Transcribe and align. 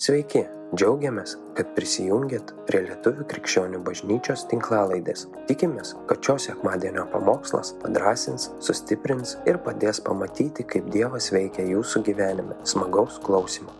Sveiki, 0.00 0.40
džiaugiamės, 0.72 1.34
kad 1.52 1.74
prisijungiat 1.76 2.54
prie 2.64 2.78
Lietuvių 2.86 3.26
krikščionių 3.28 3.82
bažnyčios 3.84 4.46
tinklalaidės. 4.48 5.26
Tikimės, 5.44 5.90
kad 6.08 6.22
šios 6.24 6.46
sekmadienio 6.48 7.02
pamokslas 7.12 7.74
padrasins, 7.82 8.46
sustiprins 8.64 9.34
ir 9.44 9.58
padės 9.60 9.98
pamatyti, 10.06 10.64
kaip 10.64 10.86
Dievas 10.94 11.26
veikia 11.34 11.66
jūsų 11.68 12.00
gyvenime. 12.06 12.56
Smagaus 12.64 13.18
klausimų. 13.26 13.74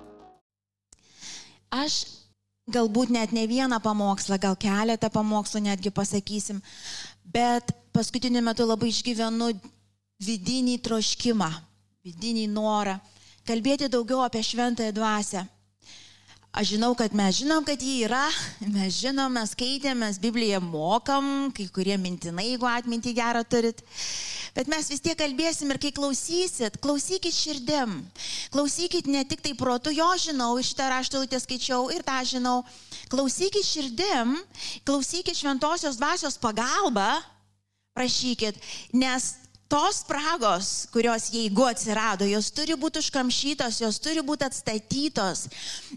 Aš 1.72 1.96
galbūt 2.68 3.14
net 3.16 3.32
ne 3.32 3.46
vieną 3.48 3.78
pamokslą, 3.80 4.36
gal 4.42 4.58
keletą 4.60 5.08
pamokslų 5.14 5.62
netgi 5.70 5.88
pasakysim, 5.88 6.58
bet 7.24 7.72
paskutiniu 7.96 8.42
metu 8.44 8.66
labai 8.68 8.90
išgyvenu 8.92 9.48
vidinį 10.26 10.76
troškimą, 10.84 11.48
vidinį 12.04 12.44
norą 12.52 12.98
kalbėti 13.48 13.88
daugiau 13.88 14.20
apie 14.26 14.44
šventąją 14.44 14.92
dvasę. 15.00 15.46
Aš 16.50 16.72
žinau, 16.74 16.96
kad 16.98 17.12
mes 17.14 17.36
žinom, 17.38 17.62
kad 17.62 17.78
ji 17.78 18.00
yra, 18.02 18.24
mes 18.74 18.96
žinom, 18.98 19.30
mes 19.38 19.52
skaitėm, 19.54 20.00
mes 20.02 20.16
Bibliją 20.18 20.58
mokam, 20.64 21.52
kai 21.54 21.68
kurie 21.70 21.94
mintinai, 21.94 22.48
jeigu 22.48 22.66
atmintį 22.66 23.12
gerą 23.14 23.44
turit. 23.46 23.84
Bet 24.56 24.66
mes 24.66 24.88
vis 24.90 24.98
tiek 24.98 25.14
kalbėsim 25.14 25.70
ir 25.70 25.78
kai 25.78 25.92
klausysit, 25.94 26.80
klausykit 26.82 27.36
širdim. 27.36 28.00
Klausykit 28.50 29.06
ne 29.06 29.22
tik 29.30 29.44
tai 29.46 29.54
protu, 29.54 29.94
jo 29.94 30.08
žinau, 30.18 30.56
šitą 30.58 30.88
raštulutę 30.90 31.38
skaičiau 31.38 31.86
ir 31.94 32.02
tą 32.02 32.18
žinau. 32.26 32.56
Klausykit 33.14 33.62
širdim, 33.62 34.34
klausykit 34.82 35.38
šventosios 35.38 36.02
dvasios 36.02 36.34
pagalba, 36.42 37.20
prašykit, 37.94 38.58
nes 38.90 39.36
tos 39.70 40.02
spragos, 40.02 40.88
kurios 40.90 41.30
jeigu 41.30 41.64
atsirado, 41.70 42.26
jos 42.26 42.50
turi 42.50 42.74
būti 42.74 42.98
užkamšytos, 42.98 43.78
jos 43.84 44.00
turi 44.02 44.24
būti 44.26 44.48
atstatytos, 44.48 45.46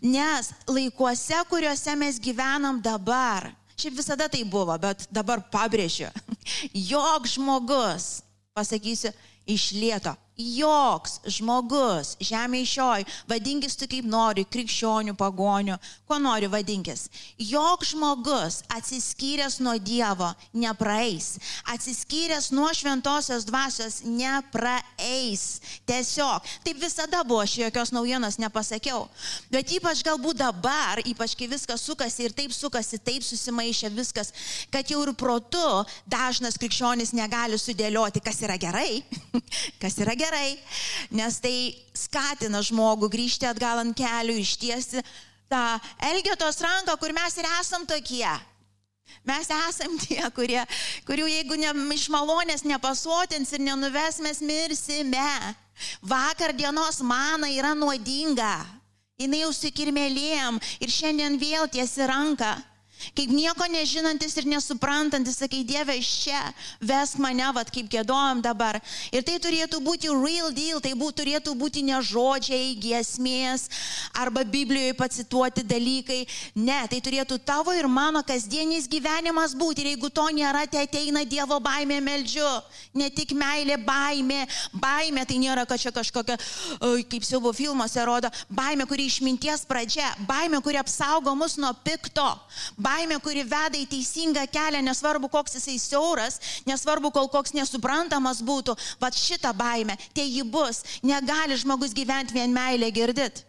nes 0.05 0.51
laikuose, 0.69 1.39
kuriuose 1.49 1.95
mes 1.97 2.19
gyvenam 2.21 2.77
dabar, 2.85 3.49
šiaip 3.73 3.97
visada 3.97 4.29
tai 4.29 4.43
buvo, 4.45 4.77
bet 4.77 5.07
dabar 5.09 5.41
pabrėžiu, 5.49 6.11
jog 6.93 7.25
žmogus, 7.33 8.21
pasakysiu, 8.53 9.09
išlieto 9.49 10.13
joks 10.37 11.19
žmogus 11.29 12.15
žemė 12.23 12.63
šioj, 12.65 13.05
vadinkis 13.29 13.77
tu 13.77 13.87
kaip 13.89 14.05
nori, 14.09 14.45
krikščionių, 14.49 15.13
pagonių, 15.17 15.77
ko 16.09 16.17
nori 16.21 16.49
vadinkis, 16.49 17.05
joks 17.37 17.93
žmogus 17.93 18.61
atsiskyręs 18.73 19.59
nuo 19.63 19.75
Dievo 19.77 20.31
nepraeis, 20.57 21.37
atsiskyręs 21.69 22.49
nuo 22.55 22.71
šventosios 22.73 23.45
dvasios 23.45 24.01
nepraeis. 24.05 25.45
Tiesiog, 25.85 26.49
taip 26.65 26.81
visada 26.81 27.21
buvo, 27.23 27.43
aš 27.43 27.59
jokios 27.61 27.93
naujienos 27.93 28.39
nepasakiau, 28.41 29.05
bet 29.53 29.75
ypač 29.77 30.01
galbūt 30.05 30.41
dabar, 30.41 31.03
ypač 31.05 31.37
kai 31.37 31.49
viskas 31.51 31.85
sukasi 31.85 32.27
ir 32.27 32.35
taip 32.35 32.55
sukasi, 32.55 32.97
taip 32.97 33.25
susimaišė 33.25 33.93
viskas, 33.93 34.33
kad 34.73 34.89
jau 34.89 35.03
ir 35.05 35.13
protu 35.17 35.61
dažnas 36.09 36.57
krikščionis 36.57 37.13
negali 37.13 37.59
sudėlioti, 37.61 38.23
kas 38.23 38.41
yra 38.45 38.57
gerai, 38.57 39.03
kas 39.81 40.01
yra 40.01 40.15
gerai 40.17 40.22
gerai, 40.23 40.55
nes 41.11 41.37
tai 41.43 41.55
skatina 41.97 42.63
žmogų 42.63 43.11
grįžti 43.11 43.49
atgal 43.49 43.83
ant 43.83 43.95
kelių, 43.97 44.39
ištiesti 44.41 45.03
tą 45.51 45.63
Elgetos 46.09 46.61
ranką, 46.63 46.95
kur 46.97 47.13
mes 47.13 47.37
ir 47.37 47.47
esam 47.59 47.85
tokie. 47.89 48.31
Mes 49.23 49.47
esam 49.69 49.95
tie, 50.01 50.21
kurie, 50.35 50.61
kurių 51.07 51.27
jeigu 51.29 51.57
ne, 51.59 51.71
iš 51.95 52.07
malonės 52.11 52.65
nepasotins 52.67 53.53
ir 53.55 53.63
nenuves, 53.63 54.19
mes 54.23 54.41
mirsime. 54.43 55.29
Vakar 56.01 56.53
dienos 56.55 57.01
mana 57.03 57.49
yra 57.51 57.73
nuodinga. 57.77 58.55
Jis 59.21 59.35
jau 59.39 59.51
sukirmėlėjom 59.55 60.57
ir 60.83 60.91
šiandien 60.91 61.37
vėl 61.39 61.69
tiesi 61.71 62.07
ranką. 62.09 62.55
Kaip 63.17 63.31
nieko 63.33 63.67
nežinantis 63.71 64.35
ir 64.39 64.47
nesuprantantis, 64.49 65.37
sakai, 65.41 65.63
Dieve, 65.67 65.97
iš 65.99 66.09
čia 66.23 66.41
ves 66.81 67.15
mane, 67.21 67.45
vad 67.55 67.71
kaip 67.73 67.89
gėdojom 67.91 68.41
dabar. 68.45 68.79
Ir 69.11 69.25
tai 69.27 69.37
turėtų 69.43 69.81
būti 69.83 70.11
real 70.13 70.51
deal, 70.55 70.81
tai 70.83 70.93
bū, 70.97 71.11
turėtų 71.11 71.55
būti 71.59 71.83
ne 71.83 71.99
žodžiai, 72.01 72.73
giesmės 72.79 73.67
arba 74.13 74.43
Biblijoje 74.43 74.93
pacituoti 74.99 75.65
dalykai. 75.67 76.23
Ne, 76.55 76.79
tai 76.89 77.01
turėtų 77.03 77.39
tavo 77.45 77.73
ir 77.75 77.87
mano 77.87 78.23
kasdienis 78.25 78.87
gyvenimas 78.91 79.55
būti. 79.57 79.83
Ir 79.83 79.93
jeigu 79.93 80.09
to 80.13 80.27
nėra, 80.35 80.65
tai 80.69 80.85
ateina 80.87 81.25
Dievo 81.27 81.59
baimė 81.63 81.99
meldžiu. 82.03 82.47
Ne 82.97 83.09
tik 83.09 83.33
meilė, 83.37 83.79
baimė. 83.81 84.43
Baimė 84.73 85.25
tai 85.27 85.39
nėra 85.41 85.65
kažkokia, 85.69 86.03
kažkokia 86.03 86.37
kaip 87.09 87.25
siaubo 87.25 87.51
filmuose 87.55 88.03
rodo, 88.05 88.29
baimė, 88.53 88.85
kuri 88.89 89.07
išminties 89.09 89.65
pradžia, 89.69 90.07
baimė, 90.27 90.61
kuri 90.63 90.79
apsaugo 90.81 91.33
mus 91.35 91.57
nuo 91.57 91.73
pikto. 91.85 92.25
Baimė, 92.77 92.92
baimė, 92.93 93.17
kuri 93.23 93.43
veda 93.47 93.79
į 93.79 93.87
teisingą 93.89 94.45
kelią, 94.53 94.81
nesvarbu, 94.85 95.29
koks 95.33 95.57
jisai 95.57 95.77
siauras, 95.81 96.39
nesvarbu, 96.69 97.11
kol 97.15 97.29
koks 97.33 97.55
nesuprantamas 97.57 98.43
būtų, 98.45 98.75
bet 99.01 99.17
šitą 99.17 99.53
baimę, 99.57 99.97
tai 100.13 100.27
ji 100.29 100.43
bus, 100.45 100.83
negali 101.03 101.57
žmogus 101.57 101.95
gyventi 101.97 102.37
vien 102.37 102.53
meilė 102.53 102.91
girdit. 102.93 103.43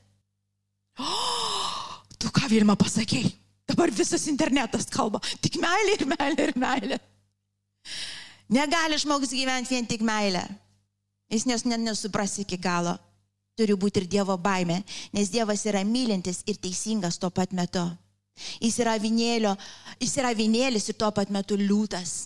Oh, 0.98 2.02
tu 2.20 2.30
ką 2.32 2.48
Vilma 2.52 2.76
pasakėjai? 2.78 3.32
Dabar 3.68 3.90
visas 3.90 4.26
internetas 4.28 4.90
kalba, 4.92 5.22
tik 5.40 5.56
meilė 5.60 5.96
ir 5.96 6.04
meilė 6.10 6.48
ir 6.50 6.58
meilė. 6.60 6.98
Negali 8.52 8.98
žmogus 9.00 9.32
gyventi 9.32 9.72
vien 9.72 9.88
tik 9.88 10.04
meilę. 10.04 10.44
Jis 11.32 11.46
nes, 11.48 11.64
nesupras 11.64 12.36
iki 12.42 12.58
galo. 12.60 12.98
Turi 13.56 13.76
būti 13.78 14.02
ir 14.02 14.08
Dievo 14.10 14.36
baime, 14.36 14.82
nes 15.14 15.30
Dievas 15.32 15.64
yra 15.70 15.80
mylintis 15.86 16.42
ir 16.50 16.58
teisingas 16.60 17.16
tuo 17.22 17.30
pat 17.32 17.54
metu. 17.56 17.86
Jis 18.60 18.78
yra 18.82 18.98
vinėlio, 18.98 19.54
jis 20.02 20.16
yra 20.20 20.34
vinėlis 20.34 20.88
ir 20.90 20.98
tuo 20.98 21.10
pat 21.14 21.30
metu 21.30 21.58
liūtas. 21.58 22.24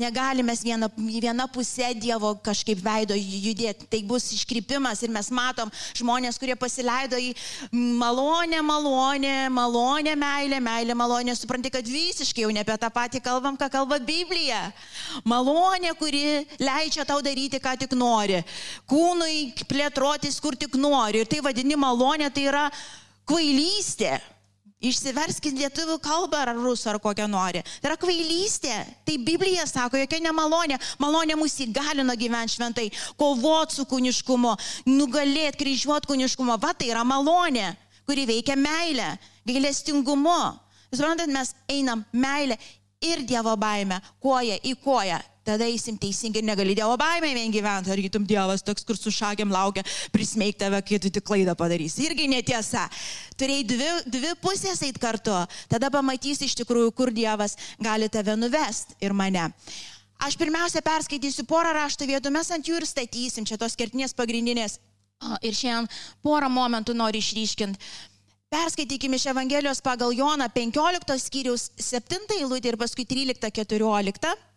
Negalime 0.00 0.54
viena, 0.56 0.86
viena 0.96 1.44
pusė 1.52 1.90
Dievo 2.00 2.30
kažkaip 2.40 2.78
veido 2.80 3.12
judėti. 3.12 3.84
Tai 3.92 3.98
bus 4.08 4.30
iškrypimas 4.32 5.02
ir 5.04 5.12
mes 5.12 5.28
matom 5.28 5.68
žmonės, 5.98 6.38
kurie 6.40 6.56
pasileido 6.56 7.20
į 7.20 7.34
malonę, 8.00 8.62
malonę, 8.64 9.34
malonę, 9.52 10.16
meilę, 10.16 10.62
meilę, 10.64 10.96
malonę. 10.96 11.36
Supranti, 11.36 11.68
kad 11.68 11.84
visiškai 11.84 12.46
jau 12.46 12.54
ne 12.56 12.64
apie 12.64 12.78
tą 12.80 12.88
patį 12.88 13.20
kalbam, 13.20 13.60
ką 13.60 13.68
kalba 13.76 14.00
Biblija. 14.00 14.64
Malonė, 15.28 15.92
kuri 16.00 16.24
leidžia 16.56 17.04
tau 17.04 17.20
daryti, 17.20 17.60
ką 17.60 17.76
tik 17.84 17.92
nori. 17.92 18.40
Kūnui 18.88 19.66
plėtrotis, 19.68 20.40
kur 20.40 20.56
tik 20.56 20.80
nori. 20.80 21.20
Ir 21.20 21.28
tai 21.28 21.44
vadini 21.44 21.76
malonė, 21.76 22.32
tai 22.32 22.48
yra 22.48 22.70
kvailystė. 23.28 24.16
Išsiverskit 24.82 25.54
lietuvių 25.54 25.98
kalbą 26.02 26.40
ar 26.42 26.50
rusų 26.58 26.90
ar 26.90 26.98
kokią 27.02 27.28
nori. 27.30 27.62
Tai 27.62 27.92
yra 27.92 27.96
kvailystė. 28.02 28.74
Tai 29.06 29.14
Biblija 29.22 29.66
sako, 29.70 30.00
jokia 30.00 30.18
nemalonė. 30.24 30.78
Malonė 31.02 31.36
mus 31.38 31.54
įgalino 31.62 32.16
gyventi 32.18 32.56
šventai, 32.56 32.88
kovoti 33.20 33.78
su 33.78 33.86
kūniškumu, 33.86 34.56
nugalėti, 34.90 35.60
kryžiuoti 35.62 36.10
kūniškumu. 36.10 36.58
Va 36.58 36.74
tai 36.74 36.90
yra 36.90 37.06
malonė, 37.06 37.70
kuri 38.08 38.26
veikia 38.26 38.58
meilę, 38.58 39.12
gailestingumu. 39.46 40.40
Suprantat, 40.92 41.30
mes 41.30 41.54
einam 41.70 42.02
meilę 42.12 42.58
ir 43.02 43.22
Dievo 43.26 43.54
baimę, 43.56 44.02
koja 44.20 44.58
į 44.66 44.74
koją 44.82 45.22
tada 45.46 45.66
eisim 45.66 45.98
teisingai 46.00 46.42
ir 46.42 46.46
negali 46.46 46.76
Dievo 46.78 46.96
baimė 47.00 47.32
vien 47.36 47.54
gyventi, 47.54 47.90
ar 47.92 48.02
kitum 48.04 48.26
Dievas 48.28 48.62
toks, 48.66 48.84
kur 48.86 48.98
su 48.98 49.12
šakiam 49.14 49.52
laukia, 49.52 49.84
prismeig 50.14 50.58
tave, 50.58 50.80
kai 50.86 51.00
tu 51.02 51.10
tik 51.10 51.26
klaidą 51.26 51.56
padarysi. 51.58 52.06
Irgi 52.08 52.28
netiesa. 52.30 52.88
Turėjai 53.40 53.66
dvi, 53.68 53.90
dvi 54.18 54.34
pusės 54.42 54.82
eit 54.86 55.00
kartu, 55.02 55.34
tada 55.72 55.90
pamatysi 55.92 56.46
iš 56.46 56.56
tikrųjų, 56.62 56.92
kur 56.94 57.12
Dievas 57.14 57.56
gali 57.82 58.10
tave 58.12 58.36
nuvest 58.38 58.96
ir 59.02 59.16
mane. 59.16 59.50
Aš 60.22 60.36
pirmiausia 60.38 60.84
perskaitysiu 60.86 61.42
porą 61.50 61.72
rašto 61.74 62.06
vietų, 62.06 62.30
mes 62.30 62.50
ant 62.54 62.68
jų 62.68 62.78
ir 62.78 62.86
statysim, 62.86 63.46
čia 63.48 63.58
tos 63.58 63.74
kertinės 63.78 64.14
pagrindinės. 64.14 64.78
Ir 65.42 65.54
šiandien 65.54 65.90
porą 66.22 66.48
momentų 66.50 66.94
noriu 66.98 67.22
išryškinti. 67.22 67.78
Perskaitykime 68.52 69.16
iš 69.16 69.26
Evangelijos 69.32 69.80
pagal 69.80 70.12
Joną 70.12 70.48
15 70.52 71.18
skyrius 71.22 71.70
7 71.80 72.34
eilutę 72.36 72.68
ir 72.68 72.76
paskui 72.76 73.06
13-14. 73.08 74.51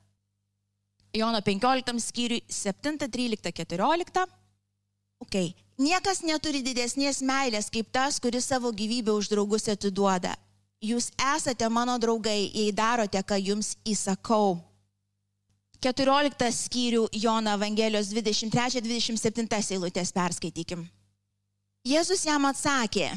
Jono 1.16 1.42
15 1.42 2.00
skyriui 2.00 2.44
7, 2.50 2.98
13, 3.08 3.52
14. 3.52 4.26
Ok. 5.24 5.38
Niekas 5.80 6.22
neturi 6.24 6.62
didesnės 6.64 7.22
meilės 7.26 7.68
kaip 7.72 7.90
tas, 7.92 8.20
kuris 8.24 8.48
savo 8.48 8.72
gyvybę 8.72 9.12
už 9.16 9.32
draugus 9.32 9.68
atiduoda. 9.72 10.36
Jūs 10.84 11.10
esate 11.36 11.68
mano 11.72 11.98
draugai, 12.00 12.52
jei 12.54 12.72
darote, 12.76 13.20
ką 13.24 13.40
jums 13.40 13.76
įsakau. 13.88 14.60
14 15.84 16.52
skyrių 16.56 17.08
Jono 17.14 17.56
Evangelijos 17.58 18.12
23-27 18.14 19.76
eilutės 19.76 20.12
perskaitykim. 20.16 20.86
Jėzus 21.86 22.24
jam 22.26 22.48
atsakė, 22.50 23.12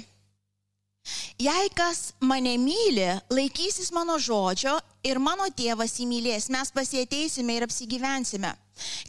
Jei 1.38 1.68
kas 1.74 2.12
mane 2.20 2.56
myli, 2.58 3.08
laikysis 3.30 3.92
mano 3.94 4.18
žodžio 4.18 4.78
ir 5.06 5.20
mano 5.22 5.46
tėvas 5.54 5.98
įmylės, 6.02 6.48
mes 6.50 6.72
pasieteisime 6.74 7.58
ir 7.58 7.66
apsigyvensime. 7.68 8.54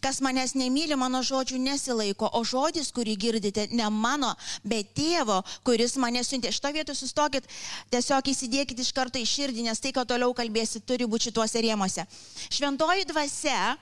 Kas 0.02 0.20
manęs 0.26 0.56
nemyli, 0.58 0.96
mano 0.98 1.22
žodžių 1.26 1.60
nesilaiko, 1.62 2.30
o 2.34 2.42
žodis, 2.46 2.90
kurį 2.96 3.16
girdite, 3.24 3.68
ne 3.72 3.90
mano, 3.94 4.32
bet 4.66 4.94
tėvo, 4.98 5.42
kuris 5.68 5.98
mane 6.02 6.24
siuntė. 6.26 6.54
Šitą 6.56 6.74
vietą 6.74 6.96
sustokit, 6.98 7.46
tiesiog 7.94 8.32
įsidėkit 8.34 8.82
iš 8.82 8.94
karto 8.98 9.22
į 9.22 9.28
širdį, 9.30 9.68
nes 9.70 9.84
tai, 9.84 9.94
ką 9.94 10.08
toliau 10.10 10.34
kalbėsit, 10.38 10.88
turi 10.90 11.10
būti 11.10 11.30
šituose 11.30 11.62
rėmose. 11.66 12.08
Šventoji 12.50 13.06
dvasia 13.12 13.78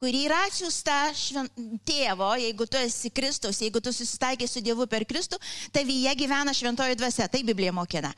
kuri 0.00 0.22
yra 0.24 0.38
švent... 0.48 1.58
tėvo, 1.84 2.30
jeigu 2.40 2.64
tu 2.64 2.78
esi 2.80 3.10
Kristus, 3.12 3.58
jeigu 3.60 3.82
tu 3.84 3.92
susitaikė 3.92 4.46
su 4.48 4.62
Dievu 4.64 4.86
per 4.88 5.04
Kristų, 5.04 5.36
tavyje 5.76 6.14
gyvena 6.16 6.54
šventoji 6.56 6.96
dvasia, 6.96 7.26
tai 7.28 7.42
Biblija 7.44 7.74
mokina. 7.76 8.12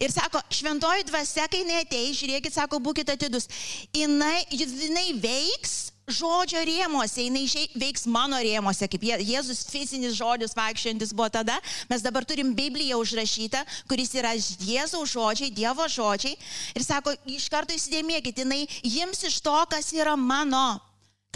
Ir 0.00 0.14
sako, 0.14 0.40
šventoji 0.48 1.04
dvasia, 1.10 1.44
kai 1.52 1.60
jinai 1.60 1.82
ateis, 1.82 2.16
žiūrėkit, 2.22 2.56
sako, 2.56 2.80
būkite 2.80 3.18
atidus, 3.18 3.50
jinai, 3.92 4.46
jinai 4.48 5.10
veiks 5.20 5.76
žodžio 6.08 6.62
rėmuose, 6.64 7.26
jinai 7.26 7.68
veiks 7.82 8.06
mano 8.08 8.40
rėmuose, 8.40 8.88
kaip 8.88 9.04
Jėzus 9.04 9.66
fizinis 9.68 10.16
žodis 10.16 10.56
vaikščiantis 10.56 11.12
buvo 11.12 11.28
tada, 11.36 11.58
mes 11.90 12.00
dabar 12.00 12.24
turim 12.24 12.54
Bibliją 12.56 13.02
užrašytą, 13.02 13.60
kuris 13.90 14.14
yra 14.16 14.32
Jėzaus 14.38 15.12
žodžiai, 15.12 15.52
Dievo 15.52 15.84
žodžiai. 15.84 16.38
Ir 16.72 16.86
sako, 16.86 17.12
iš 17.28 17.50
karto 17.52 17.76
įsidėmėkit, 17.76 18.40
jinai 18.40 18.64
jiems 18.80 19.26
iš 19.28 19.42
to, 19.44 19.58
kas 19.68 19.92
yra 19.92 20.16
mano 20.16 20.78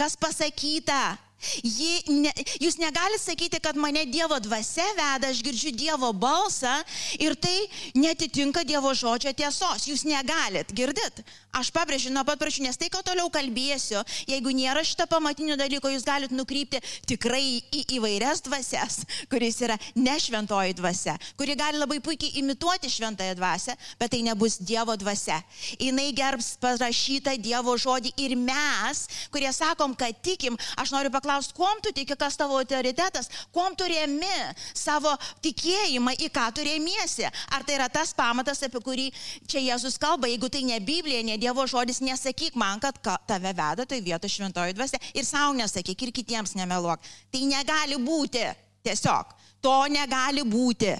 kas 0.01 0.17
pasakyta. 0.17 1.17
Ji, 1.65 2.03
ne, 2.21 2.29
jūs 2.61 2.77
negalite 2.77 3.21
sakyti, 3.21 3.57
kad 3.61 3.77
mane 3.77 4.03
Dievo 4.09 4.37
dvasia 4.41 4.85
veda, 4.97 5.31
aš 5.31 5.41
girdžiu 5.45 5.71
Dievo 5.73 6.11
balsą 6.13 6.73
ir 7.17 7.33
tai 7.33 7.65
netitinka 7.97 8.61
Dievo 8.65 8.93
žodžio 8.97 9.33
tiesos. 9.33 9.87
Jūs 9.89 10.05
negalit, 10.05 10.69
girdit? 10.77 11.23
Aš 11.51 11.67
pabrėžiu 11.75 12.13
nuo 12.15 12.23
pat 12.23 12.39
pradžių, 12.39 12.63
nes 12.63 12.77
tai, 12.79 12.87
ko 12.87 13.01
toliau 13.03 13.27
kalbėsiu, 13.31 13.99
jeigu 14.29 14.53
nėra 14.55 14.85
šito 14.87 15.03
pamatinio 15.11 15.57
dalyko, 15.59 15.89
jūs 15.91 16.05
galite 16.07 16.35
nukrypti 16.35 16.79
tikrai 17.09 17.59
į 17.75 17.81
įvairias 17.97 18.39
dvasias, 18.45 19.01
kuris 19.27 19.59
yra 19.59 19.75
ne 19.99 20.15
šventoji 20.15 20.77
dvasia, 20.79 21.17
kuri 21.35 21.57
gali 21.59 21.81
labai 21.81 21.99
puikiai 22.03 22.39
imituoti 22.39 22.87
šventąją 22.91 23.35
dvasę, 23.35 23.75
bet 23.99 24.13
tai 24.13 24.21
nebus 24.23 24.61
Dievo 24.63 24.95
dvasia. 24.95 25.41
Jis 25.75 26.15
gerbs 26.15 26.53
parašytą 26.63 27.35
Dievo 27.43 27.75
žodį 27.75 28.13
ir 28.23 28.37
mes, 28.39 29.03
kurie 29.33 29.51
sakom, 29.51 29.91
kad 29.99 30.15
tikim, 30.23 30.55
aš 30.79 30.95
noriu 30.95 31.11
paklausti, 31.11 31.55
kuom 31.57 31.83
tu 31.83 31.91
tiki, 31.91 32.15
kas 32.15 32.39
tavo 32.39 32.61
autoritetas, 32.61 33.27
kuom 33.51 33.75
tu 33.75 33.89
remi 33.91 34.31
savo 34.71 35.11
tikėjimą, 35.43 36.15
į 36.15 36.31
ką 36.31 36.47
tu 36.55 36.63
remiesi. 36.63 37.27
Ar 37.51 37.67
tai 37.67 37.75
yra 37.75 37.91
tas 37.91 38.15
pamatas, 38.15 38.63
apie 38.63 38.79
kurį 38.79 39.09
čia 39.51 39.59
Jėzus 39.67 39.99
kalba, 39.99 40.31
jeigu 40.31 40.47
tai 40.47 40.63
ne 40.67 40.79
Biblija, 40.79 41.23
ne 41.27 41.40
Dievo 41.41 41.65
žodis, 41.65 42.01
nesakyk 42.05 42.57
man, 42.59 42.77
kad 42.81 42.97
tave 43.01 43.53
veda 43.57 43.85
tai 43.89 43.97
vieta 44.05 44.29
šventoji 44.29 44.75
dvasia 44.77 44.99
ir 45.17 45.25
savo 45.25 45.55
nesakyk 45.57 46.03
ir 46.05 46.11
kitiems 46.13 46.53
nemeluok. 46.59 47.01
Tai 47.33 47.41
negali 47.49 47.97
būti. 47.97 48.43
Tiesiog. 48.85 49.33
To 49.61 49.73
negali 49.89 50.45
būti. 50.45 50.93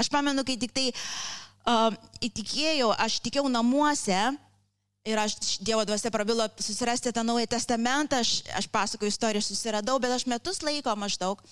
Aš 0.00 0.08
pamenu, 0.12 0.44
kai 0.44 0.56
tik 0.60 0.72
tai 0.72 0.86
uh, 0.92 1.92
įtikėjau, 2.24 2.90
aš 3.04 3.18
tikėjau 3.24 3.52
namuose 3.52 4.20
ir 5.04 5.18
aš 5.18 5.58
Dievo 5.60 5.84
dvasia 5.84 6.12
prabilo 6.14 6.46
susirasti 6.56 7.12
tą 7.12 7.24
Naują 7.26 7.50
Testamentą, 7.50 8.22
aš, 8.22 8.40
aš 8.54 8.68
pasakoju 8.72 9.12
istoriją, 9.12 9.44
susiradau, 9.44 9.98
bet 10.00 10.14
aš 10.14 10.24
metus 10.30 10.62
laiko 10.64 10.94
maždaug 10.96 11.42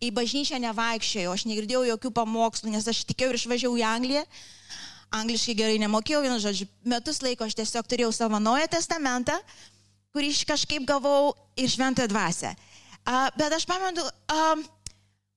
į 0.00 0.12
bažnyčią 0.16 0.60
nevaikščiojau, 0.62 1.34
aš 1.34 1.46
negirdėjau 1.48 1.84
jokių 1.90 2.14
pamokslų, 2.16 2.74
nes 2.74 2.86
aš 2.88 3.02
tikėjau 3.08 3.32
ir 3.32 3.40
išvažiavau 3.40 3.80
į 3.80 3.86
Angliją 3.88 4.24
angliškai 5.14 5.56
gerai 5.58 5.78
nemokėjau, 5.82 6.22
vienu 6.24 6.38
žodžiu, 6.42 6.68
metus 6.88 7.20
laiko 7.24 7.46
aš 7.46 7.56
tiesiog 7.58 7.88
turėjau 7.90 8.12
savo 8.14 8.40
naują 8.42 8.68
testamentą, 8.70 9.36
kurį 10.14 10.32
aš 10.34 10.44
kažkaip 10.48 10.86
gavau 10.88 11.32
iš 11.58 11.76
šventą 11.76 12.06
dvasę. 12.10 12.54
Uh, 13.00 13.28
bet 13.38 13.54
aš 13.56 13.66
pamenu, 13.66 14.04
uh, 14.04 14.64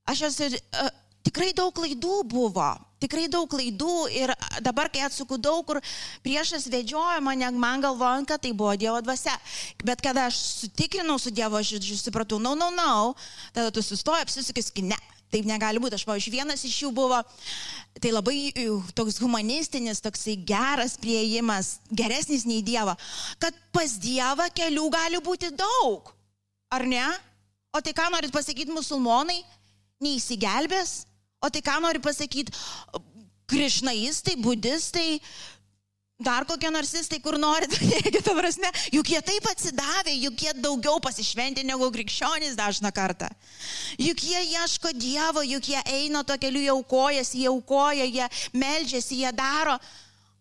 aš 0.09 0.27
esu, 0.29 0.49
uh, 0.53 0.89
tikrai 1.25 1.53
daug 1.55 1.71
klaidų 1.75 2.19
buvo, 2.29 2.67
tikrai 3.03 3.25
daug 3.31 3.47
klaidų 3.51 3.93
ir 4.13 4.33
dabar, 4.63 4.89
kai 4.91 5.05
atsuku 5.07 5.37
daug 5.41 5.63
kur 5.67 5.79
priešas 6.25 6.67
vedžiojo 6.71 7.21
mane, 7.23 7.49
man 7.55 7.83
galvojant, 7.83 8.27
kad 8.29 8.43
tai 8.43 8.53
buvo 8.55 8.75
Dievo 8.79 8.99
dvasia. 9.03 9.33
Bet 9.83 10.03
kada 10.03 10.27
aš 10.29 10.39
sutikrinau 10.63 11.17
su 11.19 11.31
Dievo, 11.31 11.59
aš, 11.59 11.75
supratau, 12.03 12.39
no, 12.43 12.53
no, 12.59 12.69
no, 12.75 13.13
tada 13.55 13.71
tu 13.73 13.83
sustoji, 13.83 14.27
apsisukis, 14.27 14.71
ne, 14.83 14.99
taip 15.33 15.47
negali 15.49 15.81
būti. 15.81 15.97
Aš, 15.97 16.05
pavyzdžiui, 16.07 16.35
vienas 16.37 16.63
iš 16.67 16.77
jų 16.83 16.91
buvo, 16.95 17.19
tai 17.99 18.13
labai 18.13 18.37
toks 18.97 19.19
humanistinis, 19.23 20.01
toksai 20.03 20.37
geras 20.47 20.95
prieimas, 21.01 21.77
geresnis 21.91 22.45
nei 22.49 22.61
Dievo, 22.65 22.95
kad 23.41 23.57
pas 23.75 23.97
Dievą 24.01 24.49
kelių 24.55 24.89
gali 24.93 25.21
būti 25.25 25.51
daug. 25.57 26.13
Ar 26.73 26.85
ne? 26.89 27.05
O 27.73 27.81
tai 27.81 27.93
ką 27.97 28.09
norit 28.13 28.33
pasakyti 28.33 28.73
musulmonai? 28.73 29.41
Neįsigelbės? 30.03 31.03
O 31.43 31.49
tai 31.53 31.61
ką 31.65 31.79
nori 31.83 32.01
pasakyti 32.01 32.53
krišnaistai, 33.49 34.37
budistai, 34.41 35.19
dar 36.23 36.45
kokie 36.47 36.71
narsistai, 36.71 37.19
kur 37.23 37.37
norit, 37.41 37.73
ta 38.25 38.35
prasme, 38.37 38.69
juk 38.95 39.11
jie 39.13 39.19
taip 39.25 39.49
atsidavė, 39.51 40.15
juk 40.25 40.45
jie 40.45 40.53
daugiau 40.63 41.01
pasišventė 41.03 41.65
negu 41.67 41.89
krikščionys 41.93 42.57
dažną 42.59 42.93
kartą. 42.95 43.29
Juk 44.01 44.23
jie 44.23 44.41
ieško 44.55 44.93
Dievo, 44.97 45.43
juk 45.45 45.69
jie 45.73 45.83
eina 45.91 46.23
to 46.23 46.37
keliu, 46.41 46.63
jie 46.63 46.73
aukojasi, 46.73 47.43
jie 47.43 47.51
aukoja, 47.51 48.07
jie 48.07 48.29
melžiasi, 48.55 49.21
jie 49.23 49.33
daro. 49.35 49.77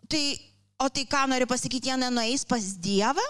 Tai, 0.09 0.25
o 0.83 0.89
tai 0.89 1.07
ką 1.11 1.27
nori 1.35 1.49
pasakyti, 1.51 1.91
jie 1.91 1.99
nenueis 2.01 2.47
pas 2.49 2.73
Dievą? 2.83 3.27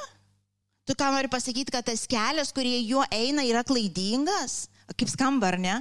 Tu 0.85 0.97
ką 0.99 1.13
nori 1.15 1.31
pasakyti, 1.33 1.73
kad 1.73 1.87
tas 1.87 2.05
kelias, 2.11 2.53
kurie 2.55 2.81
juo 2.85 3.05
eina, 3.11 3.45
yra 3.47 3.65
klaidingas? 3.65 4.67
Kaip 4.93 5.09
skamba, 5.09 5.55
ar 5.55 5.61
ne? 5.63 5.77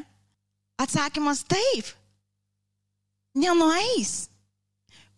Atsakymas 0.79 1.43
taip. 1.49 1.89
Nenueis. 3.37 4.30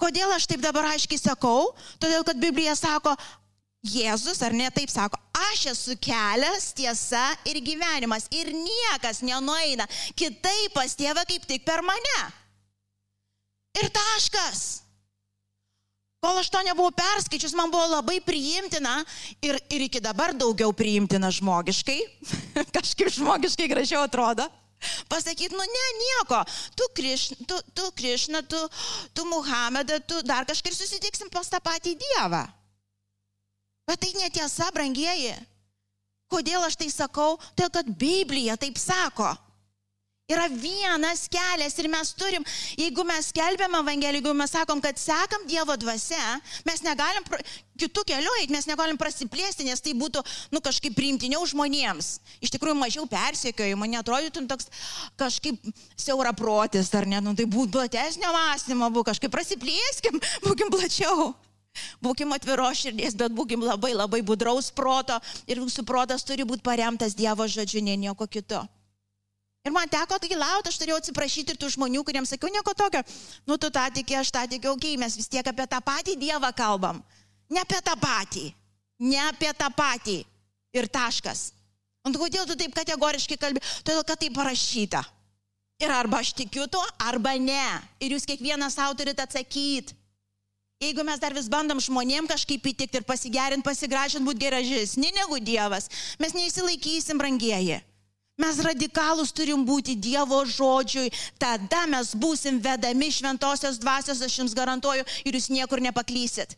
Kodėl 0.01 0.33
aš 0.35 0.47
taip 0.49 0.61
dabar 0.63 0.91
aiškiai 0.93 1.21
sakau? 1.21 1.71
Todėl, 2.01 2.25
kad 2.27 2.39
Biblija 2.41 2.75
sako, 2.75 3.15
Jėzus, 3.83 4.39
ar 4.45 4.53
ne 4.55 4.69
taip 4.71 4.87
sako, 4.87 5.19
aš 5.51 5.65
esu 5.73 5.97
kelias, 5.99 6.69
tiesa 6.75 7.25
ir 7.49 7.59
gyvenimas 7.59 8.29
ir 8.31 8.53
niekas 8.55 9.19
nenueina 9.27 9.83
kitaip 10.15 10.71
pas 10.71 10.95
tėvą 10.95 11.25
kaip 11.27 11.43
tik 11.49 11.65
per 11.67 11.83
mane. 11.83 12.21
Ir 13.81 13.89
taškas. 13.91 14.83
Kol 16.23 16.39
aš 16.39 16.47
to 16.47 16.61
nebuvau 16.63 16.93
perskaičius, 16.95 17.51
man 17.57 17.67
buvo 17.67 17.83
labai 17.97 18.21
priimtina 18.23 19.01
ir, 19.43 19.57
ir 19.67 19.89
iki 19.89 19.99
dabar 19.99 20.31
daugiau 20.31 20.71
priimtina 20.71 21.27
žmogiškai. 21.35 21.99
Kažkaip 22.77 23.11
žmogiškai 23.11 23.67
gražiau 23.67 24.05
atrodo. 24.07 24.47
Pasakyti, 25.11 25.53
nu 25.55 25.65
ne, 25.75 25.85
nieko, 26.01 26.41
tu 26.77 26.87
Krišna, 26.97 27.37
tu, 27.47 27.59
tu, 27.73 27.87
Krišna, 27.97 28.43
tu, 28.47 28.59
tu 29.13 29.25
Muhamedą, 29.29 29.99
tu 30.07 30.21
dar 30.27 30.47
kažkaip 30.49 30.75
susitiksim 30.75 31.31
pas 31.33 31.49
tą 31.49 31.61
patį 31.63 31.95
Dievą. 31.99 32.43
Bet 33.87 33.99
tai 33.99 34.13
netiesa, 34.15 34.69
brangieji. 34.75 35.35
Kodėl 36.31 36.63
aš 36.65 36.77
tai 36.79 36.89
sakau? 36.89 37.35
Tai 37.53 37.67
kad 37.73 37.89
Biblija 37.99 38.55
taip 38.57 38.79
sako. 38.79 39.33
Yra 40.31 40.45
vienas 40.47 41.25
kelias 41.27 41.73
ir 41.81 41.89
mes 41.91 42.13
turim, 42.15 42.45
jeigu 42.79 43.03
mes 43.03 43.25
skelbiam 43.27 43.73
Evangeliją, 43.75 44.21
jeigu 44.21 44.31
mes 44.39 44.53
sakom, 44.55 44.79
kad 44.79 44.95
sekam 44.95 45.41
Dievo 45.49 45.75
dvasia, 45.75 46.37
mes 46.63 46.79
negalim 46.85 47.25
kitų 47.75 48.05
kelių 48.07 48.35
eiti, 48.39 48.53
mes 48.55 48.63
negalim 48.69 48.95
prasiplėsti, 48.95 49.65
nes 49.67 49.81
tai 49.83 49.91
būtų, 49.99 50.21
nu, 50.55 50.61
kažkaip 50.63 50.95
priimtiniau 50.95 51.43
žmonėms. 51.51 52.13
Iš 52.39 52.53
tikrųjų, 52.55 52.77
mažiau 52.79 53.03
persiekiojo, 53.11 53.75
man 53.81 53.91
netrodytum 53.97 54.47
toks 54.47 54.69
kažkaip 55.19 55.59
siauraprotis, 55.99 56.93
ar 56.95 57.09
ne, 57.11 57.19
nu, 57.25 57.33
tai 57.35 57.43
būtų 57.43 57.81
platesnio 57.81 58.31
mąstymo, 58.31 58.87
būtų 58.95 59.09
kažkaip 59.09 59.33
prasiplėskim, 59.33 60.21
būkim 60.47 60.71
plačiau. 60.71 61.33
Būkim 62.05 62.31
atviros 62.31 62.85
širdies, 62.85 63.17
bet 63.19 63.35
būkim 63.35 63.65
labai 63.65 63.91
labai 63.97 64.21
budraus 64.23 64.71
proto 64.71 65.17
ir 65.49 65.59
jūsų 65.59 65.83
protas 65.89 66.23
turi 66.23 66.47
būti 66.47 66.63
paremtas 66.63 67.17
Dievo 67.17 67.49
žodžiu, 67.49 67.83
ne 67.83 67.97
nieko 68.05 68.29
kito. 68.29 68.61
Ir 69.63 69.71
man 69.71 69.87
teko 69.87 70.17
gailauti, 70.19 70.67
aš 70.67 70.77
turėjau 70.81 70.97
atsiprašyti 70.99 71.53
ir 71.53 71.59
tų 71.59 71.69
žmonių, 71.77 72.01
kuriems 72.03 72.33
sakiau 72.33 72.51
nieko 72.51 72.73
tokio. 72.75 72.99
Nu, 73.47 73.55
tu 73.55 73.69
tą 73.71 73.85
tikė, 73.95 74.17
aš 74.19 74.31
tą 74.35 74.43
tikėjau, 74.51 74.75
okei, 74.75 74.95
okay, 74.97 74.99
mes 74.99 75.15
vis 75.15 75.31
tiek 75.31 75.47
apie 75.47 75.67
tą 75.71 75.79
patį 75.79 76.17
Dievą 76.19 76.49
kalbam. 76.57 76.99
Ne 77.47 77.63
apie 77.63 77.79
tą 77.79 77.95
patį. 77.99 78.49
Ne 79.07 79.21
apie 79.23 79.53
tą 79.55 79.69
patį. 79.71 80.17
Ir 80.75 80.89
taškas. 80.91 81.53
Ant 82.03 82.19
kodėl 82.19 82.43
tu 82.49 82.57
taip 82.59 82.75
kategoriškai 82.75 83.37
kalbi? 83.39 83.63
Todėl, 83.87 84.03
kad 84.03 84.19
tai 84.19 84.29
parašyta. 84.35 85.03
Ir 85.79 85.95
arba 85.95 86.19
aš 86.19 86.33
tikiu 86.35 86.67
tuo, 86.67 86.83
arba 86.99 87.37
ne. 87.39 87.63
Ir 88.03 88.17
jūs 88.17 88.27
kiekvienas 88.27 88.75
savo 88.75 88.97
turite 88.99 89.23
atsakyti. 89.23 89.95
Jeigu 90.83 91.07
mes 91.07 91.23
dar 91.23 91.31
vis 91.31 91.47
bandom 91.47 91.79
žmonėm 91.79 92.27
kažkaip 92.27 92.65
įtikti 92.73 92.99
ir 92.99 93.07
pasigerinti, 93.07 93.63
pasigražinti, 93.63 94.27
būti 94.27 94.43
geražesni 94.43 95.13
negu 95.15 95.39
Dievas, 95.39 95.87
mes 96.19 96.35
neįsilaikysim, 96.35 97.15
brangieji. 97.21 97.79
Mes 98.41 98.57
radikalus 98.65 99.29
turim 99.35 99.61
būti 99.65 99.93
Dievo 99.93 100.39
žodžiui, 100.49 101.11
tada 101.37 101.83
mes 101.85 102.15
būsim 102.17 102.57
vedami 102.61 103.11
šventosios 103.13 103.77
dvasios, 103.77 104.23
aš 104.25 104.39
jums 104.39 104.55
garantuoju, 104.57 105.05
ir 105.25 105.37
jūs 105.37 105.51
niekur 105.53 105.81
nepaklysit. 105.85 106.57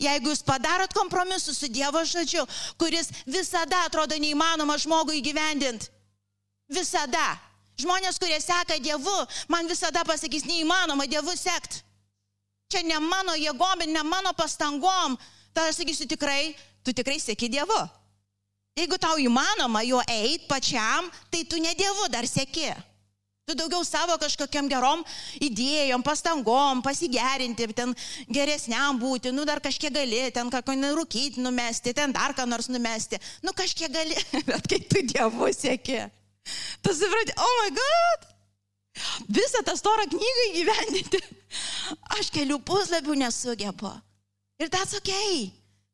Jeigu 0.00 0.32
jūs 0.32 0.44
padarot 0.44 0.92
kompromisus 0.96 1.58
su 1.60 1.68
Dievo 1.68 2.04
žodžiu, 2.04 2.44
kuris 2.80 3.08
visada 3.24 3.82
atrodo 3.86 4.16
neįmanoma 4.20 4.76
žmogui 4.80 5.20
įgyvendinti. 5.20 5.88
Visada. 6.72 7.34
Žmonės, 7.80 8.20
kurie 8.20 8.36
seka 8.40 8.78
Dievu, 8.78 9.16
man 9.48 9.68
visada 9.68 10.04
pasakys, 10.06 10.44
neįmanoma 10.48 11.08
Dievu 11.10 11.32
sekti. 11.36 11.80
Čia 12.70 12.84
ne 12.84 13.00
mano 13.00 13.34
jėgom 13.36 13.84
ne 13.88 14.02
mano 14.04 14.32
pastangom. 14.36 15.16
Tada 15.52 15.72
aš 15.72 15.82
sakysiu 15.82 16.08
tikrai, 16.10 16.54
tu 16.84 16.92
tikrai 16.92 17.16
sėki 17.20 17.48
Dievu. 17.48 17.80
Jeigu 18.74 18.98
tau 18.98 19.14
įmanoma 19.22 19.84
jo 19.86 20.00
eit 20.10 20.48
pačiam, 20.50 21.06
tai 21.30 21.44
tu 21.46 21.60
ne 21.62 21.70
Dievu 21.78 22.08
dar 22.10 22.26
sėki. 22.26 22.72
Tu 23.44 23.54
daugiau 23.54 23.84
savo 23.84 24.16
kažkokiam 24.16 24.66
gerom 24.72 25.02
idėjom, 25.44 26.02
pastangom, 26.02 26.80
pasigerinti, 26.82 27.68
ten 27.76 27.92
geresniam 28.32 28.96
būti, 28.98 29.30
nu 29.36 29.44
dar 29.44 29.60
kažkiek 29.60 29.92
gali, 29.92 30.22
ten 30.32 30.48
ką 30.50 30.76
nerūkyti 30.80 31.44
numesti, 31.44 31.92
ten 31.94 32.12
dar 32.12 32.32
ką 32.34 32.48
nors 32.48 32.70
numesti. 32.72 33.20
Nu 33.44 33.52
kažkiek 33.52 33.92
gali, 33.92 34.16
bet 34.48 34.66
kai 34.70 34.80
tu 34.80 35.04
Dievu 35.12 35.52
sėki, 35.52 36.00
tu 36.80 36.96
supranti, 36.96 37.36
oh 37.36 37.52
my 37.60 37.74
god, 37.78 38.30
visą 39.28 39.60
tą 39.68 39.76
storą 39.76 40.08
knygą 40.08 40.46
įgyvendinti. 40.50 41.20
Aš 42.16 42.32
kelių 42.34 42.58
puslapių 42.64 43.20
nesugebu. 43.22 43.92
Ir 44.58 44.72
that's 44.72 44.96
ok. 44.96 45.12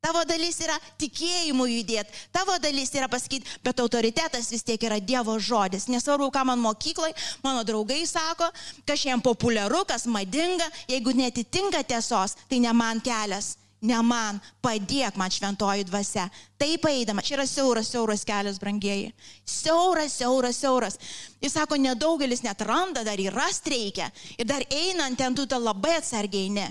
Tavo 0.01 0.23
dalis 0.25 0.57
yra 0.65 0.79
tikėjimu 0.97 1.67
judėti, 1.69 2.15
tavo 2.33 2.55
dalis 2.63 2.89
yra 2.97 3.05
pasakyti, 3.13 3.59
bet 3.61 3.81
autoritetas 3.85 4.47
vis 4.49 4.65
tiek 4.65 4.81
yra 4.89 4.97
Dievo 4.97 5.35
žodis. 5.37 5.91
Nesvarbu, 5.93 6.31
ką 6.33 6.45
man 6.49 6.63
mokyklai, 6.63 7.11
mano 7.45 7.61
draugai 7.69 8.07
sako, 8.09 8.49
kas 8.89 9.05
jiems 9.05 9.21
populiaru, 9.27 9.83
kas 9.85 10.07
madinga, 10.09 10.65
jeigu 10.89 11.13
netitinka 11.13 11.83
tiesos, 11.85 12.33
tai 12.49 12.63
ne 12.65 12.73
man 12.73 13.03
kelias, 13.05 13.59
ne 13.85 13.99
man, 14.01 14.41
padėk 14.65 15.19
man 15.21 15.37
šventoji 15.37 15.85
dvasia. 15.91 16.31
Taip 16.57 16.89
eidama, 16.89 17.21
čia 17.21 17.37
yra 17.37 17.47
siauras, 17.51 17.93
siauras 17.93 18.25
kelias, 18.25 18.57
brangieji. 18.63 19.13
Siauras, 19.45 20.17
siauras, 20.17 20.63
siauras. 20.65 20.97
Jis 21.45 21.59
sako, 21.59 21.77
nedaugelis 21.77 22.41
net 22.47 22.65
randa, 22.65 23.05
dar 23.05 23.21
įrast 23.21 23.69
reikia. 23.69 24.09
Ir 24.41 24.49
dar 24.49 24.65
einant 24.65 25.21
ten 25.21 25.37
tu 25.37 25.45
tą 25.45 25.61
labai 25.61 25.99
atsargiai 26.01 26.49
ne. 26.57 26.67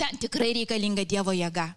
Ten 0.00 0.16
tikrai 0.16 0.54
reikalinga 0.62 1.04
Dievo 1.04 1.36
jėga. 1.36 1.68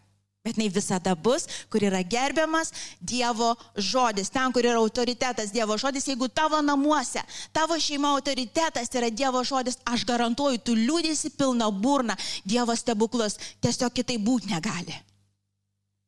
Bet 0.45 0.59
jinai 0.59 0.69
visada 0.69 1.15
bus, 1.17 1.47
kur 1.73 1.81
yra 1.81 2.03
gerbiamas 2.05 2.69
Dievo 3.01 3.55
žodis. 3.75 4.29
Ten, 4.29 4.53
kur 4.53 4.61
yra 4.61 4.77
autoritetas 4.77 5.49
Dievo 5.49 5.73
žodis, 5.81 6.05
jeigu 6.05 6.29
tavo 6.29 6.59
namuose, 6.61 7.23
tavo 7.55 7.79
šeima 7.81 8.11
autoritetas 8.13 8.93
yra 8.93 9.09
Dievo 9.09 9.41
žodis, 9.43 9.79
aš 9.89 10.05
garantuoju, 10.05 10.61
tu 10.61 10.77
liūdėsi 10.77 11.33
pilną 11.33 11.71
burną 11.73 12.13
Dievo 12.45 12.77
stebuklus. 12.77 13.39
Tiesiog 13.65 13.97
kitai 13.97 14.19
būti 14.21 14.53
negali. 14.53 15.01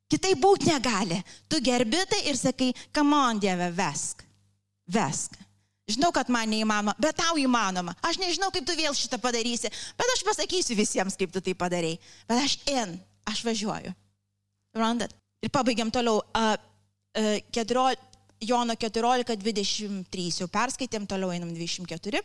Kitai 0.07 0.37
būti 0.39 0.69
negali. 0.69 1.17
Tu 1.49 1.59
gerbi 1.65 2.05
tai 2.07 2.21
ir 2.29 2.37
sakai, 2.37 2.71
come 2.93 3.17
on 3.17 3.41
Dieve, 3.41 3.71
vesk. 3.73 4.21
Vesk. 4.87 5.33
Žinau, 5.87 6.11
kad 6.13 6.29
man 6.29 6.49
neįmanoma, 6.51 6.93
bet 6.99 7.17
tau 7.17 7.39
įmanoma. 7.39 7.93
Aš 8.05 8.19
nežinau, 8.21 8.51
kaip 8.53 8.65
tu 8.67 8.75
vėl 8.75 8.93
šitą 8.93 9.17
padarysi, 9.23 9.71
bet 9.97 10.13
aš 10.13 10.23
pasakysiu 10.27 10.75
visiems, 10.77 11.15
kaip 11.17 11.31
tu 11.33 11.41
tai 11.41 11.55
padarai. 11.55 11.95
Bet 12.27 12.43
aš 12.43 12.59
in, 12.69 12.99
aš 13.25 13.41
važiuoju. 13.47 13.95
Randat. 14.77 15.13
Ir 15.43 15.51
pabaigiam 15.53 15.91
toliau. 15.93 16.21
Uh, 16.35 16.55
uh, 17.17 17.37
14, 17.51 17.99
Jono 18.47 18.75
14, 18.77 19.37
23. 19.41 20.27
Jau 20.41 20.47
perskaitėm, 20.51 21.07
toliau 21.09 21.33
einam 21.33 21.53
24. 21.53 22.21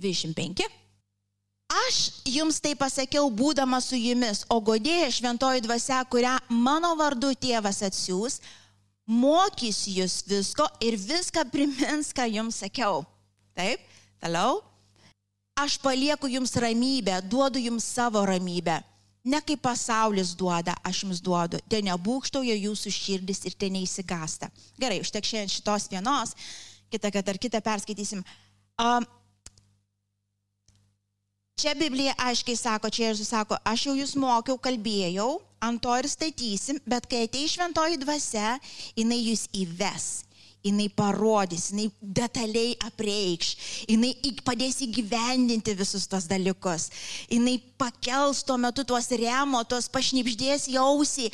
25. 0.00 0.68
Aš 1.70 1.98
jums 2.26 2.58
tai 2.58 2.72
pasakiau, 2.74 3.28
būdama 3.30 3.78
su 3.84 3.94
jumis, 3.94 4.42
o 4.50 4.58
godėja 4.64 5.10
šventoji 5.14 5.62
dvasia, 5.62 6.00
kurią 6.10 6.32
mano 6.50 6.96
vardu 6.98 7.30
tėvas 7.38 7.78
atsiūs, 7.86 8.40
mokys 9.06 9.84
jūs 9.86 10.16
visko 10.26 10.66
ir 10.82 10.98
viską 10.98 11.44
primins, 11.52 12.10
ką 12.16 12.26
jums 12.26 12.58
sakiau. 12.64 13.04
Taip, 13.54 13.84
toliau. 14.18 14.64
Aš 15.60 15.76
palieku 15.78 16.26
jums 16.32 16.56
ramybę, 16.56 17.20
duodu 17.28 17.60
jums 17.62 17.84
savo 17.84 18.24
ramybę. 18.26 18.80
Ne 19.24 19.40
kaip 19.44 19.60
pasaulis 19.60 20.32
duoda, 20.38 20.74
aš 20.86 21.02
jums 21.04 21.20
duodu. 21.20 21.60
Ten 21.68 21.84
nebūkštauja 21.90 22.56
jūsų 22.56 22.92
širdis 22.94 23.44
ir 23.44 23.56
ten 23.60 23.74
neįsigasta. 23.76 24.48
Gerai, 24.80 25.02
užtek 25.04 25.26
šiandien 25.28 25.52
šitos 25.52 25.90
vienos, 25.92 26.32
kitą 26.92 27.10
kartą 27.12 27.34
ar 27.34 27.40
kitą 27.42 27.60
perskaitysim. 27.64 28.24
Um, 28.80 29.04
čia 31.60 31.76
Biblija 31.76 32.16
aiškiai 32.16 32.56
sako, 32.56 32.88
čia 32.88 33.10
Jėzus 33.10 33.28
sako, 33.34 33.60
aš 33.68 33.90
jau 33.90 33.98
jūs 33.98 34.16
mokiau, 34.16 34.56
kalbėjau, 34.56 35.34
ant 35.60 35.84
to 35.84 36.00
ir 36.00 36.08
statysim, 36.08 36.80
bet 36.88 37.04
kai 37.10 37.26
ateis 37.28 37.52
šventoji 37.58 38.00
dvasia, 38.00 38.56
jinai 38.96 39.20
jūs 39.20 39.44
įves 39.52 40.10
jinai 40.64 40.88
parodys, 40.92 41.70
jinai 41.70 41.88
detaliai 42.00 42.74
apreikš, 42.84 43.50
jinai 43.88 44.12
padės 44.44 44.80
įgyvendinti 44.84 45.74
visus 45.78 46.06
tos 46.10 46.26
dalykus, 46.30 46.88
jinai 47.30 47.56
pakels 47.80 48.42
tuo 48.44 48.58
metu 48.60 48.84
tuos 48.84 49.08
remo, 49.16 49.62
tuos 49.64 49.88
pašnipždės 49.92 50.68
jausį 50.74 51.28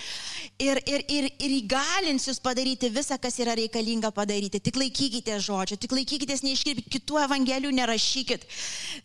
ir, 0.62 0.80
ir, 0.86 1.04
ir, 1.10 1.28
ir 1.42 1.56
įgalins 1.58 2.28
jūs 2.28 2.40
padaryti 2.42 2.90
visą, 2.94 3.18
kas 3.22 3.38
yra 3.42 3.56
reikalinga 3.58 4.12
padaryti. 4.14 4.62
Tik 4.62 4.78
laikykite 4.78 5.40
žodžio, 5.42 5.80
tik 5.80 5.94
laikykitės, 5.96 6.44
neiškirpkite, 6.46 6.92
kitų 6.98 7.22
evangelijų 7.26 7.74
nerašykit. 7.80 8.46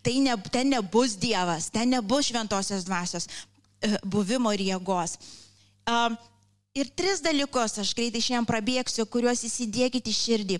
Tai 0.06 0.18
ne, 0.28 0.38
ten 0.54 0.75
nebus 0.75 1.18
Dievas, 1.22 1.72
ten 1.74 1.96
nebus 1.96 2.30
šventosios 2.30 2.86
dvasios 2.86 3.28
e, 3.28 3.96
buvimo 4.06 4.54
ir 4.54 4.68
jėgos. 4.72 5.18
Um, 5.90 6.16
Ir 6.72 6.88
tris 6.96 7.20
dalykus 7.20 7.82
aš 7.82 7.90
greitai 7.98 8.22
šiandien 8.24 8.48
prabėgsiu, 8.48 9.04
kuriuos 9.12 9.42
įsidėkite 9.44 10.08
į 10.08 10.16
širdį. 10.16 10.58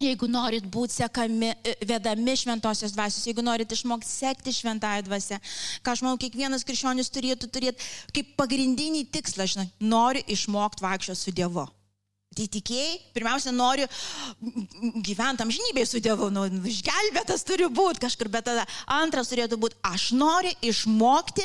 Jeigu 0.00 0.24
norit 0.32 0.64
būti 0.64 0.96
sekami, 0.96 1.50
e, 1.60 1.74
vedami 1.84 2.32
šventosios 2.40 2.94
dvasios, 2.94 3.26
jeigu 3.28 3.44
norit 3.44 3.68
išmokti 3.68 4.08
sekti 4.08 4.54
šventąją 4.56 5.02
dvasę, 5.04 5.36
ką 5.84 5.92
aš 5.92 6.00
manau, 6.06 6.16
kiekvienas 6.22 6.64
krikščionis 6.64 7.12
turėtų 7.12 7.50
turėti 7.52 7.90
kaip 8.16 8.32
pagrindinį 8.40 9.04
tikslą, 9.12 9.44
žinai, 9.44 9.68
nori 9.84 10.24
išmokti 10.24 10.86
vaikščioti 10.86 11.20
su 11.20 11.36
Dievu. 11.36 11.66
Tai 12.30 12.46
tikėjai, 12.56 12.96
pirmiausia, 13.12 13.52
noriu 13.52 13.90
gyventi 15.04 15.44
amžinybėje 15.44 15.90
su 15.90 16.00
Dievu, 16.00 16.30
nu, 16.32 16.46
išgelbėtas 16.72 17.44
turi 17.44 17.68
būti 17.68 18.06
kažkur, 18.06 18.32
bet 18.32 18.48
tada 18.48 18.64
antras 18.86 19.28
turėtų 19.28 19.60
būti, 19.60 19.76
aš 19.84 20.14
noriu 20.16 20.56
išmokti 20.64 21.44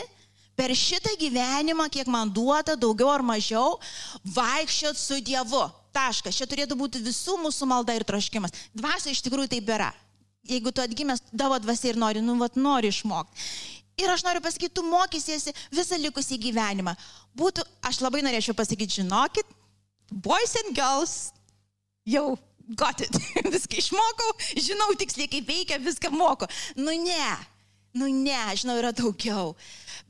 per 0.55 0.73
šitą 0.75 1.13
gyvenimą, 1.19 1.89
kiek 1.91 2.09
man 2.11 2.31
duota, 2.31 2.75
daugiau 2.79 3.11
ar 3.13 3.23
mažiau, 3.25 3.77
vaikščiot 4.23 4.99
su 4.99 5.19
Dievu. 5.23 5.65
Taškas. 5.95 6.35
Čia 6.35 6.47
turėtų 6.51 6.75
būti 6.75 6.99
visų 6.99 7.37
mūsų 7.39 7.69
malda 7.71 7.93
ir 7.95 8.03
troškimas. 8.03 8.51
Dvasia 8.75 9.13
iš 9.13 9.21
tikrųjų 9.23 9.53
taip 9.53 9.69
yra. 9.71 9.93
Jeigu 10.45 10.73
tu 10.75 10.83
atgimęs 10.83 11.23
tavo 11.31 11.55
dvasia 11.63 11.93
ir 11.93 11.99
nori, 11.99 12.21
nu, 12.21 12.35
vat, 12.41 12.57
nori 12.59 12.91
išmokti. 12.91 13.45
Ir 14.03 14.11
aš 14.11 14.25
noriu 14.27 14.41
pasakyti, 14.43 14.73
tu 14.75 14.83
mokysiesi 14.83 15.53
visą 15.71 15.97
likusį 16.03 16.37
gyvenimą. 16.43 16.97
Būtų, 17.39 17.63
aš 17.87 18.01
labai 18.03 18.25
norėčiau 18.25 18.57
pasakyti, 18.57 18.99
žinokit, 18.99 19.47
boys 20.11 20.57
and 20.65 20.75
girls, 20.75 21.15
jau 22.03 22.35
got 22.75 22.99
it. 23.01 23.15
viską 23.55 23.79
išmokau, 23.79 24.31
žinau 24.59 24.91
tiksliai, 24.99 25.31
kaip 25.31 25.47
veikia, 25.47 25.79
viską 25.79 26.11
moku. 26.11 26.49
Nu 26.75 26.91
ne, 26.91 27.31
nu 27.95 28.11
ne, 28.11 28.43
žinau, 28.59 28.75
yra 28.79 28.91
daugiau. 28.91 29.55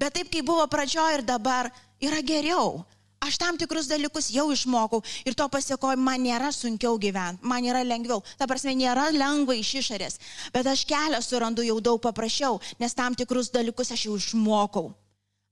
Bet 0.01 0.17
taip 0.17 0.31
kaip 0.33 0.45
buvo 0.47 0.65
pradžioje 0.67 1.19
ir 1.19 1.23
dabar, 1.25 1.69
yra 2.01 2.19
geriau. 2.25 2.83
Aš 3.25 3.37
tam 3.41 3.57
tikrus 3.57 3.87
dalykus 3.89 4.27
jau 4.29 4.51
išmokau 4.53 4.99
ir 5.25 5.33
to 5.33 5.45
pasiekoju, 5.49 5.97
man 5.97 6.21
nėra 6.21 6.51
sunkiau 6.53 6.99
gyventi, 7.01 7.41
man 7.47 7.65
yra 7.65 7.81
lengviau. 7.85 8.21
Ta 8.37 8.45
prasme, 8.49 8.75
nėra 8.77 9.07
lengva 9.15 9.55
iš 9.57 9.71
išorės, 9.81 10.19
bet 10.53 10.67
aš 10.69 10.83
kelią 10.85 11.21
surandu 11.25 11.65
jau 11.65 11.79
daug 11.81 12.01
paprasčiau, 12.03 12.59
nes 12.77 12.93
tam 12.93 13.15
tikrus 13.17 13.49
dalykus 13.53 13.93
aš 13.95 14.05
jau 14.09 14.17
išmokau. 14.19 14.91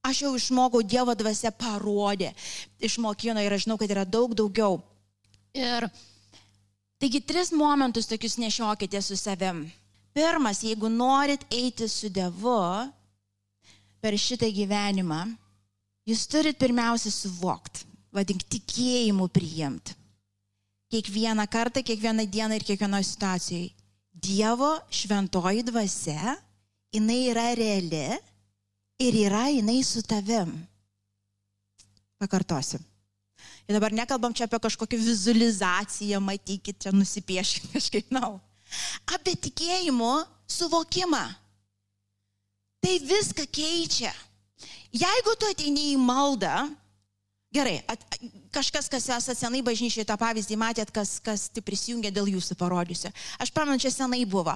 Aš 0.03 0.25
jau 0.25 0.33
išmokau, 0.35 0.83
Dievo 0.83 1.15
dvasia 1.15 1.53
parodė, 1.55 2.33
išmokino 2.83 3.41
ir 3.41 3.55
aš 3.55 3.65
žinau, 3.65 3.79
kad 3.79 3.89
yra 3.89 4.03
daug 4.05 4.35
daugiau. 4.35 4.81
Ir 5.55 5.87
taigi 6.99 7.23
tris 7.23 7.53
momentus 7.55 8.09
tokius 8.11 8.37
nešiokite 8.37 9.01
su 9.01 9.17
savim. 9.17 9.63
Pirmas, 10.13 10.61
jeigu 10.61 10.89
norit 10.93 11.41
eiti 11.49 11.87
su 11.89 12.09
Dievu, 12.13 12.59
per 14.03 14.17
šitą 14.19 14.49
gyvenimą, 14.53 15.23
jūs 16.05 16.27
turit 16.29 16.59
pirmiausia 16.59 17.09
suvokti, 17.09 17.87
vadink 18.13 18.43
tikėjimu 18.51 19.29
priimti. 19.33 19.95
Kiekvieną 20.93 21.47
kartą, 21.49 21.81
kiekvieną 21.81 22.27
dieną 22.29 22.59
ir 22.59 22.65
kiekvienoje 22.67 23.07
situacijoje. 23.07 23.71
Dievo 24.13 24.75
šventoji 24.93 25.63
dvasia, 25.65 26.35
jinai 26.93 27.23
yra 27.31 27.47
reali 27.57 28.05
ir 29.01 29.17
yra 29.25 29.47
jinai 29.49 29.81
su 29.81 30.03
tavim. 30.05 30.53
Pakartosiu. 32.21 32.77
Ir 33.65 33.73
dabar 33.73 33.95
nekalbam 33.95 34.35
čia 34.35 34.45
apie 34.45 34.61
kažkokią 34.61 34.99
vizualizaciją, 35.01 36.21
matykit, 36.21 36.77
čia 36.85 36.93
nusipieškit 36.93 37.71
kažkaip, 37.73 38.11
na. 38.13 38.27
No. 38.27 38.52
Apie 39.15 39.35
tikėjimo 39.47 40.13
suvokimą. 40.49 41.23
Tai 42.83 42.99
viską 42.99 43.47
keičia. 43.47 44.11
Jeigu 44.93 45.33
tu 45.39 45.47
ateini 45.49 45.93
į 45.93 45.99
maldą, 46.01 46.67
gerai, 47.53 47.79
at, 47.89 48.01
kažkas, 48.53 48.89
kas 48.91 49.07
esate 49.07 49.37
senai 49.39 49.63
bažnyčiai 49.65 50.05
tą 50.05 50.17
pavyzdį 50.19 50.57
matėt, 50.59 50.91
kas, 50.93 51.17
kas 51.23 51.47
tai 51.53 51.63
prisijungia 51.65 52.11
dėl 52.13 52.29
jūsų 52.35 52.57
parodysiu. 52.59 53.09
Aš 53.41 53.53
pamenu, 53.55 53.81
čia 53.81 53.93
senai 53.93 54.23
buvo. 54.29 54.53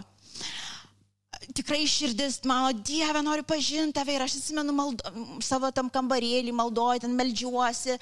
Tikrai 1.55 1.85
širdis, 1.87 2.41
mano 2.49 2.73
Dieve, 2.75 3.21
noriu 3.23 3.45
pažinti 3.47 3.95
tave 3.95 4.15
ir 4.17 4.23
aš 4.25 4.37
atsimenu 4.39 4.73
maldo, 4.75 5.11
savo 5.45 5.69
tam 5.71 5.89
kambarėlį, 5.93 6.51
maldoju, 6.55 7.05
ten 7.05 7.13
melžiuosi, 7.17 7.95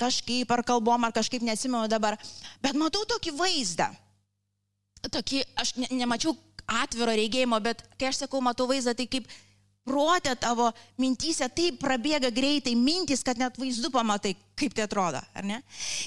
kažkaip 0.00 0.52
ar 0.54 0.62
kalbom, 0.66 1.04
ar 1.04 1.14
kažkaip 1.16 1.44
neatsimenu 1.44 1.88
dabar. 1.90 2.18
Bet 2.62 2.78
matau 2.78 3.02
tokį 3.08 3.34
vaizdą. 3.36 3.90
Tokį, 5.04 5.42
aš 5.60 5.76
ne, 5.78 5.88
nemačiau 6.02 6.34
atviro 6.66 7.14
regėjimo, 7.14 7.58
bet 7.62 7.82
kai 7.98 8.10
aš 8.10 8.24
sakau, 8.24 8.40
matau 8.42 8.66
vaizdą, 8.70 8.94
tai 8.96 9.06
kaip 9.10 9.28
protė 9.86 10.34
tavo 10.42 10.66
mintysė 10.98 11.48
taip 11.54 11.78
prabėga 11.82 12.32
greitai 12.34 12.74
mintis, 12.78 13.22
kad 13.26 13.38
net 13.38 13.58
vaizdu 13.60 13.90
pamatai, 13.94 14.34
kaip 14.58 14.74
tai 14.74 14.86
atrodo, 14.88 15.20
ar 15.20 15.46
ne? 15.46 15.60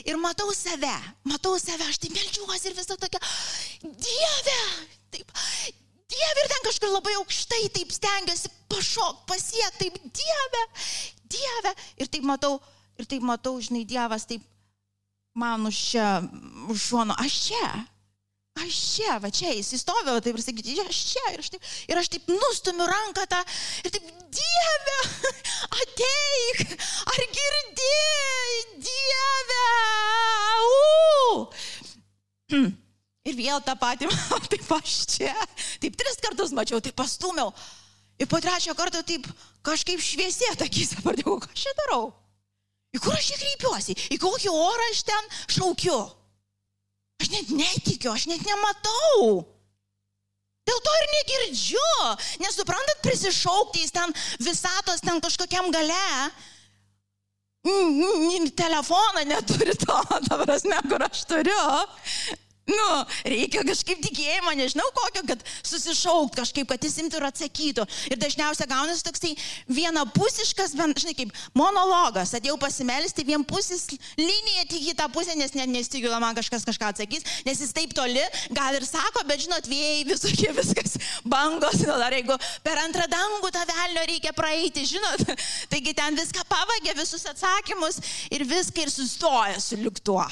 Ir 0.03 0.19
matau 0.19 0.51
save, 0.55 0.91
matau 1.27 1.55
save, 1.61 1.87
aš 1.87 2.01
tai 2.03 2.11
melčiuosi 2.15 2.71
ir 2.71 2.75
visą 2.77 2.97
tokia, 2.99 3.21
Dieve, 3.83 4.57
taip, 5.15 5.31
Dieve 6.09 6.43
ir 6.43 6.51
ten 6.51 6.65
kažkur 6.67 6.91
labai 6.91 7.15
aukštai, 7.21 7.69
taip 7.77 7.93
stengiuosi 7.95 8.51
pašok, 8.71 9.23
pasiekti, 9.29 9.87
taip, 9.87 10.01
Dieve, 10.19 10.65
Dieve. 11.29 11.73
Ir 12.01 12.11
taip 12.11 12.27
matau, 12.27 12.57
ir 12.99 13.07
taip 13.07 13.23
matau, 13.23 13.55
žinai, 13.63 13.85
Dievas 13.87 14.27
taip 14.27 14.43
man 15.39 15.69
už 15.69 15.77
čia, 15.93 16.07
už 16.67 16.89
šono, 16.89 17.15
aš 17.21 17.37
čia 17.47 17.63
aš 18.57 18.79
čia, 18.95 19.17
va 19.21 19.31
čia, 19.33 19.51
jis 19.55 19.73
įstovė, 19.79 20.17
taip 20.23 20.37
ir 20.37 20.43
sakyti, 20.43 20.77
aš 20.83 20.99
čia, 21.13 21.25
ir 21.33 21.43
aš 21.43 21.51
taip, 21.53 21.69
ir 21.89 22.01
aš 22.01 22.09
taip 22.13 22.29
nustumiu 22.33 22.87
ranką 22.89 23.25
tą, 23.29 23.41
ir 23.85 23.93
taip, 23.95 24.15
Dieve, 24.29 24.97
ateik, 25.81 26.75
ar 27.09 27.23
girdėjai, 27.37 28.57
Dieve, 28.85 29.63
u. 30.67 32.61
Ir 33.29 33.37
vėl 33.37 33.61
tą 33.65 33.73
patį, 33.79 34.09
taip 34.53 34.71
aš 34.77 34.99
čia, 35.15 35.33
taip 35.81 35.97
tris 35.97 36.21
kartus 36.21 36.53
mačiau, 36.55 36.81
taip 36.83 36.97
pastumiau. 36.97 37.53
Ir 38.19 38.27
po 38.27 38.41
trečio 38.43 38.75
karto 38.75 39.01
taip 39.07 39.27
kažkaip 39.65 40.01
šviesėt 40.03 40.61
akise 40.65 40.99
pradėjau, 41.05 41.39
ką 41.39 41.53
aš 41.53 41.65
čia 41.65 41.75
darau. 41.77 42.09
Į 42.93 43.01
kur 43.03 43.15
aš 43.15 43.31
čia 43.31 43.37
kreipiuosi, 43.39 43.95
į 44.13 44.17
kokį 44.21 44.51
orą 44.51 44.87
aš 44.91 45.03
ten 45.07 45.29
šaukiu. 45.55 45.99
Aš 47.19 47.31
net 47.33 47.49
netikiu, 47.51 48.13
aš 48.13 48.27
net 48.31 48.43
nematau. 48.47 49.45
Dėl 50.69 50.79
to 50.85 50.93
ir 50.99 51.07
negirdžiu. 51.15 51.89
Nesuprantat, 52.43 53.01
prisišaukti 53.03 53.83
jis 53.83 53.95
ten 53.95 54.13
visatos 54.43 55.03
ten 55.03 55.19
kažkokiam 55.23 55.71
gale. 55.73 56.29
Telefoną 58.55 59.25
neturi 59.27 59.75
to, 59.77 59.97
ta 60.27 60.37
prasme, 60.43 60.77
kur 60.89 61.03
aš 61.09 61.25
turiu. 61.29 61.65
Nu, 62.69 62.87
reikia 63.25 63.63
kažkaip 63.65 64.01
tikėjimo, 64.03 64.53
nežinau 64.57 64.85
kokio, 64.95 65.23
kad 65.31 65.43
susišaukt 65.65 66.37
kažkaip, 66.37 66.67
kad 66.69 66.83
jis 66.85 66.99
imtų 67.01 67.19
ir 67.19 67.27
atsakytų. 67.29 67.85
Ir 68.11 68.19
dažniausiai 68.21 68.69
gaunasi 68.69 69.05
toksai 69.07 69.31
vienapusiškas, 69.73 70.75
žinai, 70.77 71.15
kaip 71.17 71.33
monologas. 71.57 72.35
Atėjau 72.37 72.57
pasimelsti 72.61 73.25
vienpusis 73.27 73.87
linija 74.19 74.67
tik 74.69 74.91
į 74.91 74.97
tą 74.99 75.07
pusę, 75.13 75.35
nes 75.39 75.55
net 75.57 75.71
nestigiu, 75.71 76.11
man 76.21 76.37
kažkas 76.37 76.67
kažką 76.67 76.91
atsakys, 76.93 77.25
nes 77.47 77.61
jis 77.63 77.73
taip 77.75 77.95
toli, 77.97 78.21
gal 78.55 78.77
ir 78.77 78.85
sako, 78.87 79.23
bet 79.29 79.45
žinot, 79.45 79.69
vėjai 79.69 80.05
visokie 80.09 80.51
viskas, 80.59 80.97
bangos, 81.25 81.79
nu, 81.85 81.95
dar 82.01 82.13
jeigu 82.15 82.37
per 82.65 82.83
antrą 82.83 83.07
dangų 83.09 83.53
tą 83.55 83.65
velnio 83.71 84.05
reikia 84.11 84.35
praeiti, 84.37 84.85
žinot, 84.89 85.25
taigi 85.71 85.95
ten 85.97 86.19
viską 86.19 86.45
pavagė, 86.51 86.93
visus 86.99 87.25
atsakymus 87.31 88.01
ir 88.35 88.45
viską 88.49 88.85
ir 88.85 88.93
sustoja 88.93 89.57
su 89.63 89.79
liuktuo. 89.79 90.27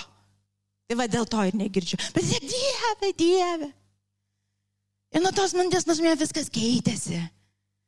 Tai 0.88 0.96
va 1.01 1.08
dėl 1.12 1.27
to 1.27 1.44
ir 1.44 1.58
negirdžiu. 1.60 2.00
Bet 2.15 2.27
tiek 2.29 2.46
Dieve, 2.48 3.12
Dieve. 3.20 3.72
Ir 5.15 5.24
nuo 5.24 5.34
tos 5.36 5.56
minties 5.56 5.88
nusmė 5.88 6.13
viskas 6.20 6.48
keitėsi. 6.53 7.20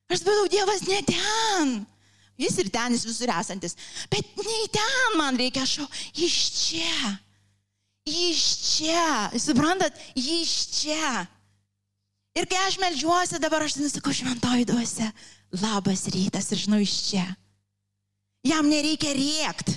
Aš 0.10 0.22
supratau, 0.22 0.50
Dievas 0.52 0.84
ne 0.88 1.00
ten. 1.08 1.74
Jis 2.40 2.56
ir 2.64 2.70
ten, 2.72 2.96
jis 2.96 3.08
visur 3.08 3.32
esantis. 3.36 3.76
Bet 4.12 4.38
ne 4.40 4.60
ten 4.72 5.18
man 5.20 5.40
reikia, 5.40 5.66
aš 5.68 5.80
iš 6.16 6.38
čia. 6.56 7.16
Iš 8.08 8.44
čia. 8.64 9.10
Suprantat, 9.40 9.96
iš 10.16 10.54
čia. 10.80 11.26
Ir 12.40 12.48
kai 12.48 12.62
aš 12.68 12.80
melžiuosi, 12.80 13.42
dabar 13.44 13.66
aš 13.66 13.78
nesakau 13.82 14.16
šventoji 14.16 14.68
duose. 14.70 15.08
Labas 15.60 16.08
rytas 16.14 16.52
ir 16.54 16.64
žinau 16.64 16.80
iš 16.84 16.96
čia. 17.10 17.26
Jam 18.48 18.70
nereikia 18.72 19.12
rėkti. 19.16 19.76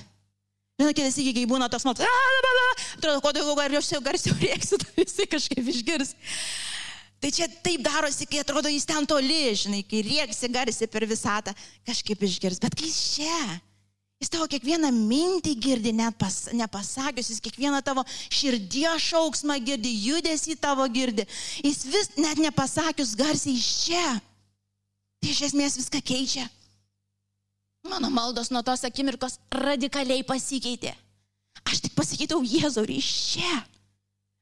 Žinai, 0.83 0.97
kitas 0.99 1.17
iki, 1.23 1.31
kai 1.37 1.47
būna 1.47 1.69
toks 1.71 1.85
maltas, 1.87 2.11
atrodo, 2.97 3.21
kuo 3.23 3.31
daugiau 3.31 3.55
garsiau, 3.55 4.03
garsiau 4.03 4.35
rėksiu, 4.35 4.81
tai 4.83 4.95
visi 4.99 5.27
kažkaip 5.31 5.69
išgirs. 5.71 6.17
Tai 7.23 7.31
čia 7.31 7.47
taip 7.63 7.85
darosi, 7.87 8.27
kai 8.27 8.41
atrodo 8.43 8.71
jis 8.73 8.87
ten 8.89 9.07
toli, 9.07 9.53
žinai, 9.55 9.85
kai 9.87 10.01
rėksi 10.03 10.51
garsiai 10.51 10.91
per 10.91 11.07
visatą, 11.07 11.55
kažkaip 11.87 12.25
išgirs. 12.27 12.59
Bet 12.65 12.75
kai 12.81 12.91
čia, 12.91 13.37
jis 14.19 14.33
tavo 14.33 14.49
kiekvieną 14.51 14.91
mintį 14.97 15.53
girdi, 15.63 15.93
net 15.95 16.19
pas, 16.19 16.49
nepasakius, 16.51 17.31
jis 17.31 17.45
kiekvieną 17.45 17.79
tavo 17.87 18.03
širdies 18.27 19.07
šauksmą 19.07 19.61
girdi, 19.63 19.95
judesi 20.09 20.59
tavo 20.59 20.89
girdi. 20.91 21.29
Jis 21.63 21.85
vis 21.95 22.11
net 22.19 22.43
nepasakius 22.43 23.15
garsiai 23.23 23.55
iš 23.55 23.71
čia. 23.85 24.09
Tai 25.23 25.31
iš 25.31 25.45
esmės 25.53 25.79
viską 25.79 26.03
keičia. 26.03 26.49
Mano 27.83 28.11
maldos 28.11 28.51
nuo 28.51 28.63
tos 28.63 28.85
akimirkos 28.87 29.41
radikaliai 29.51 30.23
pasikeitė. 30.23 30.95
Aš 31.67 31.83
tik 31.83 31.95
pasakytau 31.99 32.43
Jėzau 32.47 32.87
iš 32.87 33.09
čia. 33.33 33.63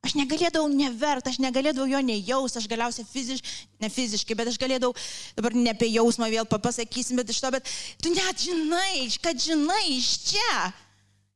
Aš 0.01 0.15
negalėdavau 0.17 0.69
nevert, 0.73 1.27
aš 1.29 1.37
negalėdavau 1.45 1.89
jo 1.91 1.99
nejaus, 2.01 2.55
aš 2.57 2.67
galiausiai 2.71 3.05
fiziškai, 3.05 3.57
ne 3.85 3.91
fiziškai, 3.93 4.37
bet 4.37 4.49
aš 4.49 4.57
galėdavau, 4.61 4.95
dabar 5.37 5.57
ne 5.57 5.75
apie 5.75 5.91
jausmą 5.93 6.31
vėl 6.33 6.49
pasakysim, 6.49 7.21
bet 7.21 7.33
iš 7.33 7.41
to, 7.45 7.51
bet 7.53 7.69
tu 8.01 8.13
net 8.15 8.41
žinai, 8.41 9.11
kad 9.21 9.37
žinai 9.37 9.83
iš 9.99 10.09
čia. 10.31 10.55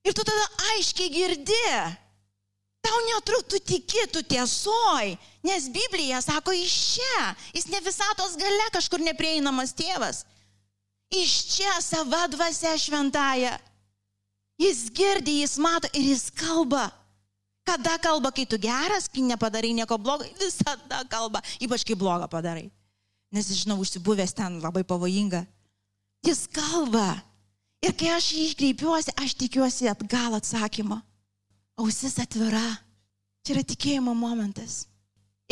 Ir 0.04 0.16
tu 0.16 0.24
tada 0.24 0.48
aiškiai 0.72 1.12
girdi. 1.12 1.60
Tau 2.84 2.96
netruk, 3.08 3.46
tu 3.48 3.60
tiki, 3.64 4.04
tu 4.12 4.20
tiesoj, 4.28 5.12
nes 5.44 5.68
Biblija 5.72 6.20
sako 6.24 6.52
iš 6.56 6.74
čia. 6.96 7.20
Jis 7.56 7.68
ne 7.72 7.80
visatos 7.84 8.36
gale 8.40 8.68
kažkur 8.72 9.04
neprieinamas 9.04 9.76
tėvas. 9.76 10.24
Iš 11.14 11.32
čia 11.54 11.78
sava 11.82 12.26
dvasia 12.28 12.74
šventąją. 12.78 13.54
Jis 14.58 14.90
girdi, 14.94 15.40
jis 15.42 15.58
mato 15.58 15.88
ir 15.94 16.10
jis 16.14 16.30
kalba. 16.30 16.90
Kada 17.64 17.96
kalba, 17.98 18.30
kai 18.30 18.44
tu 18.46 18.58
geras, 18.60 19.08
kai 19.08 19.22
nepadarai 19.24 19.72
nieko 19.72 19.96
blogo, 19.98 20.26
visada 20.38 21.00
kalba, 21.08 21.40
ypač 21.58 21.84
kai 21.86 21.96
blogą 21.96 22.28
padarai. 22.28 22.68
Nes, 23.32 23.48
žinau, 23.50 23.80
užsibuvęs 23.82 24.34
ten 24.36 24.60
labai 24.62 24.84
pavojinga. 24.84 25.42
Jis 26.26 26.44
kalba. 26.52 27.22
Ir 27.84 27.92
kai 27.98 28.12
aš 28.14 28.30
jį 28.36 28.44
kreipiuosi, 28.56 29.12
aš 29.20 29.34
tikiuosi 29.40 29.88
atgal 29.90 30.36
atsakymo. 30.38 31.00
Ausis 31.80 32.18
atvira. 32.22 32.64
Čia 33.44 33.56
yra 33.56 33.64
tikėjimo 33.66 34.14
momentas. 34.16 34.84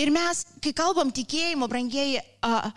Ir 0.00 0.12
mes, 0.14 0.46
kai 0.64 0.72
kalbam 0.72 1.10
tikėjimo, 1.12 1.68
brangieji, 1.68 2.22
uh, 2.46 2.70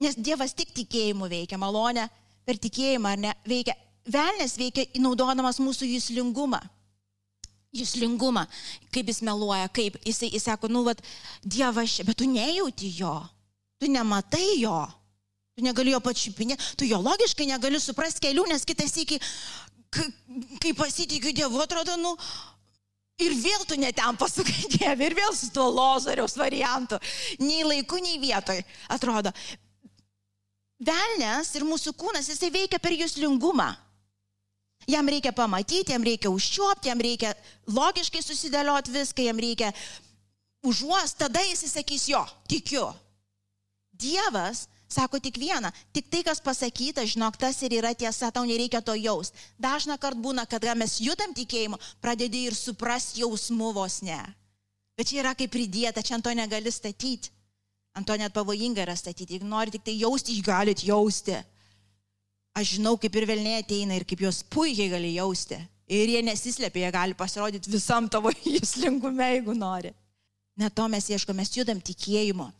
Nes 0.00 0.16
Dievas 0.16 0.54
tik 0.56 0.72
tikėjimu 0.72 1.28
veikia, 1.28 1.58
malonė 1.60 2.06
per 2.48 2.58
tikėjimą, 2.60 3.14
ar 3.14 3.20
ne, 3.20 3.32
veikia. 3.48 3.76
Velnes 4.10 4.56
veikia 4.56 4.86
naudodamas 4.98 5.60
mūsų 5.60 5.90
jūslingumą. 5.90 6.60
Jūslingumą, 7.76 8.46
kaip 8.90 9.10
jis 9.12 9.20
meluoja, 9.22 9.68
kaip 9.70 9.98
jisai, 10.02 10.32
jis 10.32 10.48
sako, 10.48 10.70
nu, 10.72 10.82
vad, 10.88 11.02
Dievas, 11.44 12.00
bet 12.06 12.18
tu 12.18 12.26
nejauti 12.26 12.88
jo, 12.96 13.12
tu 13.78 13.90
nematai 13.92 14.56
jo, 14.58 14.78
tu 15.54 15.62
negali 15.62 15.92
jo 15.92 16.00
pačiupinėti, 16.02 16.72
tu 16.80 16.88
jo 16.88 16.98
logiškai 17.04 17.46
negali 17.52 17.78
suprasti 17.78 18.24
kelių, 18.24 18.48
nes 18.50 18.66
kitas 18.66 18.96
iki, 19.04 19.20
kai 20.64 20.74
pasitikiu 20.80 21.36
Dievu, 21.36 21.60
atrodo, 21.62 22.00
nu, 22.00 22.16
Ir 23.20 23.34
vėl 23.36 23.66
tu 23.68 23.76
netem 23.76 24.16
pasukai 24.16 24.68
Dievę, 24.72 25.10
ir 25.10 25.14
vėl 25.18 25.34
su 25.36 25.50
tuo 25.52 25.66
lozoriaus 25.68 26.38
variantu. 26.40 26.96
Nei 27.42 27.60
laiku, 27.68 27.98
nei 28.00 28.16
vietoj. 28.16 28.62
Atrodo. 28.96 29.32
Velnes 30.80 31.52
ir 31.58 31.66
mūsų 31.68 31.92
kūnas, 31.98 32.30
jisai 32.32 32.48
veikia 32.54 32.80
per 32.80 32.94
jūslingumą. 32.96 33.68
Jam 34.88 35.08
reikia 35.12 35.32
pamatyti, 35.36 35.92
jam 35.92 36.04
reikia 36.04 36.30
užčiuopti, 36.32 36.88
jam 36.88 37.00
reikia 37.04 37.34
logiškai 37.68 38.22
susidėlioti 38.24 38.94
viską, 38.94 39.26
jam 39.28 39.38
reikia 39.38 39.74
užuos, 40.64 41.12
tada 41.20 41.42
jis 41.44 41.66
sakys 41.68 42.08
jo, 42.08 42.22
tikiu. 42.48 42.88
Dievas 43.92 44.64
sako 44.90 45.20
tik 45.20 45.36
vieną, 45.38 45.70
tik 45.92 46.08
tai, 46.10 46.22
kas 46.26 46.40
pasakyta, 46.42 47.04
žinok, 47.06 47.36
tas 47.38 47.60
ir 47.62 47.76
yra 47.76 47.92
tiesa, 47.94 48.32
tau 48.32 48.42
nereikia 48.48 48.80
to 48.82 48.96
jaus. 48.98 49.30
Dažna 49.60 49.98
kart 50.00 50.18
būna, 50.18 50.46
kad 50.48 50.64
mes 50.74 50.96
judam 51.04 51.36
tikėjimu, 51.36 51.78
pradedi 52.00 52.46
ir 52.48 52.56
supras 52.56 53.12
jausmų 53.20 53.74
vos 53.76 54.00
ne. 54.02 54.18
Bet 54.98 55.12
čia 55.12 55.20
yra 55.22 55.36
kaip 55.36 55.52
pridėta, 55.52 56.02
čia 56.02 56.16
ant 56.16 56.26
to 56.26 56.32
negali 56.34 56.72
statyti. 56.72 57.30
Ant 57.98 58.06
to 58.06 58.16
net 58.18 58.34
pavojinga 58.34 58.84
yra 58.84 58.94
statyti. 58.96 59.34
Jeigu 59.34 59.48
nori 59.50 59.74
tik 59.74 59.84
tai 59.86 59.96
jausti, 59.98 60.36
jūs 60.36 60.46
galit 60.46 60.84
jausti. 60.86 61.40
aš 62.54 62.76
žinau, 62.76 62.96
kaip 62.98 63.14
ir 63.16 63.26
velnė 63.30 63.60
ateina 63.60 63.94
ir 63.96 64.04
kaip 64.04 64.20
jos 64.20 64.42
puikiai 64.42 64.90
gali 64.90 65.14
jausti. 65.14 65.58
Ir 65.90 66.10
jie 66.10 66.22
nesislėpia, 66.22 66.86
jie 66.86 66.92
gali 66.94 67.14
pasirodyti 67.18 67.70
visam 67.70 68.08
tavo 68.08 68.30
įslingume, 68.58 69.26
jeigu 69.34 69.54
nori. 69.58 69.92
Net 70.60 70.74
to 70.74 70.86
mes 70.90 71.08
ieškome, 71.10 71.40
mes 71.40 71.52
judam 71.54 71.80
tikėjimo. 71.80 72.50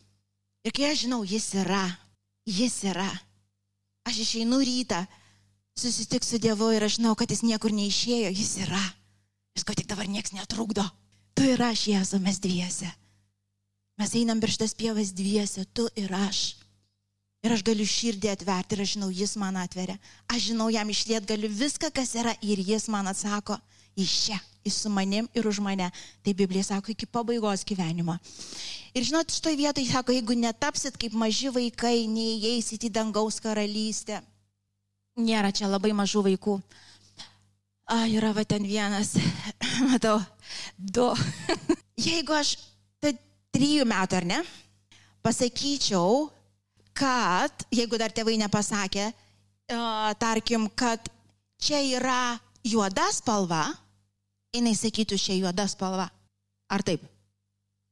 Ir 0.65 0.75
kai 0.77 0.91
aš 0.91 1.05
žinau, 1.05 1.21
jis 1.27 1.51
yra, 1.63 1.85
jis 2.49 2.79
yra. 2.91 3.11
Aš 4.09 4.23
išeinu 4.25 4.61
rytą, 4.65 5.05
susitiksiu 5.79 6.39
su 6.39 6.43
Dievu 6.43 6.71
ir 6.75 6.85
aš 6.85 6.99
žinau, 6.99 7.15
kad 7.19 7.31
jis 7.31 7.45
niekur 7.47 7.75
neišėjo, 7.77 8.33
jis 8.33 8.57
yra. 8.67 8.83
Jis 9.57 9.67
ko 9.67 9.77
tik 9.77 9.89
dabar 9.91 10.09
niekas 10.09 10.35
netrukdo. 10.37 10.85
Tu 11.35 11.47
ir 11.53 11.63
aš, 11.63 11.87
Jėzu, 11.93 12.21
mes 12.23 12.39
dviese. 12.43 12.89
Mes 14.01 14.15
einam 14.17 14.39
per 14.41 14.49
šitas 14.49 14.73
pievas 14.73 15.11
dviese, 15.13 15.67
tu 15.77 15.85
ir 15.93 16.09
aš. 16.17 16.55
Ir 17.45 17.53
aš 17.53 17.61
galiu 17.65 17.85
širdį 17.85 18.31
atverti 18.33 18.77
ir 18.77 18.81
aš 18.81 18.95
žinau, 18.95 19.11
jis 19.13 19.35
man 19.37 19.59
atveria. 19.61 19.99
Aš 20.33 20.47
žinau, 20.51 20.71
jam 20.73 20.89
išliet 20.89 21.27
galiu 21.29 21.51
viską, 21.53 21.91
kas 21.93 22.15
yra 22.17 22.33
ir 22.41 22.63
jis 22.65 22.89
man 22.89 23.11
atsako, 23.13 23.59
iš 24.01 24.15
čia, 24.25 24.39
jis 24.65 24.79
su 24.87 24.93
manim 24.93 25.29
ir 25.37 25.49
už 25.49 25.61
mane. 25.61 25.91
Tai 26.25 26.35
Biblija 26.37 26.65
sako, 26.71 26.95
iki 26.95 27.05
pabaigos 27.05 27.67
gyvenimo. 27.69 28.17
Ir 28.97 29.05
žinot, 29.05 29.37
šitoje 29.37 29.61
vietoje 29.61 29.93
sako, 29.93 30.17
jeigu 30.17 30.37
netapsit 30.37 30.97
kaip 30.97 31.13
maži 31.13 31.53
vaikai, 31.53 32.09
neįeisit 32.09 32.89
į 32.89 32.93
dangaus 32.97 33.37
karalystę. 33.45 34.23
Nėra 35.21 35.53
čia 35.53 35.69
labai 35.69 35.93
mažų 35.93 36.25
vaikų. 36.31 36.57
A, 37.91 38.07
yra 38.09 38.33
va 38.33 38.49
ten 38.49 38.65
vienas, 38.65 39.13
matau, 39.91 40.23
du. 40.79 41.11
jeigu 42.09 42.41
aš, 42.41 42.57
trijų 43.55 43.87
metų 43.89 44.21
ar 44.21 44.27
ne, 44.29 44.41
pasakyčiau, 45.25 46.29
kad, 46.97 47.65
jeigu 47.73 47.99
dar 48.01 48.13
tėvai 48.15 48.37
nepasakė, 48.41 49.11
uh, 49.11 50.11
tarkim, 50.21 50.69
kad 50.75 51.11
čia 51.61 51.81
yra 51.99 52.39
juoda 52.67 53.07
spalva, 53.15 53.67
jinai 54.55 54.75
sakytų, 54.77 55.19
čia 55.21 55.39
juoda 55.39 55.67
spalva. 55.71 56.09
Ar 56.71 56.85
taip? 56.87 57.03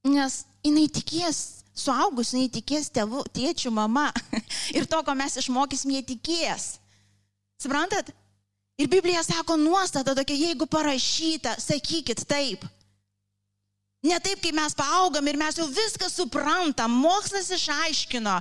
Nes 0.06 0.44
jinai 0.64 0.86
tikės, 0.92 1.64
suaugus, 1.76 2.32
jinai 2.34 2.50
tikės 2.52 2.90
tėvų, 2.94 3.24
tėčių, 3.34 3.72
mama. 3.74 4.08
Ir 4.76 4.86
to, 4.90 5.02
ko 5.04 5.14
mes 5.18 5.38
išmokysim, 5.40 5.94
jie 5.96 6.04
tikės. 6.14 6.76
Suprantat? 7.62 8.12
Ir 8.78 8.86
Biblija 8.90 9.24
sako 9.26 9.56
nuostata 9.58 10.14
tokia, 10.14 10.36
jeigu 10.38 10.68
parašyta, 10.70 11.56
sakykit 11.58 12.22
taip. 12.30 12.62
Ne 14.06 14.14
taip, 14.22 14.38
kaip 14.38 14.54
mes 14.54 14.76
paaugam 14.78 15.26
ir 15.26 15.34
mes 15.34 15.56
jau 15.58 15.64
viską 15.74 16.06
suprantam, 16.06 16.92
mokslas 17.02 17.48
išaiškino, 17.56 18.34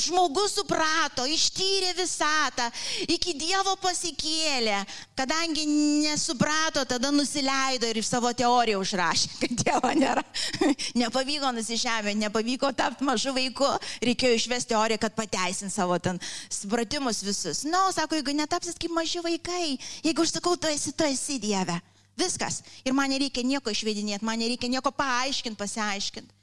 žmogus 0.00 0.54
suprato, 0.56 1.26
ištyrė 1.28 1.90
visatą, 1.98 2.70
iki 3.04 3.34
Dievo 3.36 3.74
pasikėlė, 3.82 4.78
kadangi 5.12 5.66
nesuprato, 6.06 6.86
tada 6.88 7.10
nusileido 7.12 7.90
ir 7.92 8.00
savo 8.00 8.32
teoriją 8.32 8.80
užrašė, 8.80 9.34
kad 9.42 9.60
Dievo 9.60 9.92
nėra. 10.00 10.24
Nepavyko 11.02 11.52
nusižemė, 11.58 12.16
nepavyko 12.22 12.72
tapti 12.80 13.04
mažu 13.04 13.36
vaiku, 13.36 13.68
reikėjo 14.08 14.40
išvesti 14.40 14.72
teoriją, 14.72 15.02
kad 15.04 15.18
pateisint 15.20 15.76
savo 15.76 16.00
ten 16.00 16.16
supratimus 16.48 17.20
visus. 17.28 17.66
Na, 17.68 17.76
no, 17.76 17.92
sako, 17.92 18.16
jeigu 18.16 18.32
netapsit 18.40 18.80
kaip 18.80 18.96
maži 18.96 19.20
vaikai, 19.20 19.76
jeigu 20.00 20.24
aš 20.24 20.38
sakau, 20.38 20.56
tu 20.56 20.72
esi, 20.72 20.96
tu 20.96 21.04
esi 21.04 21.36
Dieve. 21.44 21.76
Viskas. 22.18 22.62
Ir 22.84 22.96
man 22.96 23.12
nereikia 23.12 23.44
nieko 23.46 23.72
išvedinėti, 23.72 24.26
man 24.26 24.40
nereikia 24.42 24.70
nieko 24.72 24.92
paaiškinti, 24.94 25.58
pasiaiškinti. 25.60 26.34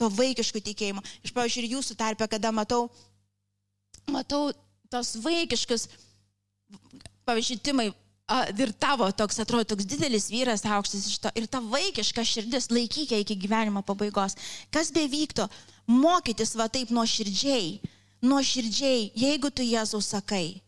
To 0.00 0.10
vaikiškų 0.12 0.60
tikėjimo. 0.62 1.02
Iš 1.24 1.32
pavyzdžiui, 1.34 1.64
ir 1.64 1.76
jūsų 1.78 1.96
tarpe, 1.98 2.26
kada 2.28 2.52
matau, 2.52 2.90
matau 4.12 4.50
tos 4.92 5.14
vaikiškus, 5.24 5.88
pavyzdžiui, 7.26 7.62
timai, 7.64 7.88
ir 8.58 8.72
tavo 8.74 9.08
toks 9.12 9.38
atrodo 9.40 9.64
toks 9.72 9.86
didelis 9.86 10.28
vyras, 10.30 10.64
aukštas 10.66 11.06
iš 11.06 11.18
to, 11.22 11.30
ir 11.38 11.46
ta 11.46 11.60
vaikiška 11.62 12.24
širdis 12.26 12.70
laikykė 12.74 13.20
iki 13.22 13.36
gyvenimo 13.38 13.82
pabaigos. 13.86 14.34
Kas 14.74 14.90
bevyktų, 14.94 15.46
mokytis 15.86 16.56
va 16.58 16.66
taip 16.68 16.90
nuo 16.90 17.06
širdžiai, 17.06 17.78
nuo 18.26 18.42
širdžiai, 18.42 19.12
jeigu 19.14 19.50
tu 19.50 19.62
Jėzau 19.62 20.02
sakai, 20.02 20.60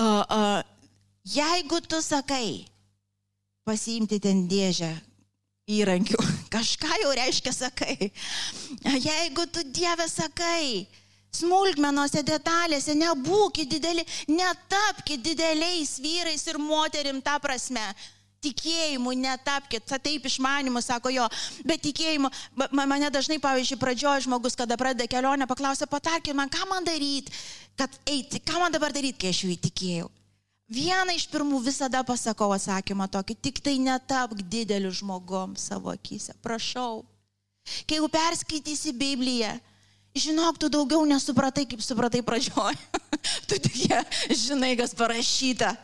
uh, 0.00 0.22
uh, 0.22 0.62
jeigu 1.26 1.80
tu 1.82 1.98
sakai, 2.02 2.66
pasiimti 3.70 4.18
ten 4.22 4.44
dėžę 4.50 4.90
įrankių. 5.70 6.18
Kažką 6.54 7.02
jau 7.04 7.12
reiškia 7.14 7.54
sakai. 7.54 8.10
Jeigu 8.82 9.46
tu 9.54 9.62
Dieve 9.70 10.06
sakai, 10.10 10.86
smulkmenose, 11.34 12.24
detalėse, 12.26 12.96
nebūkit 12.98 13.70
dideli, 13.70 14.04
netapkite 14.30 15.22
dideliais 15.22 15.98
vyrais 16.02 16.46
ir 16.50 16.58
moterim 16.58 17.22
tą 17.22 17.38
prasme. 17.42 17.84
Tikėjimu 18.40 19.12
netapkite, 19.20 19.98
taip 20.00 20.24
išmanimu, 20.24 20.80
sako 20.80 21.10
jo, 21.12 21.26
bet 21.68 21.82
tikėjimu, 21.84 22.30
mane 22.72 23.10
dažnai, 23.12 23.36
pavyzdžiui, 23.36 23.76
pradžioje 23.82 24.24
žmogus, 24.24 24.56
kada 24.56 24.78
pradeda 24.80 25.04
kelionę, 25.12 25.44
paklausia, 25.44 25.84
patarkit 25.84 26.32
man, 26.32 26.48
ką 26.48 26.64
man 26.70 26.88
daryti, 26.88 27.36
kad 27.76 27.92
eiti, 28.08 28.40
ką 28.40 28.62
man 28.62 28.72
dabar 28.72 28.96
daryti, 28.96 29.18
kai 29.20 29.34
aš 29.34 29.42
jų 29.44 29.52
įtikėjau. 29.58 30.08
Vieną 30.70 31.16
iš 31.18 31.26
pirmų 31.26 31.58
visada 31.64 32.04
pasakau 32.06 32.52
atsakymą 32.54 33.08
tokį, 33.10 33.34
tik 33.42 33.58
tai 33.58 33.74
netapk 33.82 34.38
dideliu 34.46 34.92
žmogum 34.94 35.56
savo 35.58 35.90
akise, 35.90 36.36
prašau. 36.44 37.02
Kai 37.90 37.98
jau 37.98 38.06
perskaitysi 38.10 38.94
Bibliją, 38.94 39.50
žinok, 40.14 40.60
tu 40.62 40.70
daugiau 40.70 41.02
nesupratai, 41.10 41.66
kaip 41.66 41.82
supratai 41.82 42.22
pradžioj. 42.22 42.78
tu 43.50 43.58
tik 43.58 43.80
žinai, 44.30 44.76
kas 44.78 44.94
parašyta. 44.94 45.74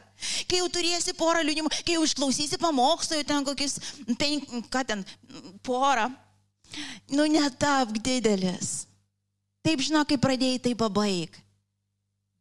Kai 0.48 0.60
jau 0.62 0.68
turėsi 0.72 1.12
porą 1.18 1.42
liūdimų, 1.44 1.70
kai 1.82 1.98
jau 1.98 2.04
išklausysi 2.06 2.58
pamokslą, 2.60 3.20
ten 3.26 3.44
kokius, 3.44 3.80
penk, 4.16 4.46
ką 4.72 4.84
ten, 4.86 5.02
porą, 5.66 6.06
nu 7.10 7.26
netapk 7.28 7.98
didelis. 7.98 8.86
Taip 9.66 9.82
žinok, 9.82 10.14
kai 10.14 10.22
pradėjai, 10.22 10.62
tai 10.62 10.76
pabaig. 10.78 11.42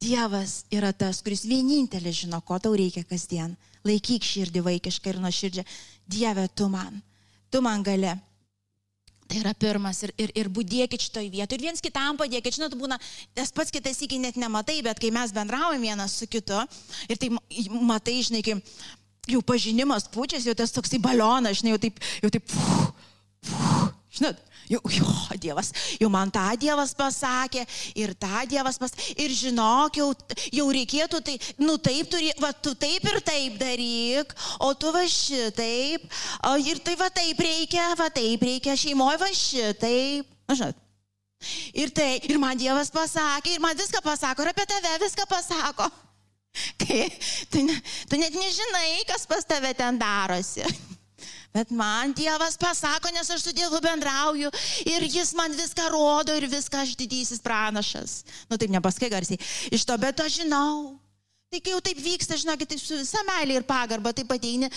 Dievas 0.04 0.66
yra 0.74 0.92
tas, 0.94 1.22
kuris 1.24 1.46
vienintelis 1.48 2.24
žino, 2.26 2.42
ko 2.46 2.60
tau 2.60 2.76
reikia 2.76 3.06
kasdien. 3.08 3.56
Laikyk 3.86 4.26
širdį 4.26 4.64
vaikišką 4.66 5.14
ir 5.14 5.20
nuoširdžią. 5.24 5.66
Dieve, 6.12 6.48
tu 6.54 6.68
man, 6.70 7.02
tu 7.54 7.62
man 7.64 7.84
gali. 7.86 8.12
Tai 9.26 9.40
yra 9.42 9.56
pirmas 9.58 10.04
ir, 10.06 10.12
ir, 10.22 10.32
ir 10.38 10.50
būdėkit 10.54 11.08
šitoj 11.08 11.30
vietoje. 11.34 11.58
Ir 11.58 11.66
viens 11.66 11.82
kitam 11.82 12.18
padėkit. 12.20 12.60
Žinot, 12.60 12.76
būna, 12.78 13.00
tas 13.34 13.50
pats 13.56 13.74
kitas 13.74 14.02
iki 14.06 14.20
net 14.22 14.38
nematai, 14.38 14.78
bet 14.86 15.02
kai 15.02 15.10
mes 15.14 15.34
bendraujam 15.34 15.82
vienas 15.82 16.20
su 16.20 16.28
kitu 16.30 16.60
ir 17.10 17.18
tai 17.22 17.32
matai, 17.82 18.20
žinai, 18.28 18.44
kai 18.46 18.60
jau 19.32 19.42
pažinimas 19.42 20.06
pučiasi, 20.14 20.52
jau 20.52 20.58
tas 20.58 20.74
toksai 20.76 21.02
balionas, 21.02 21.58
žinai, 21.62 21.74
jau 21.74 21.82
taip, 21.88 21.98
jau 22.22 22.32
taip, 22.36 22.46
puf, 22.52 23.10
puf, 23.50 23.90
žinot, 24.20 24.44
Jau, 24.70 24.80
jo, 24.90 25.06
Dievas, 25.38 25.70
jau 26.02 26.10
man 26.10 26.32
tą 26.34 26.46
Dievas 26.58 26.94
pasakė 26.98 27.66
ir 28.02 28.16
tą 28.18 28.46
Dievas 28.50 28.80
pasakė. 28.82 29.14
Ir 29.22 29.34
žinok, 29.38 30.00
jau, 30.02 30.08
jau 30.58 30.66
reikėtų 30.74 31.22
tai, 31.26 31.36
nu 31.62 31.78
taip 31.78 32.10
turi, 32.10 32.32
va 32.42 32.50
tu 32.54 32.74
taip 32.80 33.06
ir 33.06 33.20
taip 33.26 33.60
daryk, 33.62 34.34
o 34.66 34.72
tu 34.74 34.94
va 34.96 35.04
šitaip, 35.10 36.08
o 36.50 36.56
ir 36.62 36.82
tai 36.86 36.96
va 36.98 37.12
taip 37.14 37.44
reikia, 37.46 37.92
va 38.00 38.10
taip 38.14 38.48
reikia 38.48 38.78
šeimoje 38.80 39.22
va 39.22 39.30
šitaip. 39.38 40.34
Na, 40.50 40.58
žinot. 40.58 40.82
Ir 41.78 41.92
tai, 41.94 42.16
ir 42.26 42.42
man 42.42 42.58
Dievas 42.58 42.90
pasakė, 42.94 43.54
ir 43.54 43.62
man 43.62 43.78
viską 43.78 44.02
pasako, 44.02 44.42
ir 44.42 44.54
apie 44.54 44.66
tave 44.70 44.98
viską 45.04 45.28
pasako. 45.30 45.92
Kai 46.82 47.06
tu, 47.52 47.62
tu 48.10 48.18
net 48.18 48.34
nežinai, 48.34 49.04
kas 49.10 49.28
pas 49.30 49.46
tave 49.46 49.74
ten 49.78 50.00
darosi. 50.00 50.66
Bet 51.56 51.72
man 51.72 52.12
Dievas 52.12 52.58
pasako, 52.60 53.14
nes 53.16 53.30
aš 53.32 53.46
su 53.46 53.52
Dievu 53.56 53.80
bendrauju 53.82 54.50
ir 54.92 55.06
Jis 55.08 55.32
man 55.40 55.56
viską 55.56 55.88
rodo 55.94 56.36
ir 56.36 56.50
viską 56.52 56.82
aš 56.84 56.98
didysis 57.00 57.40
pranašas. 57.40 58.24
Nu 58.50 58.60
taip 58.60 58.74
nepaskai 58.74 59.10
garsiai. 59.10 59.40
Iš 59.72 59.86
to, 59.88 59.96
bet 59.98 60.20
aš 60.20 60.42
žinau. 60.42 60.98
Tai 61.48 61.62
kai 61.64 61.72
jau 61.72 61.80
taip 61.86 62.02
vyksta, 62.04 62.36
žinokit, 62.42 62.68
taip 62.74 62.82
su 62.82 62.98
visa 63.00 63.22
meilė 63.30 63.62
ir 63.62 63.68
pagarba, 63.70 64.12
taip 64.12 64.34
ateini, 64.36 64.68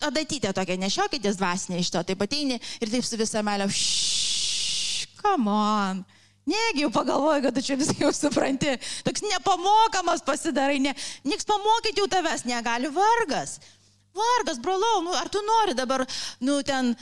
adatytė 0.00 0.54
tokia, 0.56 0.78
nešiokitės 0.80 1.36
dvasinė 1.36 1.82
iš 1.82 1.90
to, 1.92 2.00
taip 2.08 2.24
ateini 2.24 2.56
ir 2.56 2.92
taip 2.94 3.04
su 3.04 3.18
visa 3.20 3.42
meilė, 3.44 3.66
ššš, 3.68 5.12
come 5.20 5.52
on. 5.52 6.02
Negi 6.48 6.86
jau 6.86 6.90
pagalvoju, 6.94 7.44
kad 7.44 7.58
tu 7.58 7.66
čia 7.68 7.76
viską 7.78 8.06
jau 8.06 8.14
supranti. 8.16 8.72
Toks 9.04 9.22
nepamokamas 9.28 10.24
pasidarai, 10.26 10.80
ne, 10.82 10.96
nieks 11.28 11.46
pamokyti 11.46 12.00
jau 12.00 12.08
tavęs 12.10 12.46
negali, 12.48 12.88
vargas. 12.96 13.58
Vargas, 14.12 14.60
brolau, 14.60 15.00
nu, 15.06 15.16
ar 15.16 15.28
tu 15.32 15.40
nori 15.46 15.74
dabar, 15.74 16.06
nu, 16.38 16.60
ten 16.62 16.92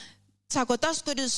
Sako, 0.51 0.75
tas, 0.83 0.99
kuris 1.07 1.35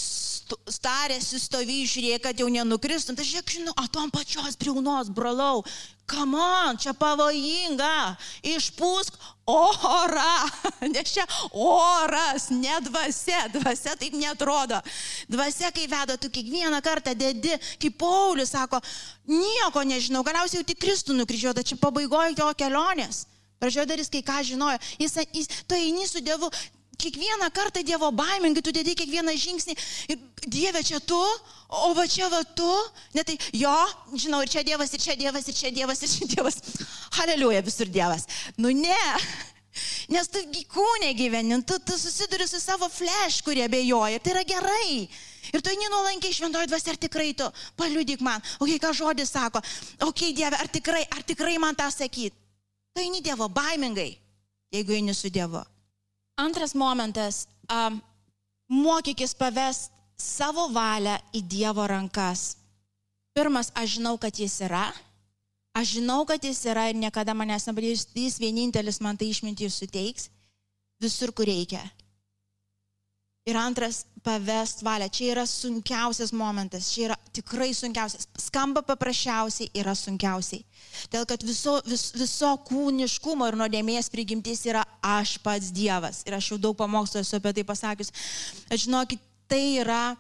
starėsi, 0.73 1.37
stovy, 1.37 1.83
žiūrėk, 1.85 2.23
kad 2.25 2.39
jau 2.41 2.47
nenukristum, 2.49 3.13
tai 3.13 3.27
žiūrėk, 3.29 3.51
žinau, 3.59 3.75
atom 3.77 4.09
pačios 4.09 4.57
briaunos, 4.57 5.11
brolau, 5.13 5.61
come 6.09 6.39
on, 6.41 6.79
čia 6.81 6.95
pavojinga, 6.97 8.17
išpūsk 8.55 9.19
orą, 9.53 10.33
nes 10.95 11.13
čia 11.13 11.27
oras, 11.53 12.49
ne 12.57 12.79
dvasia, 12.89 13.43
dvasia 13.53 13.99
taip 14.01 14.17
netrodo. 14.17 14.81
Dvasia, 15.29 15.69
kai 15.77 15.85
veda, 15.93 16.17
tu 16.17 16.33
kiekvieną 16.33 16.81
kartą 16.81 17.13
dedi, 17.13 17.53
kaip 17.85 18.01
Paulius 18.01 18.55
sako, 18.57 18.81
nieko 19.29 19.85
nežinau, 19.85 20.25
galiausiai 20.25 20.63
jau 20.63 20.71
tik 20.73 20.81
Kristų 20.87 21.21
nukryžiuota, 21.21 21.69
čia 21.69 21.77
pabaigoje 21.85 22.33
jo 22.41 22.49
kelionės. 22.57 23.27
Pradžioje 23.63 23.87
darys 23.87 24.11
kai 24.11 24.25
ką 24.27 24.43
žinojo, 24.43 24.79
jis, 24.99 25.19
jis, 25.31 25.51
tu 25.71 25.79
eini 25.79 26.09
su 26.11 26.19
Dievu, 26.21 26.51
kiekvieną 26.99 27.51
kartą 27.55 27.83
Dievo 27.87 28.11
baimingai, 28.11 28.63
tu 28.63 28.75
dedi 28.75 28.97
kiekvieną 28.99 29.35
žingsnį 29.39 29.77
Dieve 30.47 30.83
čia 30.83 30.99
tu, 30.99 31.19
o 31.71 31.93
va 31.95 32.07
čia 32.11 32.27
va 32.29 32.43
tu, 32.43 32.71
ne 33.15 33.23
tai 33.23 33.37
jo, 33.55 33.75
žinau, 34.19 34.43
ir 34.43 34.51
čia 34.51 34.65
Dievas, 34.67 34.91
ir 34.91 35.03
čia 35.03 35.15
Dievas, 35.15 35.47
ir 35.47 35.55
čia 35.55 35.71
Dievas, 35.71 36.03
ir 36.03 36.11
čia 36.11 36.27
Dievas. 36.35 36.59
Haleliuja 37.15 37.63
visur 37.63 37.87
Dievas. 37.87 38.27
Nu 38.59 38.75
ne. 38.75 38.99
Nes 40.13 40.29
tu 40.29 40.43
kūnė 40.75 41.13
gyveni, 41.17 41.61
tu, 41.65 41.79
tu 41.87 41.95
susiduri 41.97 42.49
su 42.51 42.59
savo 42.61 42.91
flash, 42.91 43.39
kurie 43.47 43.71
bejoja. 43.71 44.19
Tai 44.19 44.35
yra 44.35 44.43
gerai. 44.45 45.07
Ir 45.55 45.63
tu 45.63 45.71
eini 45.71 45.89
nuolankiai 45.95 46.35
šventoji 46.35 46.69
dvasia, 46.69 46.97
ar 46.97 47.01
tikrai 47.07 47.31
tu, 47.39 47.47
paliudyk 47.79 48.21
man, 48.27 48.43
o 48.59 48.67
okay, 48.67 48.83
ką 48.83 48.93
žodis 48.99 49.31
sako, 49.31 49.63
o 50.03 50.11
okay, 50.11 50.35
Dieve, 50.35 50.59
ar 50.59 50.71
tikrai, 50.75 51.07
ar 51.07 51.23
tikrai 51.27 51.55
man 51.63 51.79
tą 51.79 51.87
sakyti. 51.95 52.42
Tu 52.93 53.01
eini 53.01 53.23
Dievo 53.25 53.49
baimingai, 53.49 54.11
jeigu 54.73 54.93
eini 54.93 55.15
su 55.15 55.31
Dievu. 55.33 55.63
Antras 56.37 56.75
momentas 56.75 57.47
um,- 57.71 58.01
mokykis 58.85 59.35
pavest 59.35 59.93
savo 60.17 60.69
valią 60.73 61.17
į 61.33 61.43
Dievo 61.49 61.87
rankas. 61.87 62.57
Pirmas, 63.33 63.73
aš 63.75 63.97
žinau, 63.97 64.19
kad 64.21 64.37
jis 64.37 64.61
yra. 64.61 64.93
Aš 65.73 65.97
žinau, 65.97 66.27
kad 66.29 66.45
jis 66.45 66.61
yra 66.69 66.91
ir 66.91 66.97
niekada 67.01 67.33
manęs 67.33 67.65
nepadės. 67.67 68.07
Jis 68.13 68.37
vienintelis 68.39 69.01
man 69.01 69.17
tai 69.17 69.31
išmintį 69.33 69.71
suteiks 69.73 70.29
visur, 71.01 71.33
kur 71.33 71.49
reikia. 71.49 71.81
Ir 73.43 73.57
antras, 73.59 74.05
pavest 74.23 74.85
valią. 74.87 75.09
Čia 75.11 75.33
yra 75.33 75.43
sunkiausias 75.51 76.31
momentas, 76.33 76.93
čia 76.95 77.09
yra 77.09 77.17
tikrai 77.35 77.73
sunkiausias. 77.75 78.29
Skamba 78.39 78.85
paprasčiausiai, 78.87 79.73
yra 79.75 79.97
sunkiausiai. 79.99 80.63
Dėl 81.11 81.27
kad 81.27 81.43
viso, 81.43 81.81
vis, 81.89 82.13
viso 82.15 82.53
kūniškumo 82.69 83.49
ir 83.51 83.59
nuodėmės 83.59 84.13
prigimtis 84.15 84.63
yra 84.71 84.85
aš 85.03 85.41
pats 85.43 85.73
Dievas. 85.75 86.23
Ir 86.29 86.37
aš 86.39 86.53
jau 86.53 86.61
daug 86.69 86.79
pamokslų 86.79 87.25
esu 87.25 87.41
apie 87.41 87.55
tai 87.57 87.65
pasakius. 87.67 88.13
Aš 88.71 88.87
žinokit, 88.87 89.25
tai 89.51 89.63
yra 89.83 90.15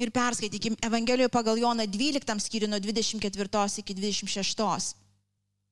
ir 0.00 0.12
perskaitykim 0.12 0.76
Evangelijoje 0.84 1.32
pagal 1.32 1.60
Joną 1.60 1.86
12 1.88 2.44
skyrių 2.44 2.68
nuo 2.68 2.80
24 2.80 3.80
iki 3.80 3.96
26. 3.96 4.92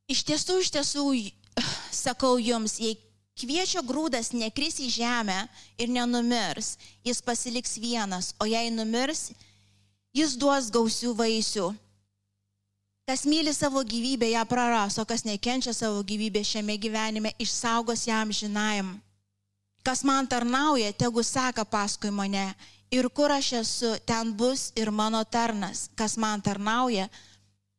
Iš 0.09 0.25
tiesų, 0.25 0.57
iš 0.65 0.73
tiesų, 0.73 1.05
sakau 1.93 2.39
jums, 2.41 2.79
jei 2.81 2.97
Kviečio 3.39 3.85
grūdas 3.87 4.33
nekris 4.35 4.81
į 4.83 4.89
žemę 4.99 5.37
ir 5.79 5.91
nenumirs, 5.95 6.77
jis 7.07 7.21
pasiliks 7.23 7.77
vienas, 7.79 8.33
o 8.43 8.49
jei 8.49 8.73
numirs, 8.75 9.29
jis 10.17 10.35
duos 10.35 10.73
gausių 10.75 11.15
vaisių. 11.15 11.69
Kas 13.09 13.23
myli 13.25 13.55
savo 13.55 13.81
gyvybę, 13.81 14.29
ją 14.35 14.43
praras, 14.45 14.99
o 14.99 15.05
kas 15.09 15.23
nekenčia 15.25 15.73
savo 15.73 16.03
gyvybę 16.05 16.43
šiame 16.45 16.75
gyvenime, 16.77 17.33
išsaugos 17.41 18.05
jam 18.05 18.29
žinajam. 18.29 18.91
Kas 19.81 20.03
man 20.05 20.27
tarnauja, 20.29 20.93
tegu 20.93 21.23
seka 21.25 21.65
paskui 21.65 22.11
mane. 22.13 22.51
Ir 22.93 23.09
kur 23.09 23.33
aš 23.33 23.53
esu, 23.63 23.95
ten 24.05 24.35
bus 24.37 24.73
ir 24.77 24.91
mano 24.91 25.23
tarnas. 25.25 25.87
Kas 25.97 26.19
man 26.21 26.43
tarnauja, 26.45 27.09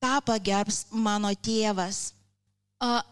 tą 0.02 0.16
pagerbs 0.26 0.88
mano 0.90 1.30
tėvas. 1.36 2.14
A, 2.82 3.04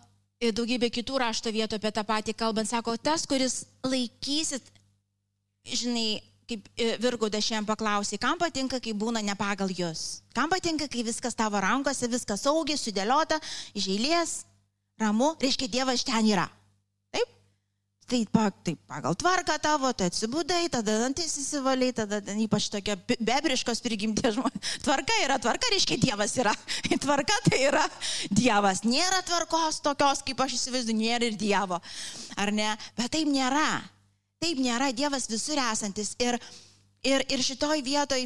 ir 0.43 0.53
daugybė 0.55 0.89
kitų 0.93 1.19
rašto 1.21 1.51
vietų 1.53 1.79
apie 1.79 1.91
tą 1.93 2.03
patį 2.07 2.35
kalbant, 2.37 2.69
sako, 2.69 2.95
tas, 2.97 3.25
kuris 3.29 3.63
laikysit, 3.85 4.65
žinai, 5.67 6.19
kaip 6.47 6.67
e, 6.79 6.93
Virgaudas 7.03 7.45
šiandien 7.47 7.67
paklausė, 7.67 8.19
kam 8.21 8.39
patinka, 8.39 8.79
kai 8.83 8.93
būna 8.95 9.23
ne 9.25 9.35
pagal 9.39 9.71
jūs? 9.73 10.21
Kam 10.37 10.51
patinka, 10.53 10.87
kai 10.91 11.03
viskas 11.07 11.35
tavo 11.35 11.59
rankose, 11.63 12.07
viskas 12.11 12.45
saugiai, 12.45 12.79
sudėliota, 12.79 13.39
iš 13.75 13.89
eilės, 13.95 14.37
ramu, 15.01 15.33
reiškia, 15.41 15.71
Dievas 15.73 16.05
ten 16.07 16.29
yra. 16.29 16.47
Tai, 18.07 18.25
tai 18.63 18.77
pagal 18.87 19.15
tvarką 19.19 19.57
tavo, 19.59 19.89
tai 19.91 20.05
atsibūdai, 20.07 20.69
tada 20.71 20.93
dantis 21.01 21.33
įsivaliai, 21.41 21.91
tada 21.91 22.21
ypač 22.39 22.69
tokia 22.71 22.95
bebriškos 23.19 23.83
prigimties 23.83 24.37
žmonės. 24.37 24.77
Tvarka 24.85 25.17
yra 25.25 25.35
tvarka, 25.43 25.67
reiškia 25.73 25.97
Dievas 25.99 26.37
yra. 26.39 26.53
Tvarka 27.03 27.35
tai 27.49 27.59
yra 27.67 27.83
Dievas. 28.31 28.85
Nėra 28.87 29.19
tvarkos 29.27 29.81
tokios, 29.83 30.23
kaip 30.23 30.39
aš 30.39 30.55
įsivaizduoju, 30.55 31.01
nėra 31.01 31.27
ir 31.27 31.35
Dievo. 31.35 31.81
Ar 32.39 32.53
ne? 32.55 32.69
Bet 32.95 33.11
taip 33.17 33.27
nėra. 33.27 33.67
Taip 34.39 34.63
nėra 34.63 34.93
Dievas 34.95 35.27
visur 35.27 35.59
esantis. 35.67 36.15
Ir, 36.23 36.39
ir, 37.03 37.27
ir 37.27 37.43
šitoj 37.43 37.83
vietoj 37.83 38.23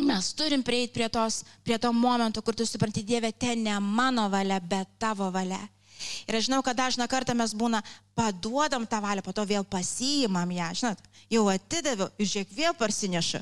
mes 0.00 0.32
turim 0.36 0.64
prieiti 0.64 0.96
prie, 0.96 1.12
tos, 1.12 1.42
prie 1.64 1.76
to 1.76 1.92
momento, 1.92 2.40
kur 2.40 2.56
tu 2.56 2.64
supranti, 2.64 3.04
Dieve, 3.04 3.36
ten 3.36 3.68
ne 3.68 3.76
mano 3.84 4.30
valia, 4.32 4.64
bet 4.64 4.96
tavo 4.96 5.28
valia. 5.28 5.60
Ir 6.26 6.36
aš 6.36 6.48
žinau, 6.48 6.62
kad 6.64 6.76
dažną 6.76 7.06
kartą 7.08 7.34
mes 7.36 7.54
būna 7.56 7.82
paduodam 8.18 8.86
tą 8.86 9.00
valią, 9.02 9.22
po 9.24 9.32
to 9.36 9.44
vėl 9.48 9.64
pasiimam 9.64 10.50
ją, 10.52 10.68
žinot, 10.80 11.00
jau 11.32 11.46
atidaviau 11.52 12.10
žiūrėk 12.18 12.52
vėl 12.56 12.76
parsinešu. 12.78 13.40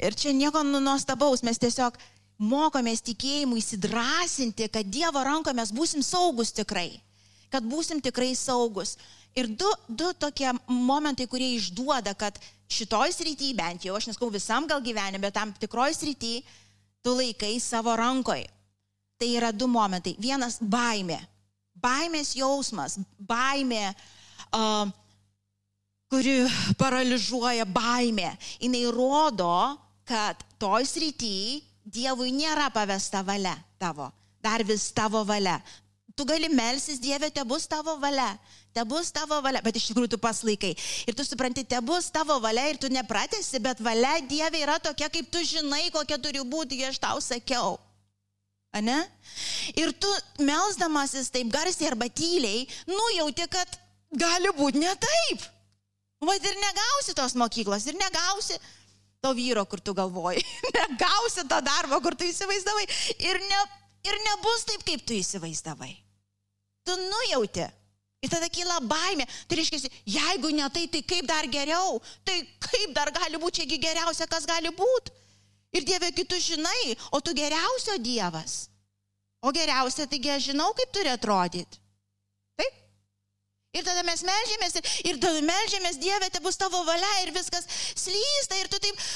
Ir 0.00 0.16
čia 0.16 0.34
nieko 0.36 0.62
nu, 0.66 0.80
nuostabaus, 0.84 1.44
mes 1.46 1.60
tiesiog 1.60 1.98
mokomės 2.40 3.04
tikėjimu 3.04 3.58
įsidrasinti, 3.60 4.68
kad 4.72 4.88
Dievo 4.88 5.22
ranko 5.24 5.52
mes 5.56 5.72
būsim 5.76 6.04
saugus 6.04 6.54
tikrai, 6.56 7.00
kad 7.52 7.66
būsim 7.66 8.00
tikrai 8.00 8.32
saugus. 8.38 8.96
Ir 9.36 9.46
du, 9.46 9.68
du 9.86 10.10
tokie 10.18 10.50
momentai, 10.66 11.28
kurie 11.30 11.52
išduoda, 11.54 12.16
kad 12.18 12.38
šitoj 12.70 13.12
srity, 13.14 13.52
bent 13.54 13.84
jau 13.86 13.94
aš 13.98 14.08
neskau 14.10 14.30
visam 14.32 14.66
gal 14.70 14.82
gyvenime, 14.82 15.22
bet 15.22 15.36
tam 15.36 15.52
tikroj 15.54 15.94
srity, 15.94 16.40
tu 17.04 17.14
laikai 17.14 17.58
savo 17.62 17.94
rankoje. 17.96 18.48
Tai 19.20 19.28
yra 19.36 19.52
du 19.52 19.68
momentai. 19.68 20.16
Vienas- 20.18 20.58
baimė 20.74 21.20
baimės 21.82 22.34
jausmas, 22.38 22.98
baimė, 23.18 23.90
uh, 24.56 24.90
kuri 26.10 26.42
paralyžiuoja 26.78 27.66
baimė, 27.70 28.32
jinai 28.60 28.84
rodo, 28.94 29.52
kad 30.08 30.40
toj 30.58 30.86
srity 30.88 31.62
Dievui 31.90 32.30
nėra 32.30 32.68
pavesta 32.70 33.22
valia 33.26 33.54
tavo, 33.80 34.10
dar 34.44 34.62
vis 34.62 34.90
tavo 34.94 35.24
valia. 35.26 35.56
Tu 36.14 36.26
gali 36.28 36.50
melsis 36.52 37.00
Dieve, 37.00 37.30
te 37.32 37.42
bus 37.48 37.64
tavo 37.66 37.96
valia, 37.98 38.28
te 38.76 38.84
bus 38.84 39.08
tavo 39.10 39.40
valia, 39.42 39.62
bet 39.64 39.78
iš 39.80 39.88
tikrųjų 39.88 40.12
tu 40.12 40.18
paslaikai. 40.20 40.74
Ir 41.08 41.16
tu 41.16 41.24
supranti, 41.24 41.64
te 41.64 41.80
bus 41.82 42.10
tavo 42.12 42.36
valia 42.42 42.68
ir 42.70 42.78
tu 42.78 42.90
nepratesi, 42.92 43.58
bet 43.64 43.80
valia 43.82 44.18
Dieve 44.28 44.60
yra 44.60 44.76
tokia, 44.82 45.08
kaip 45.10 45.30
tu 45.32 45.42
žinai, 45.46 45.88
kokia 45.94 46.20
turi 46.20 46.44
būti, 46.44 46.82
aš 46.86 47.00
tau 47.00 47.16
sakiau. 47.24 47.78
Ane? 48.76 48.98
Ir 49.74 49.90
tu 49.98 50.10
melzdamasis 50.46 51.30
taip 51.34 51.50
garsiai 51.50 51.90
arba 51.90 52.06
tyliai, 52.06 52.66
nujauti, 52.86 53.46
kad 53.50 53.80
gali 54.14 54.52
būti 54.58 54.82
ne 54.82 54.92
taip. 55.06 55.46
Vat 56.20 56.44
ir 56.44 56.58
negausi 56.60 57.16
tos 57.16 57.34
mokyklos, 57.40 57.86
ir 57.88 57.98
negausi 57.98 58.58
to 59.24 59.32
vyro, 59.36 59.64
kur 59.66 59.80
tu 59.80 59.94
galvoji, 59.96 60.44
negausi 60.78 61.46
to 61.48 61.60
darbo, 61.64 61.98
kur 62.04 62.14
tu 62.14 62.28
įsivaizdavai, 62.28 62.86
ir, 63.26 63.40
ne, 63.50 63.60
ir 64.06 64.22
nebus 64.28 64.66
taip, 64.68 64.84
kaip 64.86 65.04
tu 65.08 65.16
įsivaizdavai. 65.18 65.92
Tu 66.86 66.96
nujauti. 67.08 67.66
Ir 68.20 68.28
tada 68.28 68.50
kyla 68.52 68.82
baimė. 68.84 69.24
Tai 69.48 69.56
reiškia, 69.56 69.88
jeigu 70.12 70.50
ne 70.52 70.66
tai, 70.72 70.84
tai 70.92 71.00
kaip 71.08 71.24
dar 71.28 71.46
geriau? 71.48 71.96
Tai 72.24 72.36
kaip 72.66 72.92
dar 72.96 73.08
gali 73.16 73.40
būti, 73.40 73.62
čiagi 73.62 73.80
geriausia, 73.80 74.28
kas 74.28 74.44
gali 74.48 74.72
būti? 74.76 75.16
Ir 75.76 75.86
Dieve, 75.86 76.10
kitus 76.12 76.42
žinai, 76.50 76.96
o 77.14 77.20
tu 77.20 77.34
geriausio 77.34 77.96
Dievas. 78.02 78.68
O 79.40 79.52
geriausia, 79.54 80.06
taigi 80.10 80.32
aš 80.34 80.50
žinau, 80.50 80.72
kaip 80.76 80.90
turi 80.92 81.12
atrodyti. 81.12 81.78
Taip? 82.60 82.80
Ir 83.78 83.86
tada 83.86 84.02
mes 84.04 84.24
melžiamės 84.26 84.80
ir, 84.80 85.20
tada 85.22 85.40
melžiamės, 85.46 86.00
Dieve, 86.02 86.28
tai 86.28 86.42
bus 86.44 86.58
tavo 86.60 86.82
valia 86.88 87.12
ir 87.22 87.32
viskas 87.36 87.68
slysta 87.94 88.60
ir 88.60 88.68
tu 88.72 88.82
taip... 88.82 89.06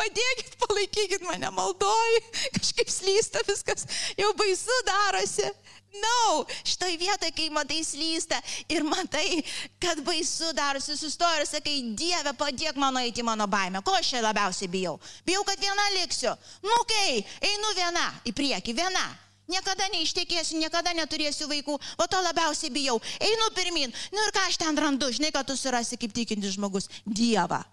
Padėkit, 0.00 0.54
palaikykit 0.62 1.24
mane 1.28 1.50
maldoj, 1.52 2.14
kažkaip 2.56 2.88
slysta 2.92 3.42
viskas, 3.48 3.84
jau 4.16 4.32
baisu 4.38 4.78
darosi. 4.88 5.50
No, 5.90 6.44
šitoj 6.62 6.94
vietoje, 7.00 7.32
kai 7.34 7.48
matai 7.50 7.80
slysta 7.82 8.38
ir 8.70 8.84
matai, 8.86 9.40
kad 9.82 9.98
baisu 10.06 10.52
darosi, 10.54 10.94
sustoji 10.96 11.42
ir 11.42 11.48
sakai, 11.50 11.72
Dieve, 11.98 12.32
padėk 12.38 12.78
man 12.78 13.00
eiti 13.02 13.24
mano 13.26 13.48
baimę. 13.50 13.82
Ko 13.82 13.96
aš 13.98 14.12
čia 14.12 14.22
labiausiai 14.22 14.70
bijau? 14.70 14.94
Bijau, 15.26 15.42
kad 15.48 15.58
viena 15.58 15.88
liksiu. 15.96 16.36
Nu, 16.62 16.78
kai, 16.86 17.18
einu 17.50 17.74
viena 17.74 18.06
į 18.22 18.34
priekį, 18.38 18.76
viena. 18.78 19.02
Niekada 19.50 19.90
neištekėsiu, 19.90 20.60
niekada 20.62 20.94
neturėsiu 20.94 21.50
vaikų, 21.50 21.74
o 21.74 22.06
to 22.06 22.22
labiausiai 22.22 22.70
bijau. 22.70 23.00
Einu 23.18 23.50
pirmin. 23.58 23.90
Nu 24.14 24.22
ir 24.22 24.32
ką 24.36 24.46
aš 24.46 24.62
ten 24.62 24.78
randu, 24.78 25.10
žinai, 25.10 25.34
kad 25.34 25.50
tu 25.50 25.58
surasi 25.58 25.98
kaip 25.98 26.14
tikintis 26.14 26.54
žmogus. 26.54 26.86
Dievą. 27.02 27.64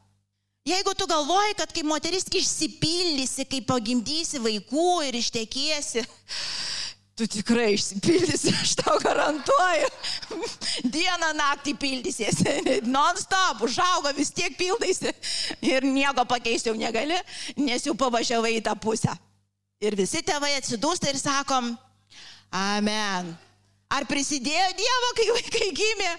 Jeigu 0.68 0.94
tu 0.94 1.06
galvoji, 1.08 1.56
kad 1.56 1.72
kaip 1.72 1.88
moteris 1.88 2.26
išsipildysi, 2.28 3.46
kai 3.48 3.62
pagimdysi 3.64 4.42
vaikų 4.44 4.88
ir 5.08 5.16
ištekėsi, 5.16 6.04
tu 7.16 7.28
tikrai 7.38 7.70
išsipildysi, 7.78 8.52
aš 8.52 8.74
tau 8.82 8.98
garantuoju. 9.00 9.88
Dieną 10.84 11.32
naktį 11.40 11.74
pildysiesi, 11.80 12.82
non-stop, 12.84 13.64
užauga 13.64 14.12
vis 14.18 14.34
tiek 14.36 14.58
pildaisi 14.60 15.14
ir 15.64 15.88
nieko 15.88 16.28
pakeisti 16.28 16.72
jau 16.72 16.76
negali, 16.76 17.16
nes 17.64 17.88
jau 17.88 17.96
pavažiavai 17.96 18.58
į 18.60 18.66
tą 18.68 18.76
pusę. 18.76 19.16
Ir 19.80 19.96
visi 19.96 20.20
tėvai 20.26 20.58
atsidūsta 20.58 21.14
ir 21.14 21.22
sakom, 21.22 21.72
amen. 22.52 23.36
Ar 23.88 24.04
prisidėjo 24.10 24.72
Dievo, 24.76 25.12
kai 25.16 25.28
vaikai 25.38 25.72
gimė? 25.80 26.16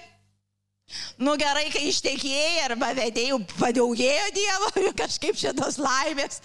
Nu 1.20 1.34
gerai, 1.40 1.66
kai 1.72 1.88
ištekėjai 1.90 2.62
arba 2.64 2.92
vedėjų 2.96 3.42
padaugėjo 3.58 4.28
Dievo, 4.36 4.70
kažkaip 5.02 5.36
šitos 5.36 5.80
laimės. 5.82 6.40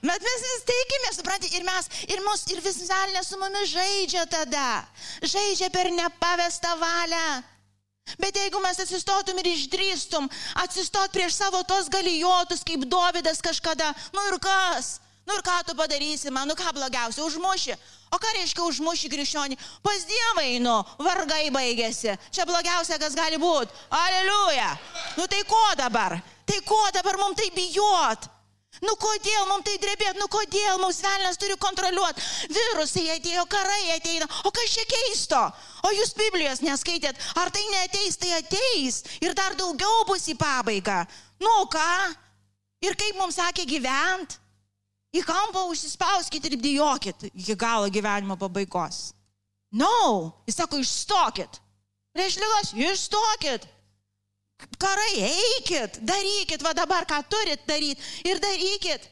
Bet 0.00 0.24
mes 0.24 0.42
vis 0.46 0.64
teikime, 0.68 1.12
suprantate, 1.12 1.56
ir 1.56 1.64
mes, 1.64 1.88
ir 2.08 2.20
mus, 2.24 2.46
ir 2.52 2.60
vis 2.64 2.78
velnė 2.88 3.22
su 3.24 3.36
mumis 3.40 3.72
žaidžia 3.72 4.24
tada. 4.32 4.68
Žaidžia 5.20 5.68
per 5.72 5.90
nepavestą 5.92 6.72
valią. 6.80 7.26
Bet 8.20 8.36
jeigu 8.36 8.60
mes 8.64 8.80
atsistotum 8.80 9.38
ir 9.38 9.50
išdrįstum, 9.52 10.26
atsistot 10.64 11.12
prieš 11.14 11.36
savo 11.36 11.60
tos 11.68 11.88
galijotus, 11.92 12.64
kaip 12.66 12.88
Dovydas 12.90 13.44
kažkada, 13.44 13.92
nu 14.16 14.24
ir 14.32 14.40
kas? 14.42 14.98
Nu 15.30 15.36
ir 15.38 15.44
ką 15.46 15.62
tu 15.62 15.74
padarysi, 15.78 16.30
man, 16.34 16.48
nu 16.50 16.56
ką 16.58 16.72
blogiausia, 16.74 17.22
užmuši. 17.22 17.74
O 18.10 18.18
ką 18.18 18.32
reiškia 18.34 18.64
užmuši 18.66 19.10
krikščionį? 19.12 19.56
Pas 19.78 20.02
Dievą 20.08 20.42
einu, 20.42 20.72
vargai 20.98 21.52
baigėsi. 21.54 22.16
Čia 22.34 22.46
blogiausia, 22.48 22.98
kas 22.98 23.14
gali 23.14 23.38
būti. 23.38 23.70
Aleliuja. 23.94 24.72
Nu 25.14 25.28
tai 25.30 25.44
ko 25.46 25.60
dabar? 25.78 26.16
Tai 26.50 26.58
ko 26.66 26.80
dabar 26.96 27.20
mums 27.22 27.38
tai 27.38 27.46
bijot? 27.54 28.26
Nu 28.82 28.96
kodėl 28.98 29.46
mums 29.52 29.68
tai 29.68 29.76
drebėt, 29.78 30.18
nu 30.18 30.26
kodėl 30.26 30.82
mums 30.82 30.98
velnas 31.06 31.38
turi 31.38 31.54
kontroliuoti. 31.62 32.26
Virusai 32.50 33.06
atėjo, 33.14 33.46
karai 33.54 33.94
ateina, 33.94 34.26
o 34.42 34.50
kas 34.50 34.74
čia 34.74 34.88
keisto? 34.90 35.46
O 35.86 35.94
jūs 35.94 36.10
Biblijos 36.18 36.64
neskaitėt, 36.66 37.22
ar 37.38 37.54
tai 37.54 37.62
neteis, 37.76 38.18
tai 38.18 38.34
ateis 38.40 39.04
ir 39.22 39.38
dar 39.38 39.54
daugiau 39.54 40.02
bus 40.10 40.26
į 40.26 40.38
pabaigą. 40.42 41.04
Nu 41.38 41.56
ką? 41.70 41.90
Ir 42.82 42.98
kaip 42.98 43.22
mums 43.22 43.38
sakė 43.38 43.70
gyvent? 43.78 44.40
Į 45.10 45.24
kampą 45.26 45.64
užsispauskit 45.72 46.44
ir 46.46 46.54
bijokit 46.60 47.26
iki 47.32 47.56
galo 47.58 47.88
gyvenimo 47.90 48.36
pabaigos. 48.38 49.10
No, 49.70 50.32
jis 50.46 50.58
sako, 50.58 50.78
išstokit. 50.82 51.60
Prieš 52.14 52.38
lygas, 52.42 52.72
išstokit. 52.74 53.66
Karai, 54.78 55.14
eikit, 55.24 55.98
darykit, 56.04 56.62
va 56.62 56.74
dabar 56.76 57.06
ką 57.08 57.22
turit 57.30 57.62
daryti 57.66 58.28
ir 58.28 58.42
darykit. 58.42 59.06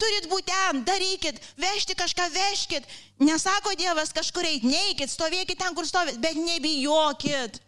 Turit 0.00 0.26
būti 0.30 0.48
ten, 0.48 0.80
darykit, 0.86 1.40
vežti 1.60 1.94
kažką, 1.98 2.30
vežkit. 2.32 2.86
Nesako 3.20 3.74
Dievas 3.76 4.14
kažkur 4.16 4.46
eiti, 4.48 4.70
neikit, 4.70 5.12
stovėkit 5.12 5.60
ten, 5.60 5.74
kur 5.76 5.84
stovėt, 5.84 6.16
bet 6.22 6.38
nebijokit. 6.40 7.60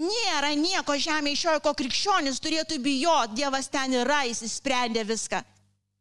Nėra 0.00 0.50
nieko 0.56 0.96
žemėje 0.98 1.36
iš 1.36 1.44
jo, 1.44 1.54
ko 1.62 1.74
krikščionis 1.76 2.40
turėtų 2.42 2.80
bijoti, 2.82 3.36
Dievas 3.38 3.68
ten 3.70 3.94
yra, 4.00 4.24
jis 4.26 4.42
įsprendė 4.48 5.04
viską. 5.06 5.44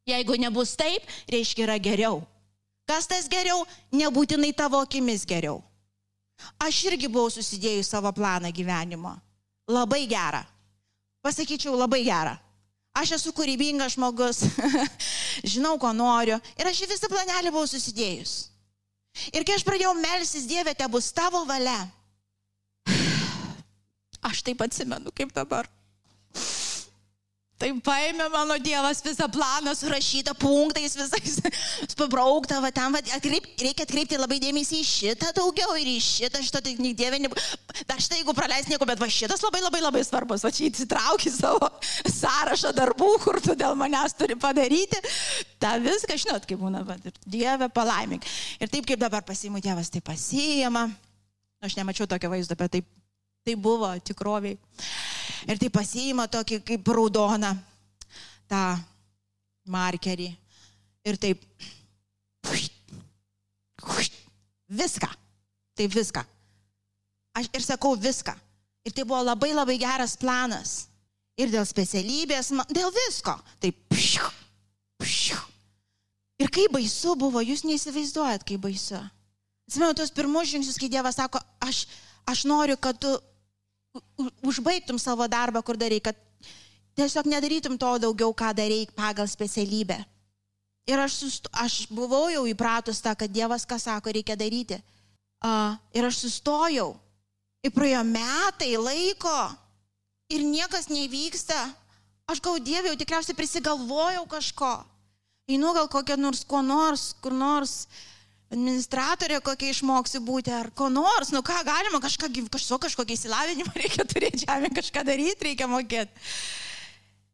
Jeigu 0.10 0.38
nebus 0.42 0.76
taip, 0.80 1.06
reiškia 1.30 1.68
yra 1.68 1.78
geriau. 1.78 2.24
Kas 2.90 3.06
tas 3.10 3.28
geriau? 3.30 3.62
Nebūtinai 3.94 4.52
tavo 4.58 4.82
akimis 4.82 5.26
geriau. 5.30 5.60
Aš 6.58 6.86
irgi 6.90 7.10
buvau 7.12 7.30
susidėjus 7.34 7.92
savo 7.92 8.12
planą 8.16 8.52
gyvenimo. 8.56 9.14
Labai 9.70 10.06
gerą. 10.10 10.42
Pasakyčiau, 11.22 11.76
labai 11.78 12.02
gerą. 12.08 12.38
Aš 12.98 13.14
esu 13.20 13.32
kūrybingas 13.36 13.94
žmogus, 13.96 14.42
žinau, 15.54 15.76
ko 15.80 15.92
noriu. 15.94 16.40
Ir 16.58 16.68
aš 16.72 16.82
visą 16.90 17.10
planelį 17.12 17.54
buvau 17.54 17.70
susidėjus. 17.70 18.50
Ir 19.34 19.46
kai 19.46 19.58
aš 19.58 19.66
pradėjau 19.68 19.94
melsis 20.00 20.48
Dievė, 20.50 20.74
te 20.78 20.88
bus 20.90 21.12
tavo 21.14 21.44
valia. 21.48 21.78
Aš 24.26 24.42
taip 24.44 24.62
atsimenu, 24.66 25.14
kaip 25.16 25.32
dabar. 25.36 25.70
Tai 27.60 27.70
paėmė 27.84 28.30
mano 28.32 28.56
Dievas 28.64 29.02
visą 29.04 29.26
planą, 29.32 29.74
surašytą 29.76 30.32
punktais 30.40 30.94
visais, 30.96 31.40
pabraukta, 32.00 32.62
va 32.64 32.70
ten, 32.72 32.94
va, 32.96 33.02
atkreip, 33.18 33.50
reikia 33.60 33.84
atkreipti 33.84 34.20
labai 34.20 34.38
dėmesį 34.40 34.80
į 34.80 34.86
šitą 34.88 35.34
daugiau 35.36 35.76
ir 35.76 35.90
į 35.92 35.98
šitą, 36.06 36.40
šitą, 36.46 36.62
tai 36.64 36.94
Dieve, 36.96 37.20
ne, 37.20 37.32
dar 37.84 38.00
šitą, 38.00 38.22
jeigu 38.22 38.36
praleis 38.38 38.70
nieko, 38.72 38.88
bet 38.88 39.04
va 39.04 39.12
šitas 39.12 39.44
labai 39.44 39.60
labai 39.66 39.84
labai 39.84 40.06
svarbus, 40.08 40.48
va 40.48 40.54
čia 40.56 40.70
įsitrauki 40.70 41.34
savo 41.36 41.68
sąrašą 42.22 42.72
darbų, 42.80 43.12
kur 43.26 43.42
tu 43.44 43.58
dėl 43.60 43.76
manęs 43.80 44.16
turi 44.16 44.40
padaryti, 44.40 45.04
tą 45.60 45.76
viską, 45.84 46.16
žinot, 46.24 46.48
kaip 46.48 46.64
būna, 46.64 46.86
va, 46.88 46.96
Dieve, 47.28 47.68
palaimink. 47.76 48.24
Ir 48.64 48.72
taip 48.72 48.88
kaip 48.88 49.04
dabar 49.04 49.28
pasiimu 49.28 49.60
Dievas, 49.60 49.92
tai 49.92 50.00
pasiima, 50.00 50.88
aš 51.60 51.76
nemačiau 51.76 52.08
tokio 52.08 52.32
vaizdo, 52.32 52.56
bet 52.56 52.80
taip, 52.80 52.88
tai 53.44 53.60
buvo 53.60 53.92
tikroviai. 54.00 54.56
Ir 55.50 55.60
tai 55.62 55.70
pasiima 55.74 56.28
tokį 56.32 56.62
kaip 56.68 56.92
raudoną 56.96 57.54
tą 58.50 58.64
markerį. 59.70 60.30
Ir 61.08 61.18
taip. 61.22 61.44
Viską. 64.70 65.10
Tai 65.76 65.88
viską. 65.88 66.24
Aš 67.40 67.50
ir 67.56 67.64
sakau 67.66 67.96
viską. 67.96 68.36
Ir 68.86 68.94
tai 68.96 69.06
buvo 69.08 69.22
labai 69.24 69.54
labai 69.54 69.78
geras 69.82 70.18
planas. 70.20 70.88
Ir 71.40 71.52
dėl 71.54 71.64
specialybės, 71.68 72.52
dėl 72.74 72.92
visko. 72.92 73.38
Taip. 73.64 73.80
Ir 76.40 76.52
kaip 76.56 76.72
baisu 76.72 77.16
buvo, 77.20 77.42
jūs 77.44 77.66
neįsivaizduojat, 77.68 78.46
kaip 78.48 78.62
baisu. 78.64 79.00
Atsimenu 79.68 79.96
tos 79.96 80.12
pirmus 80.16 80.50
žingsnius, 80.50 80.80
kai 80.80 80.90
Dievas 80.92 81.20
sako, 81.20 81.42
aš, 81.62 81.84
aš 82.28 82.46
noriu, 82.48 82.78
kad 82.80 82.98
tu 83.00 83.12
užbaigtum 84.46 85.00
savo 85.00 85.28
darbą, 85.28 85.62
kur 85.66 85.78
darai, 85.78 86.00
kad 86.04 86.18
tiesiog 86.98 87.28
nedarytum 87.30 87.78
to 87.78 87.92
daugiau, 88.06 88.34
ką 88.34 88.54
darai 88.56 88.86
pagal 88.96 89.28
specialybę. 89.28 89.98
Ir 90.90 91.00
aš, 91.00 91.20
susto, 91.22 91.50
aš 91.54 91.86
buvau 91.94 92.30
jau 92.34 92.46
įpratus 92.50 93.02
tą, 93.04 93.14
kad 93.18 93.30
Dievas 93.30 93.66
ką 93.68 93.78
sako, 93.78 94.14
reikia 94.14 94.38
daryti. 94.40 94.80
Uh, 95.40 95.78
ir 95.94 96.08
aš 96.08 96.24
sustojau. 96.26 96.96
Ir 97.64 97.74
praėjo 97.76 98.02
metai 98.08 98.74
laiko. 98.80 99.38
Ir 100.34 100.46
niekas 100.46 100.90
nevyksta. 100.90 101.58
Aš 102.30 102.42
gal 102.42 102.60
Dievė 102.62 102.92
jau 102.92 103.00
tikriausiai 103.00 103.38
prisigalvojau 103.38 104.26
kažko. 104.30 104.72
Einu 105.50 105.74
gal 105.74 105.90
kokią 105.90 106.18
nors, 106.18 106.44
ko 106.46 106.62
nors, 106.62 107.12
kur 107.22 107.34
nors 107.34 107.88
administratorė 108.50 109.40
kokia 109.46 109.74
išmoksiu 109.74 110.22
būti, 110.26 110.54
ar 110.54 110.72
ko 110.76 110.90
nors, 110.94 111.30
nu 111.34 111.42
ką 111.46 111.60
galima, 111.68 112.02
kažką, 112.02 112.32
kažko, 112.50 112.80
kažkokį 112.86 113.18
įsilavinimą 113.18 113.76
reikia 113.84 114.06
turėti 114.10 114.46
žemė, 114.46 114.74
kažką 114.80 115.06
daryti 115.08 115.52
reikia 115.52 115.70
mokėti. 115.70 116.28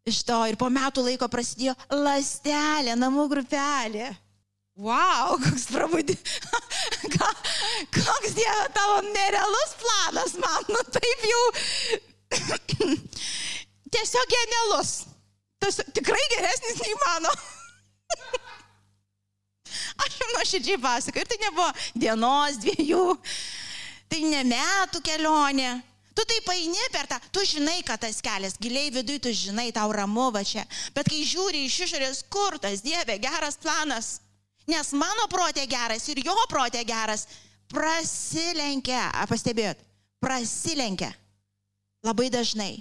Iš 0.05 0.21
to 0.27 0.37
ir 0.45 0.57
po 0.61 0.67
metų 0.69 1.07
laiko 1.07 1.29
prasidėjo 1.31 1.73
lastelė, 1.89 2.93
namų 2.99 3.25
grupelė. 3.31 4.11
Wow, 4.75 5.39
koks 5.39 5.69
prabudi. 5.71 6.17
koks 7.95 8.35
Dievo 8.35 8.65
tavo 8.75 8.99
nerealus 9.07 9.71
planas, 9.79 10.35
man, 10.35 10.67
nu 10.67 10.83
taip 10.91 11.23
jau. 11.31 11.43
Tiesiog 13.95 14.35
genialus. 14.35 14.91
Tas 15.63 15.79
tikrai 15.95 16.21
geresnis 16.35 16.83
nei 16.83 16.99
mano. 17.05 17.31
Nuoširdžiai 20.45 20.77
pasakoju. 20.77 21.25
Ir 21.25 21.29
tai 21.29 21.37
nebuvo 21.41 21.67
dienos, 21.97 22.57
dviejų, 22.61 23.05
tai 24.11 24.21
ne 24.29 24.43
metų 24.45 25.01
kelionė. 25.01 25.71
Tu 26.15 26.23
tai 26.23 26.37
paini 26.45 26.85
per 26.93 27.09
tą, 27.09 27.17
tu 27.33 27.41
žinai, 27.43 27.81
kad 27.83 27.99
tas 27.99 28.21
kelias, 28.23 28.53
giliai 28.61 28.91
viduje 28.93 29.19
tu 29.19 29.31
žinai, 29.35 29.73
tau 29.75 29.89
ramu 29.91 30.29
va 30.31 30.45
čia. 30.47 30.63
Bet 30.95 31.09
kai 31.11 31.25
žiūri 31.27 31.65
iš 31.65 31.81
išorės, 31.89 32.21
kur 32.31 32.55
tas 32.61 32.79
Dieve, 32.85 33.17
geras 33.19 33.57
planas, 33.59 34.21
nes 34.69 34.93
mano 34.95 35.25
protė 35.27 35.65
geras 35.67 36.07
ir 36.07 36.21
jo 36.23 36.37
protė 36.47 36.85
geras, 36.87 37.25
prasilenkia, 37.73 39.09
pastebėjot, 39.27 39.81
prasilenkia 40.23 41.11
labai 42.05 42.29
dažnai. 42.31 42.77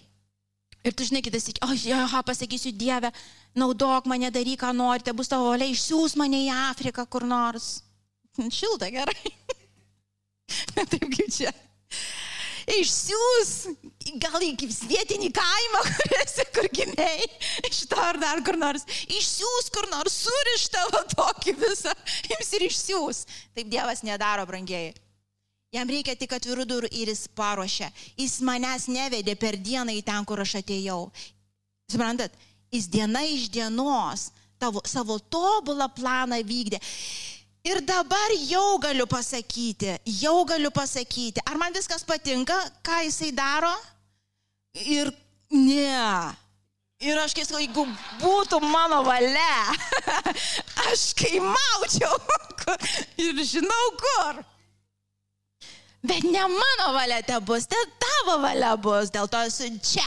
Ir 0.84 0.92
tu 0.92 1.06
žinai, 1.08 1.22
kitas, 1.24 1.48
o, 1.48 1.68
oh, 1.70 1.74
ja, 1.80 2.04
pasakysiu 2.26 2.74
Dievę, 2.76 3.08
naudok 3.56 4.04
mane, 4.10 4.28
daryk, 4.30 4.60
ką 4.60 4.72
norite, 4.76 5.14
bus 5.16 5.30
tavo 5.32 5.48
valia, 5.48 5.70
išsiūs 5.72 6.12
mane 6.20 6.42
į 6.44 6.50
Afriką 6.68 7.06
kur 7.08 7.24
nors. 7.24 7.78
Šilta 8.58 8.90
gerai. 8.92 9.32
Taip 10.74 11.06
kaip 11.08 11.30
čia. 11.32 11.54
išsiūs, 12.74 13.52
gal 14.20 14.44
į 14.44 14.52
vietinį 14.60 15.30
kaimą, 15.36 15.80
kuriuose, 15.88 16.46
kur 16.56 16.68
gimiai, 16.76 17.30
iš 17.68 17.84
to 17.88 18.00
ar 18.00 18.20
dar 18.20 18.44
kur 18.44 18.60
nors, 18.60 18.84
išsiūs 19.08 19.72
kur 19.72 19.88
nors, 19.92 20.20
suriš 20.26 20.68
tavo 20.74 21.00
tokį 21.16 21.56
visą, 21.64 21.96
jums 22.28 22.52
ir 22.58 22.68
išsiūs. 22.68 23.24
Taip 23.56 23.72
Dievas 23.72 24.04
nedaro, 24.04 24.44
brangiai. 24.48 24.92
Jam 25.74 25.90
reikia 25.90 26.14
tik 26.14 26.36
atvirų 26.36 26.64
durų 26.70 26.88
ir 26.94 27.10
jis 27.10 27.24
paruošia. 27.34 27.88
Jis 28.14 28.38
manęs 28.46 28.86
nevedė 28.86 29.34
per 29.34 29.58
dieną 29.58 29.96
į 29.98 30.04
ten, 30.06 30.22
kur 30.28 30.44
aš 30.44 30.60
atėjau. 30.60 31.08
Suprantat, 31.90 32.34
jis 32.70 32.86
diena 32.90 33.24
iš 33.26 33.48
dienos 33.50 34.28
tavo, 34.62 34.84
savo 34.86 35.18
tobulą 35.18 35.88
planą 35.96 36.38
vykdė. 36.46 36.78
Ir 37.64 37.80
dabar 37.80 38.36
jau 38.44 38.76
galiu 38.78 39.06
pasakyti, 39.08 39.96
jau 40.20 40.44
galiu 40.44 40.70
pasakyti, 40.70 41.42
ar 41.48 41.56
man 41.56 41.72
viskas 41.72 42.04
patinka, 42.04 42.56
ką 42.84 43.00
jisai 43.06 43.32
daro? 43.32 43.72
Ir 44.84 45.10
ne. 45.48 46.34
Ir 47.02 47.18
aš 47.18 47.34
kai 47.34 47.42
sakau, 47.48 47.62
jeigu 47.64 47.86
būtų 48.20 48.60
mano 48.62 49.02
valia, 49.06 49.74
aš 50.90 51.10
kai 51.18 51.40
maučiau 51.40 52.14
ir 53.18 53.40
žinau 53.48 53.86
kur. 53.98 54.44
Bet 56.04 56.24
ne 56.28 56.44
mano 56.52 56.92
valia 56.92 57.22
te 57.24 57.38
bus, 57.40 57.64
te 57.66 57.80
tavo 58.02 58.36
valia 58.42 58.74
bus, 58.76 59.08
dėl 59.14 59.28
to 59.32 59.40
esu 59.48 59.70
čia. 59.80 60.04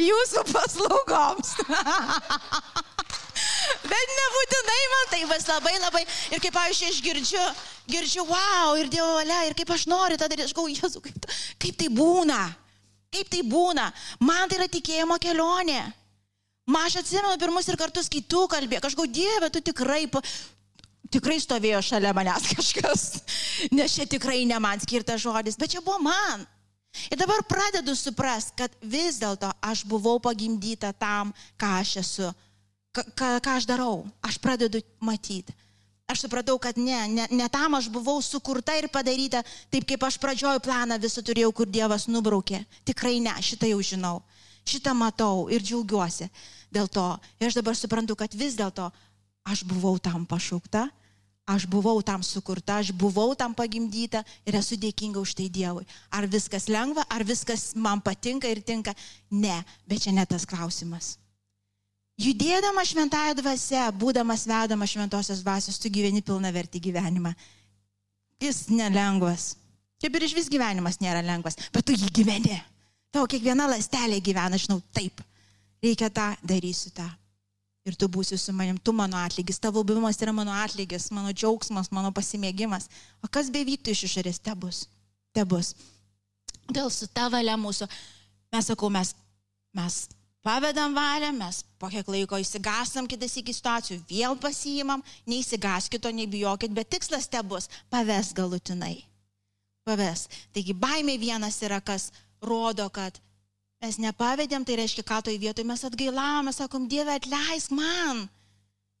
Jūsų 0.00 0.42
paslaugoms. 0.50 1.52
Bet 3.86 4.12
nebūtinai 4.18 4.82
man 4.92 5.10
tai 5.12 5.20
bus 5.30 5.46
labai 5.46 5.74
labai. 5.78 6.02
Ir 6.34 6.42
kaip, 6.42 6.54
pavyzdžiui, 6.56 6.90
aš 6.90 6.98
girdžiu, 7.04 7.44
girdžiu, 7.90 8.24
wow, 8.26 8.74
ir 8.80 8.90
Dievo 8.90 9.12
valia, 9.18 9.44
ir 9.46 9.54
kaip 9.58 9.70
aš 9.76 9.86
noriu 9.90 10.18
tą 10.18 10.26
daryti, 10.26 10.48
aš 10.48 10.56
galvoju, 10.56 10.78
Jėzu, 10.80 11.02
kaip, 11.04 11.28
kaip 11.62 11.78
tai 11.82 11.90
būna. 11.92 12.40
Kaip 13.14 13.30
tai 13.30 13.44
būna. 13.46 13.86
Man 14.26 14.50
tai 14.50 14.58
yra 14.58 14.66
tikėjimo 14.72 15.20
kelionė. 15.22 15.84
Man 16.66 16.88
aš 16.88 16.98
atsimenu 17.04 17.38
pirmus 17.38 17.70
ir 17.70 17.78
kartus, 17.78 18.10
kai 18.10 18.24
tu 18.26 18.42
kalbė, 18.50 18.82
kažko 18.82 19.06
Dieve, 19.06 19.52
tu 19.54 19.62
tikrai, 19.62 20.08
tikrai 21.12 21.38
stovėjo 21.42 21.82
šalia 21.84 22.12
manęs 22.16 22.50
kažkas. 22.54 23.06
Nes 23.72 23.94
čia 23.96 24.06
tikrai 24.10 24.44
ne 24.48 24.58
man 24.62 24.82
skirtas 24.82 25.22
žodis, 25.22 25.58
bet 25.58 25.74
čia 25.74 25.84
buvo 25.84 25.98
man. 26.04 26.46
Ir 27.12 27.20
dabar 27.20 27.42
pradedu 27.44 27.92
suprasti, 27.92 28.56
kad 28.56 28.72
vis 28.80 29.20
dėlto 29.20 29.50
aš 29.60 29.84
buvau 29.84 30.16
pagimdyta 30.22 30.94
tam, 30.96 31.34
ką 31.60 31.72
aš 31.82 31.96
esu 32.00 32.32
ką, 32.96 33.38
ką 33.42 33.56
aš 33.56 33.66
darau. 33.68 34.06
Aš 34.24 34.38
pradedu 34.40 34.80
matyti. 35.00 35.54
Aš 36.06 36.22
supratau, 36.22 36.54
kad 36.62 36.78
ne, 36.78 36.96
ne, 37.10 37.26
ne 37.30 37.46
tam 37.50 37.74
aš 37.74 37.88
buvau 37.90 38.20
sukurta 38.22 38.76
ir 38.78 38.86
padaryta 38.88 39.42
taip, 39.72 39.82
kaip 39.88 40.04
aš 40.06 40.20
pradžioj 40.22 40.60
planą 40.62 41.00
visą 41.02 41.22
turėjau, 41.26 41.50
kur 41.50 41.66
Dievas 41.66 42.06
nubraukė. 42.06 42.62
Tikrai 42.86 43.18
ne, 43.20 43.34
šitą 43.42 43.66
jau 43.72 43.80
žinau. 43.82 44.20
Šitą 44.66 44.94
matau 44.94 45.48
ir 45.50 45.62
džiaugiuosi 45.62 46.30
dėl 46.70 46.86
to. 46.90 47.08
Ir 47.40 47.50
aš 47.50 47.58
dabar 47.58 47.74
suprantu, 47.78 48.14
kad 48.18 48.34
vis 48.38 48.54
dėlto 48.58 48.86
aš 49.46 49.62
buvau 49.62 49.96
tam 50.02 50.26
pašaukta, 50.26 50.88
aš 51.46 51.66
buvau 51.70 52.02
tam 52.02 52.22
sukurta, 52.26 52.80
aš 52.82 52.90
buvau 52.90 53.34
tam 53.38 53.54
pagimdyta 53.54 54.24
ir 54.42 54.58
esu 54.58 54.74
dėkinga 54.74 55.22
už 55.22 55.36
tai 55.38 55.46
Dievui. 55.46 55.86
Ar 56.10 56.26
viskas 56.26 56.66
lengva, 56.66 57.06
ar 57.06 57.22
viskas 57.22 57.70
man 57.78 58.02
patinka 58.02 58.50
ir 58.50 58.60
tinka? 58.66 58.94
Ne, 59.30 59.62
bet 59.86 60.02
čia 60.02 60.12
ne 60.12 60.26
tas 60.26 60.44
klausimas. 60.48 61.14
Judėdama 62.16 62.82
šventąją 62.88 63.36
dvasę, 63.38 63.82
būdamas 64.00 64.46
vedama 64.48 64.88
šventosios 64.88 65.44
dvasios, 65.44 65.78
tu 65.78 65.92
gyveni 65.92 66.24
pilna 66.24 66.50
verti 66.50 66.80
gyvenimą. 66.80 67.34
Jis 68.40 68.66
nelengvas. 68.72 69.54
Kaip 70.00 70.16
ir 70.16 70.24
iš 70.26 70.34
vis 70.36 70.48
gyvenimas 70.52 70.98
nėra 71.00 71.22
lengvas, 71.24 71.56
bet 71.72 71.86
tu 71.86 71.94
jį 71.96 72.08
gyveni. 72.16 72.56
Tavo 73.12 73.28
kiekviena 73.30 73.68
lastelė 73.68 74.18
gyvena, 74.24 74.58
žinau, 74.60 74.80
taip. 74.96 75.22
Reikia 75.84 76.10
tą, 76.12 76.32
darysiu 76.44 76.90
tą. 76.96 77.06
Ir 77.86 77.94
tu 77.94 78.08
būsi 78.10 78.34
su 78.34 78.50
manim, 78.50 78.78
tu 78.82 78.90
mano 78.90 79.18
atlygis, 79.22 79.60
tavo 79.62 79.84
buvimas 79.86 80.18
yra 80.18 80.32
mano 80.34 80.50
atlygis, 80.50 81.06
mano 81.14 81.30
džiaugsmas, 81.30 81.92
mano 81.94 82.10
pasimėgimas. 82.10 82.88
O 83.22 83.30
kas 83.30 83.46
bevyktų 83.54 83.94
iš 83.94 84.08
išorės, 84.08 84.40
te 84.42 84.54
bus. 84.58 84.88
Te 85.30 85.44
bus. 85.46 85.70
Dėl 86.66 86.90
su 86.90 87.06
ta 87.06 87.28
valia 87.30 87.54
mūsų, 87.54 87.86
mes 88.54 88.70
sakau, 88.72 88.90
mes, 88.90 89.12
mes 89.76 90.00
pavedam 90.42 90.96
valią, 90.98 91.30
mes 91.36 91.62
po 91.78 91.86
kiek 91.92 92.10
laiko 92.10 92.40
įsigasam 92.42 93.06
kitas 93.06 93.38
iki 93.38 93.54
situacijų, 93.54 94.00
vėl 94.10 94.34
pasiimam, 94.42 95.04
neįsigaskito, 95.30 96.10
nebijokit, 96.10 96.74
bet 96.74 96.90
tikslas 96.90 97.30
te 97.30 97.42
bus- 97.42 97.70
paves 97.92 98.32
galutinai. 98.34 99.04
Paves. 99.86 100.26
Taigi 100.50 100.74
baimė 100.74 101.20
vienas 101.22 101.62
yra, 101.62 101.80
kas 101.80 102.10
rodo, 102.42 102.90
kad 102.90 103.20
mes 103.84 103.98
nepavedėm, 104.00 104.64
tai 104.64 104.78
reiškia, 104.80 105.04
ką 105.06 105.20
toj 105.26 105.36
vietoj 105.40 105.66
mes 105.68 105.84
atgailavome, 105.84 106.54
sakom, 106.56 106.88
Dieve 106.88 107.12
atleisk 107.16 107.74
man. 107.76 108.24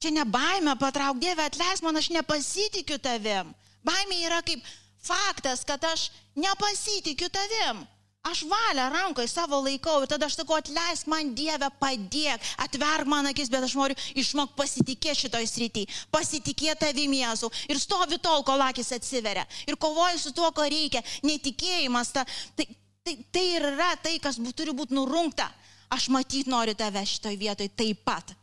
Čia 0.02 0.12
ne 0.12 0.26
baimė 0.28 0.76
patrauk, 0.80 1.20
Dieve 1.22 1.46
atleisk 1.46 1.84
man, 1.86 1.96
aš 1.96 2.10
nepasitikiu 2.12 3.00
tavim. 3.02 3.54
Baimė 3.86 4.20
yra 4.26 4.42
kaip 4.44 4.64
faktas, 5.00 5.64
kad 5.64 5.84
aš 5.84 6.10
nepasitikiu 6.36 7.30
tavim. 7.32 7.86
Aš 8.26 8.40
valią 8.50 8.88
rankoje 8.90 9.30
savo 9.30 9.60
laikau 9.62 10.00
ir 10.02 10.08
tada 10.10 10.26
aš 10.26 10.34
sakau, 10.40 10.56
atleisk 10.58 11.06
man 11.06 11.30
Dievę, 11.38 11.68
padėk, 11.80 12.42
atverk 12.64 13.06
man 13.06 13.30
akis, 13.30 13.48
bet 13.52 13.62
aš 13.62 13.76
noriu 13.78 13.94
išmok 14.18 14.56
pasitikėti 14.58 15.20
šitoj 15.20 15.46
srityje, 15.46 16.00
pasitikėti 16.10 16.80
tavimi 16.82 17.22
Jėzau 17.22 17.52
ir 17.70 17.78
stovi 17.78 18.18
tol, 18.18 18.42
kol 18.42 18.64
akis 18.66 18.90
atsiveria 18.98 19.46
ir 19.70 19.78
kovoju 19.78 20.18
su 20.18 20.34
tuo, 20.34 20.50
ko 20.50 20.66
reikia, 20.66 21.04
netikėjimas, 21.22 22.10
ta, 22.18 22.26
tai, 22.58 22.66
tai, 23.06 23.16
tai 23.32 23.44
ir 23.54 23.68
yra 23.72 23.92
tai, 24.02 24.16
kas 24.22 24.40
turi 24.56 24.74
būti 24.76 24.96
nurungta. 24.96 25.48
Aš 25.94 26.08
matyt 26.10 26.50
noriu 26.50 26.74
tave 26.74 27.04
šitoj 27.06 27.36
vietoj 27.38 27.70
taip 27.78 28.02
pat. 28.04 28.34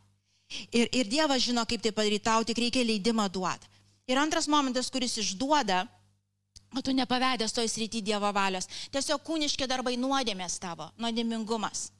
Ir, 0.72 0.88
ir 0.92 1.08
Dievas 1.10 1.44
žino, 1.44 1.64
kaip 1.68 1.82
tai 1.84 1.92
padaryti, 1.92 2.24
tau 2.24 2.44
tik 2.46 2.60
reikia 2.62 2.84
leidimą 2.84 3.28
duoti. 3.32 3.68
Ir 4.08 4.20
antras 4.20 4.48
momentas, 4.48 4.90
kuris 4.92 5.18
išduoda, 5.20 5.84
O 6.74 6.82
tu 6.82 6.90
nepavedęs 6.90 7.54
toj 7.54 7.68
srity 7.70 8.02
Dievo 8.02 8.30
valios. 8.34 8.66
Tiesiog 8.90 9.22
kūniški 9.26 9.66
darbai 9.70 9.94
nuodėmės 9.98 10.58
tavo, 10.62 10.88
nuodėmingumas. 10.98 11.90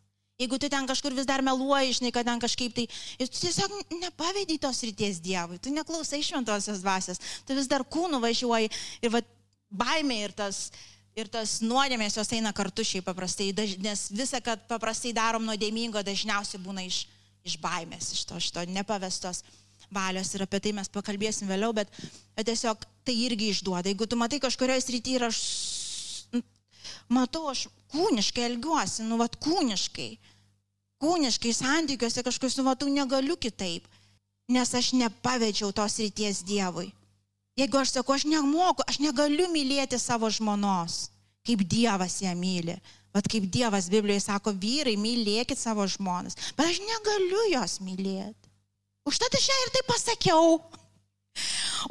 Jeigu 0.41 0.59
tu 0.59 0.67
ten 0.71 0.87
kažkur 0.87 1.15
vis 1.15 1.29
dar 1.29 1.45
meluoji, 1.47 1.95
žinai, 2.01 2.11
kad 2.15 2.27
ten 2.27 2.41
kažkaip 2.43 2.75
tai, 2.75 2.89
tu 3.21 3.39
tiesiog 3.39 3.77
nepavedi 4.01 4.59
tos 4.59 4.83
ryties 4.83 5.21
Dievui, 5.23 5.61
tu 5.62 5.71
neklausai 5.71 6.25
šventosios 6.27 6.83
dvasios, 6.83 7.23
tu 7.47 7.55
vis 7.55 7.71
dar 7.71 7.87
kūnų 7.87 8.19
važiuoji 8.25 8.73
ir 9.07 9.15
va, 9.15 9.23
baimė 9.71 10.19
ir 10.25 10.35
tas, 10.35 10.73
ir 11.19 11.31
tas 11.31 11.59
nuodėmės 11.62 12.19
jos 12.19 12.33
eina 12.35 12.53
kartu 12.57 12.85
šiaip 12.87 13.07
paprastai, 13.07 13.53
nes 13.83 14.09
visa, 14.15 14.41
kad 14.45 14.65
paprastai 14.71 15.15
darom 15.17 15.45
nuodėmingo, 15.47 16.03
dažniausiai 16.03 16.62
būna 16.62 16.85
iš, 16.87 17.05
iš 17.47 17.59
baimės, 17.62 18.12
iš 18.17 18.25
to, 18.29 18.41
iš 18.41 18.51
to 18.55 18.65
nepavestos 18.71 19.45
valios 19.95 20.33
ir 20.35 20.43
apie 20.43 20.61
tai 20.65 20.73
mes 20.75 20.91
pakalbėsim 20.91 21.51
vėliau, 21.51 21.75
bet, 21.77 21.91
bet 22.35 22.49
tiesiog 22.49 22.83
tai 23.07 23.15
irgi 23.27 23.53
išduoda. 23.53 23.91
Jeigu 23.91 24.09
tu 24.09 24.19
matai 24.19 24.41
kažkurioje 24.43 24.87
srityje 24.87 25.21
ir 25.21 25.27
aš 25.29 25.41
matau, 27.12 27.47
aš 27.51 27.67
kūniškai 27.95 28.47
elgiuosi, 28.49 29.05
nu 29.07 29.19
vat 29.21 29.37
kūniškai, 29.45 30.11
kūniškai 31.05 31.53
santykiuose 31.55 32.25
kažkokius, 32.27 32.59
nu 32.59 32.67
matau, 32.71 32.91
negaliu 32.91 33.37
kitaip, 33.37 33.87
nes 34.51 34.75
aš 34.75 34.95
nepavedžiau 34.99 35.71
tos 35.77 36.01
ryties 36.01 36.43
Dievui. 36.49 36.91
Jeigu 37.59 37.79
aš 37.79 37.95
sakau, 37.95 38.17
aš 38.17 38.27
nemoku, 38.27 38.83
aš 38.89 38.99
negaliu 38.99 39.47
mylėti 39.53 39.99
savo 40.01 40.31
žmonos, 40.31 41.09
kaip 41.47 41.63
Dievas 41.71 42.19
ją 42.25 42.35
myli. 42.39 42.75
Vat 43.15 43.29
kaip 43.31 43.47
Dievas 43.47 43.87
Biblijoje 43.93 44.25
sako, 44.25 44.51
vyrai, 44.59 44.97
mylėkit 44.99 45.61
savo 45.61 45.87
žmonas. 45.87 46.35
Bet 46.59 46.67
aš 46.67 46.81
negaliu 46.83 47.45
jos 47.53 47.79
mylėti. 47.87 48.51
Užtat 49.07 49.37
aš 49.39 49.47
jai 49.53 49.61
ir 49.63 49.71
taip 49.77 49.87
pasakiau. 49.93 50.57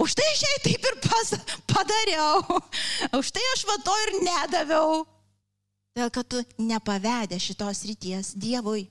Už 0.04 0.16
tai 0.18 0.26
aš 0.34 0.42
jai 0.44 0.58
taip 0.66 0.88
ir 0.90 1.00
pas, 1.06 1.32
padariau. 1.70 2.60
Už 3.20 3.32
tai 3.32 3.44
aš 3.54 3.64
va 3.70 3.78
to 3.86 3.96
ir 4.04 4.14
nedaviau. 4.26 5.04
Dėl 5.94 6.10
kad 6.12 6.28
tu 6.28 6.42
nepavedė 6.58 7.38
šitos 7.40 7.86
ryties 7.88 8.34
Dievui. 8.36 8.88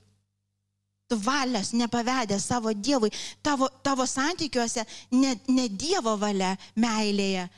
Tu 1.09 1.17
valios 1.19 1.73
nepavedė 1.75 2.39
savo 2.39 2.73
Dievui. 2.73 3.11
Tavo, 3.43 3.67
tavo 3.83 4.05
santykiuose 4.09 4.85
ne, 5.11 5.35
ne 5.47 5.67
Dievo 5.69 6.15
valia 6.17 6.53
meilėje 6.79 7.49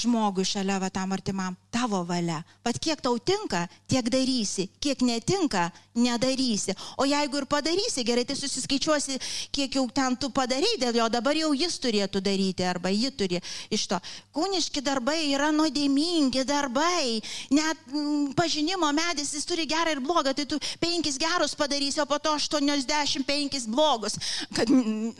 žmogui 0.00 0.46
šalia 0.48 0.80
va 0.82 0.90
tam 0.90 1.12
artimam 1.14 1.56
tavo 1.74 2.04
valia. 2.06 2.38
Pat 2.62 2.78
kiek 2.78 3.00
tau 3.02 3.18
tinka, 3.18 3.64
tiek 3.90 4.06
darysi, 4.12 4.68
kiek 4.80 5.02
netinka, 5.02 5.66
nedarysi. 5.98 6.74
O 6.98 7.06
jeigu 7.08 7.40
ir 7.40 7.46
padarysi, 7.50 8.04
gerai, 8.06 8.24
tai 8.28 8.36
susiskaičiuosi, 8.38 9.18
kiek 9.54 9.74
jau 9.78 9.84
ten 9.94 10.16
tu 10.20 10.30
padarai 10.34 10.74
dėl 10.80 11.00
jo, 11.00 11.08
dabar 11.10 11.36
jau 11.38 11.50
jis 11.56 11.78
turėtų 11.82 12.22
daryti 12.24 12.66
arba 12.66 12.92
ji 12.94 13.10
turi 13.18 13.42
iš 13.74 13.88
to. 13.90 13.98
Kūniški 14.36 14.84
darbai 14.86 15.18
yra 15.32 15.50
nuodėmingi 15.54 16.46
darbai. 16.46 17.18
Net 17.54 17.82
m, 17.90 18.30
pažinimo 18.38 18.90
medis 18.94 19.34
jis 19.34 19.48
turi 19.48 19.66
gerą 19.70 19.96
ir 19.96 20.02
blogą, 20.04 20.34
tai 20.36 20.46
tu 20.50 20.60
penkis 20.82 21.18
gerus 21.18 21.58
padarysi, 21.58 22.02
o 22.02 22.06
po 22.06 22.20
to 22.22 22.36
85 22.38 23.68
blogus, 23.74 24.18
kad 24.54 24.70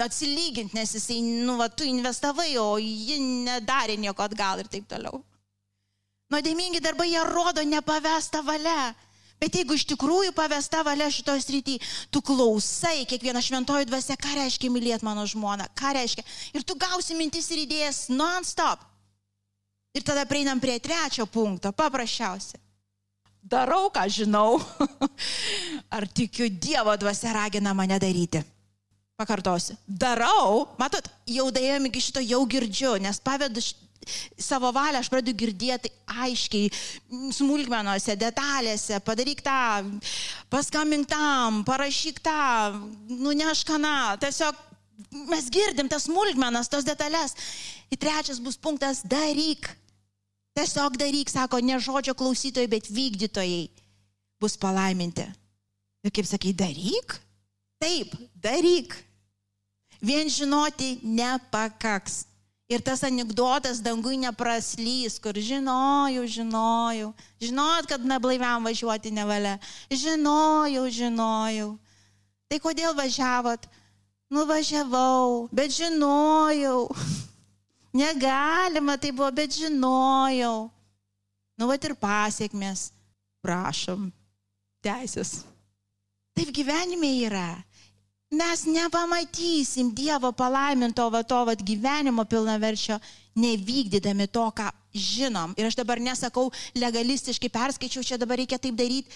atsilyginti, 0.06 0.78
nes 0.78 0.94
jisai, 0.98 1.20
nu, 1.44 1.58
va, 1.58 1.68
tu 1.68 1.86
investavai, 1.88 2.52
o 2.62 2.74
ji 2.78 3.18
nedarė 3.44 3.98
nieko 3.98 4.26
atgal 4.26 4.62
ir 4.62 4.70
taip 4.70 4.86
toliau. 4.90 5.22
Nuodėmingi 6.32 6.80
darbai 6.80 7.10
jie 7.10 7.24
rodo 7.28 7.64
nepavestą 7.66 8.40
valią. 8.46 8.94
Bet 9.42 9.58
jeigu 9.58 9.76
iš 9.76 9.84
tikrųjų 9.90 10.32
pavesta 10.32 10.80
valia 10.86 11.10
šitoje 11.12 11.42
srityje, 11.44 11.80
tu 12.08 12.22
klausai 12.24 13.02
kiekvieną 13.08 13.42
šventojų 13.44 13.88
dvasę, 13.90 14.16
ką 14.16 14.38
reiškia 14.38 14.70
mylėti 14.72 15.04
mano 15.04 15.26
žmoną, 15.28 15.66
ką 15.76 15.90
reiškia. 15.98 16.24
Ir 16.56 16.64
tu 16.64 16.78
gausi 16.80 17.16
mintis 17.18 17.50
ir 17.52 17.64
idėjas 17.66 18.06
non-stop. 18.08 18.86
Ir 19.94 20.06
tada 20.06 20.24
prieinam 20.26 20.62
prie 20.62 20.78
trečio 20.80 21.26
punkto, 21.26 21.74
paprasčiausia. 21.76 22.58
Darau, 23.44 23.90
ką 23.92 24.06
žinau. 24.08 24.56
Ar 25.96 26.08
tikiu 26.08 26.48
Dievo 26.48 26.94
dvasia 26.96 27.34
ragina 27.36 27.74
mane 27.76 27.98
daryti? 28.00 28.40
Pakartosiu. 29.20 29.76
Darau, 29.86 30.70
matot, 30.80 31.04
jau 31.28 31.50
daėjom 31.54 31.90
iki 31.90 32.00
šito, 32.02 32.22
jau 32.24 32.40
girdžiu, 32.48 32.96
nes 33.02 33.20
pavedu 33.22 33.60
savo 34.38 34.70
valią 34.74 35.00
aš 35.00 35.08
pradedu 35.12 35.34
girdėti 35.36 35.90
aiškiai, 36.24 36.70
smulkmenuose, 37.34 38.16
detalėse, 38.20 39.00
padaryk 39.04 39.40
tą, 39.44 39.60
paskambink 40.52 41.08
tam, 41.10 41.62
parašyk 41.68 42.20
tą, 42.24 42.40
nunešk 43.08 43.72
kaną, 43.72 43.96
tiesiog 44.22 44.60
mes 45.30 45.48
girdim 45.50 45.88
tas 45.88 46.06
smulkmenas, 46.08 46.68
tos 46.70 46.84
detalės. 46.86 47.34
Ir 47.90 48.00
trečias 48.00 48.40
bus 48.42 48.56
punktas- 48.56 49.02
daryk. 49.16 49.70
Tiesiog 50.54 50.96
daryk, 50.96 51.30
sako, 51.30 51.58
ne 51.58 51.78
žodžio 51.78 52.14
klausytojai, 52.14 52.70
bet 52.70 52.86
vykdytojai 52.86 53.68
bus 54.40 54.56
palaiminti. 54.56 55.26
Ir 56.04 56.10
kaip 56.10 56.26
sakai, 56.26 56.52
daryk? 56.52 57.18
Taip, 57.80 58.14
daryk. 58.36 58.94
Vien 60.00 60.28
žinoti 60.28 61.00
nepakaks. 61.02 62.24
Ir 62.74 62.82
tas 62.82 63.04
anegdotas 63.06 63.78
dangui 63.78 64.16
nepraslys, 64.18 65.20
kur 65.22 65.36
žinojau, 65.38 66.24
žinojau, 66.26 67.12
žinot, 67.38 67.86
kad 67.86 68.02
neblaiviam 68.02 68.66
važiuoti 68.66 69.12
nevalia. 69.14 69.60
Žinojau, 69.94 70.82
žinojau. 70.90 71.68
Tai 72.50 72.58
kodėl 72.64 72.96
važiavot? 72.98 73.68
Nuvažiavau, 74.34 75.46
bet 75.54 75.70
žinojau. 75.76 76.88
Negalima 78.02 78.98
tai 78.98 79.14
buvo, 79.14 79.30
bet 79.30 79.54
žinojau. 79.54 80.66
Nu, 81.54 81.70
va 81.70 81.78
ir 81.78 81.94
pasiekmes. 81.94 82.88
Prašom. 83.44 84.10
Teisės. 84.82 85.44
Taip 86.34 86.50
gyvenime 86.50 87.12
yra 87.22 87.52
mes 88.36 88.64
nepamatysim 88.66 89.92
Dievo 89.94 90.32
palaiminto 90.32 91.06
va 91.10 91.22
to 91.22 91.40
va 91.46 91.54
gyvenimo 91.54 92.24
pilnaverčio, 92.28 92.98
nevykdydami 93.38 94.26
to, 94.28 94.44
ką 94.54 94.68
žinom. 94.94 95.54
Ir 95.58 95.70
aš 95.70 95.78
dabar 95.78 96.02
nesakau 96.02 96.50
legalistiškai 96.78 97.50
perskaičiau, 97.50 98.04
čia 98.06 98.18
dabar 98.18 98.38
reikia 98.38 98.58
taip 98.58 98.76
daryti, 98.78 99.10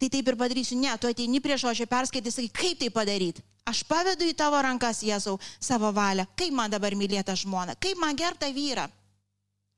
tai 0.00 0.08
taip 0.08 0.32
ir 0.32 0.38
padarysiu. 0.40 0.78
Ne, 0.80 0.96
tu 0.98 1.10
ateini 1.10 1.42
prie 1.44 1.58
žodžio, 1.60 1.86
perskaitai, 1.90 2.32
sakai, 2.34 2.50
kaip 2.62 2.80
tai 2.80 2.90
padaryti. 2.94 3.44
Aš 3.68 3.84
pavedu 3.86 4.26
į 4.26 4.34
tavo 4.34 4.58
rankas, 4.64 5.04
Jėzau, 5.04 5.36
savo 5.60 5.92
valią. 5.94 6.24
Kaip 6.34 6.56
man 6.56 6.72
dabar 6.72 6.96
mylėta 6.98 7.36
žmona, 7.38 7.76
kaip 7.78 8.00
man 8.00 8.16
gerbta 8.18 8.48
vyra. 8.50 8.88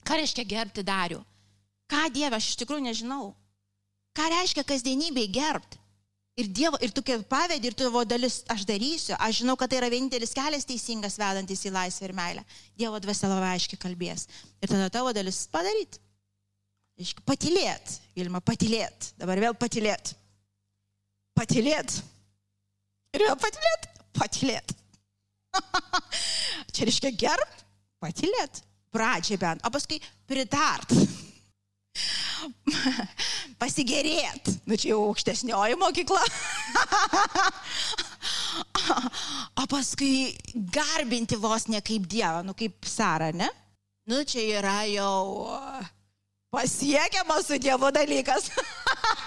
Ką 0.06 0.18
reiškia 0.18 0.46
gerbti 0.48 0.84
darių? 0.86 1.20
Ką 1.90 2.06
Dieve, 2.14 2.38
aš 2.38 2.52
iš 2.52 2.62
tikrųjų 2.62 2.86
nežinau. 2.86 3.32
Ką 4.16 4.28
reiškia 4.32 4.64
kasdienybėj 4.64 5.28
gerbti? 5.34 5.81
Ir, 6.40 6.48
dievo, 6.48 6.78
ir 6.80 6.92
tu 6.96 7.02
pavedi, 7.28 7.68
ir 7.68 7.74
tavo 7.76 8.04
dalis 8.08 8.40
aš 8.48 8.64
darysiu. 8.64 9.16
Aš 9.20 9.42
žinau, 9.42 9.56
kad 9.60 9.68
tai 9.68 9.82
yra 9.82 9.90
vienintelis 9.92 10.32
kelias 10.32 10.64
teisingas 10.64 11.18
vedantis 11.20 11.66
į 11.68 11.74
laisvę 11.74 12.08
ir 12.08 12.14
meilę. 12.16 12.44
Dievo 12.78 13.00
dvasia 13.04 13.28
labai 13.28 13.50
aiškiai 13.58 13.80
kalbės. 13.82 14.24
Ir 14.62 14.72
tada 14.72 14.88
tavo 14.92 15.12
dalis 15.12 15.44
padaryti. 15.52 16.00
Patilėt, 17.28 17.98
Ilma, 18.20 18.40
patilėt. 18.44 19.12
Dabar 19.20 19.40
vėl 19.44 19.56
patilėt. 19.58 20.14
Patilėt. 21.36 21.98
Ir 23.12 23.26
vėl 23.26 23.36
patilėt. 23.40 23.88
Patilėt. 24.16 24.76
Čia 26.72 26.88
reiškia 26.88 27.12
gerb, 27.18 27.58
patilėt. 28.00 28.62
Pradžiai 28.92 29.40
bent, 29.40 29.62
o 29.64 29.72
paskui 29.72 29.96
pritart 30.28 30.90
pasigėrėt. 33.62 34.50
Nu 34.66 34.78
čia 34.78 34.92
jau 34.92 35.00
aukštesnioji 35.08 35.78
mokykla. 35.80 36.22
o 39.60 39.66
paskui 39.70 40.32
garbinti 40.74 41.38
vos 41.40 41.68
ne 41.72 41.82
kaip 41.84 42.08
Dievą, 42.10 42.42
nu 42.46 42.56
kaip 42.58 42.88
Sara, 42.88 43.32
ne? 43.34 43.50
Nu 44.10 44.24
čia 44.26 44.42
yra 44.58 44.78
jau 44.90 45.48
pasiekiamas 46.52 47.46
su 47.46 47.58
Dievu 47.58 47.90
dalykas. 47.90 48.50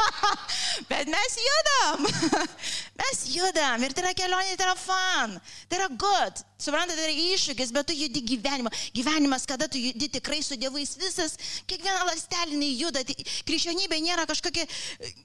Bet 0.90 1.08
mes 1.08 1.38
judam. 1.48 2.06
Mes 3.02 3.22
judam. 3.34 3.84
Ir 3.84 3.96
tai 3.96 4.04
yra 4.04 4.12
kelionė, 4.18 4.54
tai 4.60 4.68
yra 4.68 4.76
fan. 4.78 5.34
Tai 5.70 5.80
yra 5.80 5.88
good. 5.90 6.44
Suprantate, 6.62 7.00
tai 7.00 7.08
yra 7.10 7.34
iššūkis, 7.34 7.72
bet 7.74 7.90
tu 7.90 7.96
judi 7.98 8.22
gyvenimą. 8.30 8.70
Gyvenimas, 8.96 9.48
kada 9.50 9.68
tu 9.72 9.82
judi 9.82 10.10
tikrai 10.14 10.44
su 10.46 10.58
Dievais 10.60 10.94
visas, 11.02 11.36
kiekviena 11.66 12.06
lastelė 12.12 12.70
juda. 12.78 13.02
Tai 13.08 13.18
krikščionybė 13.50 14.00
nėra 14.06 14.28
kažkokia, 14.30 14.68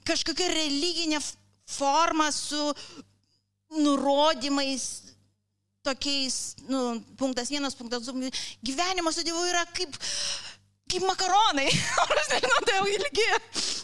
kažkokia 0.09 0.49
religinė 0.55 1.21
forma 1.69 2.31
su 2.33 2.71
nurodymais, 3.77 4.87
tokiais, 5.85 6.55
nu, 6.69 6.97
punktas 7.19 7.53
vienas, 7.53 7.77
punktas 7.77 8.09
du. 8.09 8.31
Gyvenimas 8.65 9.19
su 9.19 9.27
Dievu 9.27 9.45
yra 9.51 9.67
kaip 9.75 10.01
kaip 10.91 11.07
makaronai, 11.07 11.67
aš 12.19 12.29
nežinau, 12.33 12.59
tai 12.67 12.77
jau 12.77 12.87
ilgi, 12.91 13.27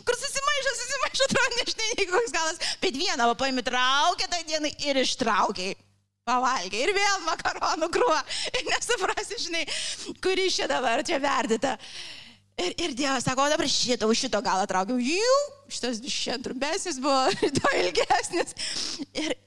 kur 0.07 0.19
susimaišo, 0.19 0.73
susimaišo, 0.81 1.27
atrodo, 1.29 1.59
nežinai, 1.61 2.07
koks 2.11 2.35
galas, 2.35 2.61
bet 2.83 2.99
vieną 2.99 3.29
paimi 3.39 3.63
traukia 3.65 4.29
tą 4.31 4.41
dieną 4.47 4.71
ir 4.87 5.01
ištraukiai. 5.03 5.75
Pavalgiai 6.27 6.83
ir 6.83 6.91
vėl 6.91 7.21
makaronų 7.23 7.87
krūva. 7.87 8.17
Ir 8.51 8.65
nesuprasi, 8.67 9.37
žinai, 9.45 9.61
kuri 10.19 10.49
čia 10.51 10.65
dabar 10.67 10.99
čia 11.07 11.21
verdyta. 11.23 11.77
Ir, 12.59 12.73
ir 12.83 12.95
Dievas 12.97 13.23
sako, 13.23 13.45
o 13.45 13.53
dabar 13.53 13.69
šitą, 13.71 14.09
už 14.11 14.25
šito 14.25 14.41
galą 14.43 14.65
traukiau. 14.67 14.97
Jų, 14.99 15.37
šitas 15.71 16.01
šiandien 16.03 16.43
trumpesnis 16.49 16.99
buvo, 16.99 17.29
to 17.61 17.71
ilgesnis. 17.79 18.51
Ir, 19.15 19.37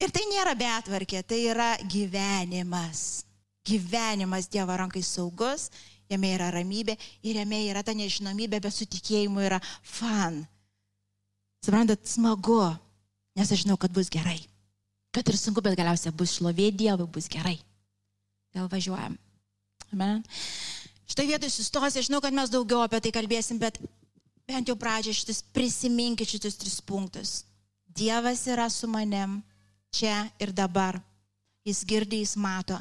ir 0.00 0.14
tai 0.14 0.24
nėra 0.30 0.56
betvarkė, 0.56 1.20
tai 1.28 1.42
yra 1.50 1.74
gyvenimas. 1.84 3.26
Gyvenimas 3.66 4.48
Dievo 4.48 4.72
rankai 4.78 5.04
saugus 5.04 5.68
jame 6.10 6.32
yra 6.34 6.50
ramybė 6.54 6.96
ir 7.26 7.40
jame 7.40 7.62
yra 7.68 7.82
ta 7.86 7.94
nežinomybė, 7.96 8.60
bet 8.62 8.74
su 8.74 8.86
tikėjimu 8.86 9.42
yra 9.46 9.60
fan. 9.82 10.44
Suprantat, 11.64 12.04
smagu, 12.06 12.60
nes 13.36 13.50
aš 13.50 13.64
žinau, 13.64 13.78
kad 13.80 13.94
bus 13.94 14.10
gerai. 14.12 14.38
Kad 15.14 15.28
ir 15.32 15.38
sunku, 15.40 15.62
bet 15.64 15.78
galiausiai 15.78 16.14
bus 16.14 16.36
šlovė 16.36 16.70
Dievui, 16.76 17.08
bus 17.10 17.26
gerai. 17.32 17.56
Vėl 18.54 18.68
važiuojam. 18.72 19.16
Amen. 19.94 20.22
Štai 21.06 21.26
vietoj 21.30 21.50
sustosiu, 21.50 22.04
žinau, 22.04 22.20
kad 22.22 22.34
mes 22.34 22.50
daugiau 22.52 22.82
apie 22.84 23.00
tai 23.02 23.12
kalbėsim, 23.14 23.58
bet 23.62 23.78
bent 24.46 24.68
jau 24.68 24.76
pradžią 24.78 25.14
šitus 25.14 25.42
prisiminkit 25.54 26.30
šitus 26.30 26.58
tris 26.60 26.80
punktus. 26.84 27.44
Dievas 27.96 28.44
yra 28.50 28.68
su 28.70 28.90
manim 28.90 29.40
čia 29.94 30.26
ir 30.42 30.52
dabar. 30.52 30.98
Jis 31.66 31.82
girdi, 31.88 32.20
jis 32.22 32.36
mato. 32.38 32.76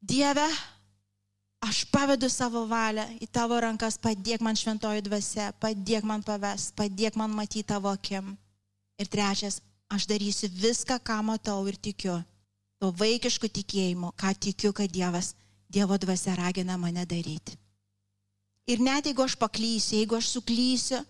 Dieve, 0.00 0.46
aš 1.60 1.84
pavedu 1.92 2.28
savo 2.30 2.64
valią 2.68 3.06
į 3.20 3.28
tavo 3.32 3.58
rankas, 3.60 3.98
padėk 3.98 4.42
man 4.44 4.56
šventoji 4.58 5.04
dvasia, 5.06 5.52
padėk 5.60 6.04
man 6.04 6.22
paves, 6.26 6.70
padėk 6.76 7.16
man 7.16 7.32
matyti 7.34 7.66
tavo 7.72 7.92
akim. 7.92 8.34
Ir 9.00 9.08
trečias, 9.12 9.60
aš 9.92 10.06
darysiu 10.08 10.48
viską, 10.52 10.98
ką 11.00 11.20
matau 11.24 11.66
ir 11.68 11.76
tikiu. 11.76 12.20
To 12.80 12.92
vaikišku 12.92 13.48
tikėjimu, 13.48 14.12
ką 14.16 14.32
tikiu, 14.36 14.72
kad 14.76 14.92
Dievas, 14.92 15.34
Dievo 15.68 15.96
dvasia 15.98 16.36
ragina 16.36 16.76
mane 16.78 17.06
daryti. 17.08 17.56
Ir 18.66 18.82
net 18.82 19.06
jeigu 19.06 19.22
aš 19.22 19.36
paklysiu, 19.38 20.00
jeigu 20.00 20.16
aš 20.18 20.32
suklysiu, 20.36 21.00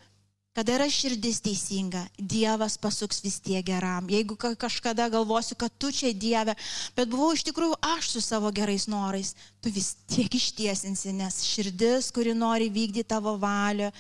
Kada 0.57 0.73
yra 0.73 0.87
širdis 0.89 1.43
teisinga, 1.45 2.07
Dievas 2.17 2.79
pasuks 2.81 3.19
vis 3.21 3.35
tiek 3.45 3.61
geram. 3.67 4.07
Jeigu 4.09 4.39
kažkada 4.41 5.11
galvosiu, 5.13 5.53
kad 5.61 5.73
tu 5.77 5.91
čia 5.93 6.15
Dieve, 6.17 6.55
bet 6.97 7.11
buvau 7.13 7.35
iš 7.37 7.43
tikrųjų 7.45 7.75
aš 7.85 8.15
su 8.15 8.23
savo 8.25 8.49
gerais 8.57 8.87
norais, 8.89 9.35
tu 9.61 9.69
vis 9.69 9.91
tiek 10.09 10.33
ištiesinsi, 10.33 11.13
nes 11.13 11.43
širdis, 11.45 12.09
kuri 12.09 12.33
nori 12.33 12.71
vykdyti 12.73 13.05
tavo 13.11 13.35
valią, 13.43 13.91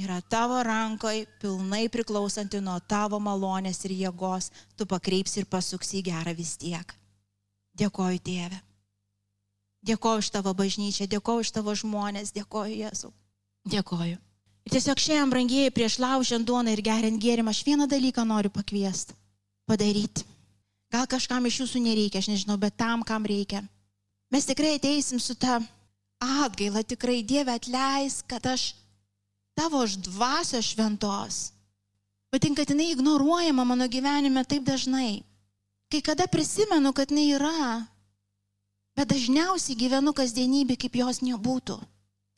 yra 0.00 0.16
tavo 0.32 0.62
rankoje, 0.64 1.26
pilnai 1.42 1.90
priklausanti 1.92 2.62
nuo 2.64 2.78
tavo 2.88 3.20
malonės 3.20 3.82
ir 3.84 3.92
jėgos, 3.98 4.48
tu 4.80 4.86
pakreipsi 4.88 5.42
ir 5.42 5.50
pasuksi 5.50 6.00
į 6.00 6.06
gerą 6.08 6.32
vis 6.38 6.54
tiek. 6.56 6.94
Dėkoju 7.76 8.22
Dieve. 8.24 8.62
Dėkoju 9.84 10.24
už 10.24 10.32
tavo 10.38 10.56
bažnyčią, 10.56 11.04
dėkoju 11.04 11.44
už 11.44 11.52
tavo 11.60 11.76
žmonės, 11.76 12.32
dėkoju 12.32 12.80
Jėzau. 12.80 13.12
Dėkoju. 13.68 14.16
Tiesiog 14.68 15.00
šiandien, 15.00 15.30
brangieji, 15.32 15.72
prieš 15.72 15.96
laužiant 16.02 16.44
duoną 16.44 16.74
ir 16.74 16.82
geriant 16.84 17.16
gėrimą, 17.22 17.54
aš 17.54 17.62
vieną 17.64 17.86
dalyką 17.88 18.24
noriu 18.28 18.50
pakviesti- 18.52 19.14
padaryti. 19.68 20.24
Gal 20.92 21.06
kažkam 21.06 21.46
iš 21.46 21.60
jūsų 21.62 21.80
nereikia, 21.80 22.18
aš 22.18 22.28
nežinau, 22.28 22.58
bet 22.58 22.76
tam, 22.76 23.02
kam 23.02 23.24
reikia. 23.24 23.62
Mes 24.30 24.44
tikrai 24.44 24.74
ateisim 24.76 25.20
su 25.20 25.34
ta 25.34 25.60
atgaila, 26.20 26.82
tikrai 26.84 27.22
Dieve 27.22 27.52
atleis, 27.52 28.22
kad 28.26 28.46
aš 28.46 28.74
tavo 29.56 29.86
dvasios 29.86 30.64
šventos. 30.64 31.52
Patinka, 32.30 32.64
kad 32.64 32.74
jinai 32.74 32.92
ignoruojama 32.92 33.64
mano 33.64 33.88
gyvenime 33.88 34.44
taip 34.44 34.64
dažnai. 34.64 35.22
Kai 35.90 36.00
kada 36.00 36.26
prisimenu, 36.26 36.92
kad 36.92 37.08
jinai 37.08 37.32
yra, 37.32 37.86
bet 38.96 39.08
dažniausiai 39.08 39.78
gyvenu 39.78 40.12
kasdienybė, 40.12 40.76
kaip 40.76 40.94
jos 41.00 41.20
nebūtų. 41.24 41.78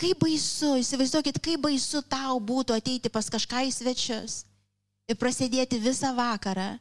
Kaip 0.01 0.23
baisu, 0.23 0.79
įsivaizduokit, 0.81 1.39
kaip 1.45 1.61
baisu 1.61 2.01
tau 2.09 2.39
būtų 2.41 2.79
ateiti 2.79 3.11
pas 3.13 3.27
kažką 3.29 3.67
į 3.69 3.75
svečius 3.75 4.45
ir 5.11 5.19
prasidėti 5.21 5.81
visą 5.83 6.15
vakarą, 6.17 6.79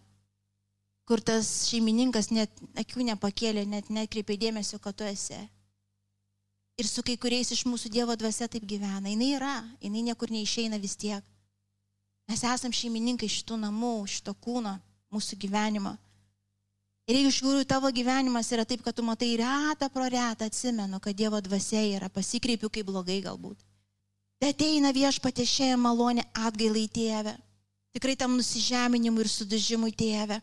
kur 1.09 1.20
tas 1.26 1.49
šeimininkas 1.67 2.30
net 2.32 2.53
akių 2.80 3.09
nepakėlė, 3.09 3.65
net 3.67 3.89
nekreipė 3.91 4.38
dėmesio, 4.39 4.80
kad 4.80 4.95
tu 4.95 5.07
esi. 5.09 5.39
Ir 6.80 6.88
su 6.88 7.03
kai 7.03 7.17
kuriais 7.20 7.49
iš 7.51 7.65
mūsų 7.67 7.91
Dievo 7.91 8.15
dvasia 8.15 8.47
taip 8.47 8.63
gyvena. 8.63 9.09
Jis 9.11 9.36
yra, 9.36 9.55
jinai 9.84 10.05
niekur 10.05 10.32
neišeina 10.32 10.80
vis 10.80 10.95
tiek. 10.95 11.26
Mes 12.30 12.43
esam 12.45 12.72
šeimininkai 12.72 13.28
šitų 13.28 13.57
namų, 13.65 13.95
šito 14.07 14.32
kūno, 14.38 14.78
mūsų 15.11 15.36
gyvenimo. 15.41 15.97
Ir 17.10 17.18
jeigu 17.18 17.32
iš 17.32 17.39
tikrųjų 17.39 17.66
tavo 17.66 17.89
gyvenimas 17.89 18.51
yra 18.53 18.68
taip, 18.70 18.84
kad 18.86 18.93
tu 18.93 19.01
matai 19.01 19.32
retą 19.39 19.88
pro 19.89 20.05
retą, 20.05 20.45
atsimenu, 20.45 20.99
kad 21.01 21.18
Dievo 21.18 21.39
dvasia 21.41 21.82
yra, 21.97 22.10
pasikreipiu 22.14 22.70
kaip 22.70 22.86
blogai 22.86 23.18
galbūt. 23.26 23.57
Tai 24.39 24.51
ateina 24.53 24.91
viešpatė 24.93 25.43
šią 25.49 25.74
malonę 25.82 26.28
atgailai 26.38 26.86
tėvę. 26.93 27.34
Tikrai 27.97 28.14
tam 28.16 28.38
nusižeminimui 28.38 29.26
ir 29.26 29.32
sudužimui 29.34 29.89
tėvę. 29.97 30.38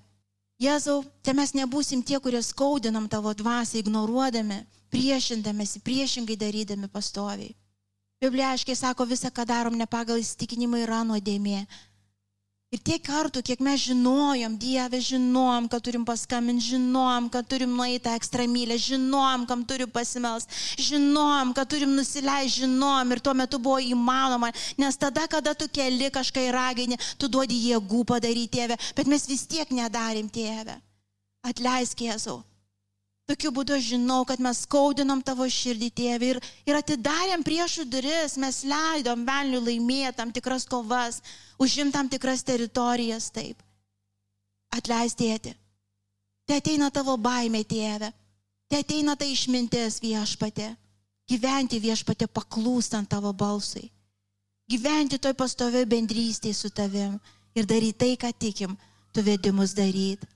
Jėzau, 0.59 1.05
te 1.23 1.37
mes 1.37 1.55
nebūsim 1.55 2.03
tie, 2.03 2.19
kurie 2.19 2.43
skaudinam 2.43 3.07
tavo 3.13 3.31
dvasę, 3.37 3.79
ignoruodami, 3.79 4.59
priešindamėsi, 4.91 5.85
priešingai 5.87 6.35
darydami 6.41 6.91
pastoviai. 6.91 7.55
Biblija 8.21 8.51
aiškiai 8.57 8.77
sako, 8.81 9.07
visą, 9.07 9.31
ką 9.31 9.45
darom 9.47 9.77
ne 9.79 9.87
pagal 9.87 10.19
įsitikinimą 10.19 10.83
yra 10.83 11.03
nuodėmė. 11.07 11.67
Ir 12.75 12.81
tiek 12.83 13.03
kartų, 13.07 13.45
kiek 13.47 13.61
mes 13.63 13.79
žinojom, 13.79 14.57
Dieve, 14.59 14.99
žinojom, 14.99 15.69
kad 15.71 15.85
turim 15.87 16.03
paskambinti, 16.07 16.73
žinojom, 16.73 17.29
kad 17.31 17.47
turim 17.47 17.77
nueiti 17.79 18.11
ekstra 18.11 18.43
mylę, 18.51 18.75
žinojom, 18.83 19.45
kam 19.47 19.63
turim 19.71 19.93
pasimels, 19.95 20.49
žinojom, 20.75 21.53
kad 21.55 21.71
turim 21.71 21.95
nusileisti, 21.95 22.65
žinojom 22.65 23.15
ir 23.15 23.23
tuo 23.23 23.37
metu 23.39 23.63
buvo 23.63 23.79
įmanoma, 23.79 24.51
nes 24.83 24.99
tada, 24.99 25.29
kada 25.31 25.55
tu 25.55 25.71
keli 25.71 26.11
kažką 26.11 26.49
į 26.49 26.51
raginį, 26.59 26.99
tu 27.23 27.31
duodi 27.31 27.61
jėgų 27.69 28.03
padaryti 28.11 28.59
tėvę, 28.59 28.81
bet 28.99 29.15
mes 29.15 29.31
vis 29.31 29.47
tiek 29.47 29.71
nedarim 29.71 30.27
tėvę. 30.27 30.75
Atleisk 31.47 32.03
Jėzau. 32.03 32.41
Tokiu 33.27 33.51
būdu 33.51 33.75
aš 33.75 33.89
žinau, 33.91 34.21
kad 34.23 34.39
mes 34.39 34.61
skaudinom 34.63 35.19
tavo 35.27 35.49
širdį, 35.51 35.89
tėvė, 35.99 36.27
ir, 36.31 36.39
ir 36.71 36.77
atidarėm 36.79 37.43
priešų 37.47 37.89
duris, 37.91 38.37
mes 38.39 38.61
leidom 38.63 39.25
velnių 39.27 39.65
laimėti 39.67 40.15
tam 40.21 40.31
tikras 40.31 40.67
kovas, 40.71 41.19
užim 41.59 41.91
tam 41.91 42.07
tikras 42.13 42.47
teritorijas, 42.47 43.33
taip. 43.35 43.59
Atleistėti. 44.71 45.57
Te 46.47 46.61
ateina 46.61 46.93
tavo 46.95 47.17
baimė, 47.19 47.65
tėvė. 47.67 48.13
Te 48.71 48.79
ateina 48.85 49.17
ta 49.19 49.27
išmintis 49.27 49.99
viešpatė. 50.03 50.71
Gyventi 51.27 51.83
viešpatė 51.83 52.31
paklūstant 52.31 53.11
tavo 53.11 53.33
balsui. 53.35 53.89
Gyventi 54.71 55.19
toj 55.19 55.35
pastovioj 55.35 55.87
bendrystėje 55.91 56.55
su 56.55 56.71
tavim 56.71 57.19
ir 57.59 57.67
daryti 57.67 57.99
tai, 57.99 58.15
ką 58.23 58.31
tikim, 58.39 58.79
tu 59.11 59.23
vedimus 59.27 59.75
daryti. 59.75 60.31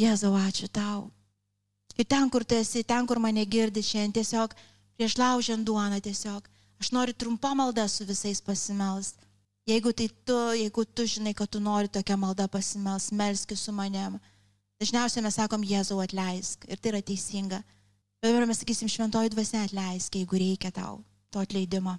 Jėzau, 0.00 0.32
ačiū 0.40 0.68
tau. 0.72 1.10
Ir 2.00 2.06
ten, 2.08 2.30
kur 2.32 2.44
tu 2.48 2.56
esi, 2.56 2.80
ten, 2.80 3.04
kur 3.04 3.18
mane 3.20 3.42
girdi 3.44 3.82
šiandien, 3.84 4.14
tiesiog 4.16 4.54
prieš 4.96 5.18
laužiant 5.20 5.66
duoną 5.68 5.98
tiesiog. 6.00 6.46
Aš 6.80 6.88
noriu 6.96 7.12
trumpą 7.12 7.50
maldą 7.52 7.84
su 7.92 8.06
visais 8.08 8.40
pasimels. 8.40 9.10
Jeigu 9.68 9.92
tai 9.92 10.06
tu, 10.24 10.36
jeigu 10.56 10.84
tu 10.88 11.04
žinai, 11.04 11.34
kad 11.36 11.50
tu 11.52 11.60
nori 11.60 11.92
tokią 11.92 12.16
maldą 12.16 12.46
pasimels, 12.48 13.10
melski 13.12 13.56
su 13.56 13.74
manim. 13.76 14.16
Dažniausiai 14.80 15.24
mes 15.26 15.36
sakom, 15.36 15.66
Jėzau 15.72 16.00
atleisk. 16.00 16.64
Ir 16.72 16.80
tai 16.80 16.94
yra 16.94 17.02
teisinga. 17.04 17.58
Bet 18.20 18.32
dabar 18.32 18.48
mes 18.48 18.62
sakysim, 18.64 18.88
šventoji 18.88 19.34
dvasia 19.34 19.66
atleisk, 19.68 20.16
jeigu 20.16 20.40
reikia 20.40 20.72
tau 20.72 21.02
to 21.28 21.44
atleidimo. 21.44 21.98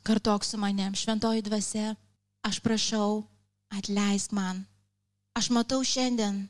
Kartok 0.00 0.48
su 0.48 0.56
manim, 0.56 0.96
šventoji 0.96 1.44
dvasia, 1.44 1.92
aš 2.40 2.62
prašau, 2.64 3.20
atleisk 3.68 4.32
man. 4.32 4.64
Aš 5.36 5.52
matau 5.52 5.84
šiandien, 5.84 6.46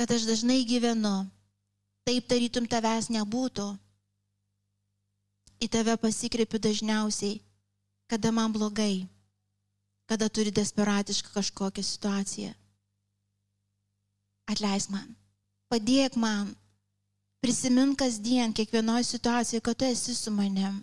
kad 0.00 0.08
aš 0.08 0.24
dažnai 0.24 0.62
gyvenu 0.64 1.28
taip 2.08 2.28
tarytum 2.30 2.66
tavęs 2.68 3.10
nebūtų. 3.14 3.66
Į 5.62 5.68
tave 5.70 5.94
pasikreipiu 6.02 6.58
dažniausiai, 6.58 7.38
kada 8.10 8.32
man 8.34 8.52
blogai, 8.54 9.06
kada 10.10 10.28
turi 10.28 10.50
desperatišką 10.50 11.30
kažkokią 11.36 11.84
situaciją. 11.86 12.54
Atleis 14.50 14.88
man, 14.90 15.06
padėk 15.70 16.18
man, 16.18 16.50
prisimink 17.42 18.00
kasdien, 18.02 18.50
kiekvienoje 18.52 19.06
situacijoje, 19.12 19.62
kad 19.62 19.78
tu 19.78 19.86
esi 19.86 20.16
su 20.18 20.34
manim. 20.34 20.82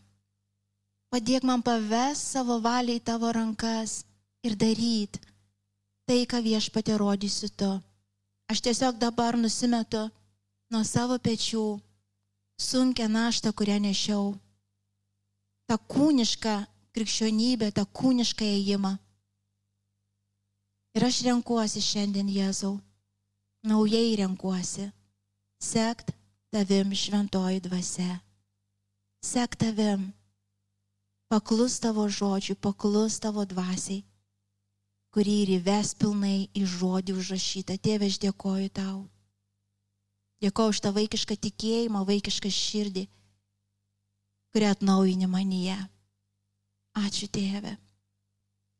Padėk 1.12 1.44
man 1.44 1.62
paves 1.66 2.22
savo 2.36 2.60
valiai 2.64 3.02
tavo 3.02 3.32
rankas 3.36 4.04
ir 4.46 4.56
daryt 4.56 5.20
tai, 6.10 6.24
ką 6.26 6.40
viešpatė 6.42 6.96
rodysiu 6.98 7.50
tu. 7.54 7.70
Aš 8.50 8.64
tiesiog 8.66 8.98
dabar 9.02 9.38
nusimetu 9.38 10.08
nuo 10.70 10.84
savo 10.86 11.18
pečių 11.18 11.64
sunkę 12.60 13.08
naštą, 13.10 13.54
kurią 13.54 13.80
nešiau. 13.82 14.36
Ta 15.70 15.78
kūniška 15.78 16.56
krikščionybė, 16.94 17.72
ta 17.74 17.86
kūniška 17.86 18.46
įėjimą. 18.46 18.94
Ir 20.98 21.06
aš 21.06 21.22
renkuosi 21.26 21.82
šiandien 21.86 22.30
Jėzau, 22.34 22.80
naujai 23.66 24.16
renkuosi, 24.20 24.90
sekt 25.62 26.14
tavim 26.54 26.94
šventoji 26.98 27.62
dvasia, 27.66 28.18
sekt 29.22 29.62
tavim, 29.62 30.10
paklus 31.30 31.78
tavo 31.80 32.08
žodžiui, 32.10 32.58
paklus 32.58 33.20
tavo 33.22 33.46
dvasiai, 33.46 34.02
kurį 35.14 35.36
ir 35.44 35.54
įves 35.60 35.94
pilnai 36.02 36.50
į 36.58 36.66
žodį 36.66 37.16
užrašytą. 37.22 37.78
Tėve, 37.78 38.10
aš 38.10 38.18
dėkoju 38.26 38.74
tau. 38.74 38.98
Dėkoju 40.40 40.72
už 40.72 40.80
tą 40.84 40.92
vaikišką 40.96 41.36
tikėjimą, 41.36 42.06
vaikišką 42.08 42.50
širdį, 42.54 43.04
kurią 44.56 44.72
atnaujini 44.76 45.28
manyje. 45.28 45.76
Ačiū 46.96 47.28
Tėve. 47.28 47.76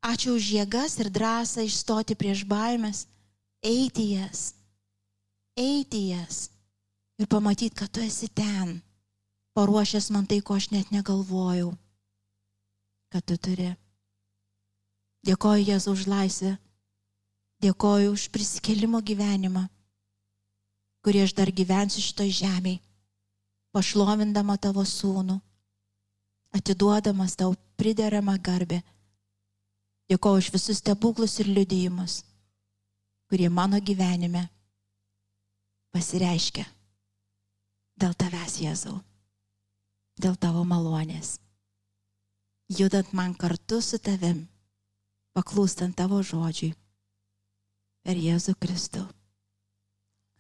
Ačiū 0.08 0.38
už 0.40 0.46
jėgas 0.56 0.96
ir 1.04 1.10
drąsą 1.12 1.66
išstoti 1.68 2.16
prieš 2.16 2.46
baimės, 2.48 3.04
eiti 3.60 4.14
jas, 4.16 4.54
eiti 5.60 6.06
jas 6.14 6.48
ir 7.20 7.28
pamatyti, 7.28 7.76
kad 7.76 7.92
tu 7.92 8.00
esi 8.00 8.30
ten, 8.32 8.80
paruošęs 9.60 10.08
man 10.16 10.24
tai, 10.24 10.40
ko 10.40 10.56
aš 10.56 10.70
net 10.72 10.96
negalvojau, 10.96 11.74
kad 13.12 13.28
tu 13.28 13.36
turi. 13.36 13.74
Dėkoju 15.28 15.68
Jėzu 15.68 15.92
už 15.92 16.08
laisvę, 16.08 16.54
dėkoju 17.60 18.16
už 18.16 18.30
prisikelimo 18.32 19.04
gyvenimą 19.04 19.68
kurį 21.06 21.24
aš 21.26 21.34
dar 21.38 21.52
gyvensiu 21.56 22.04
šitoj 22.04 22.32
žemėje, 22.42 22.82
pašlovindama 23.76 24.58
tavo 24.58 24.84
sūnų, 24.86 25.38
atiduodamas 26.58 27.38
tau 27.40 27.54
prideramą 27.80 28.36
garbę. 28.42 28.82
Dėkoju 30.10 30.42
už 30.42 30.48
visus 30.56 30.80
stebuklus 30.82 31.38
ir 31.44 31.52
liudijimus, 31.54 32.24
kurie 33.30 33.50
mano 33.54 33.78
gyvenime 33.78 34.48
pasireiškia 35.94 36.66
dėl 38.00 38.16
tavęs, 38.18 38.58
Jėzau, 38.64 38.96
dėl 40.18 40.38
tavo 40.40 40.64
malonės, 40.66 41.38
judant 42.72 43.14
man 43.14 43.36
kartu 43.36 43.82
su 43.86 44.00
tavim, 44.02 44.48
paklūstant 45.38 45.98
tavo 46.00 46.24
žodžiui 46.24 46.74
per 48.08 48.18
Jėzų 48.18 48.56
Kristų. 48.58 49.06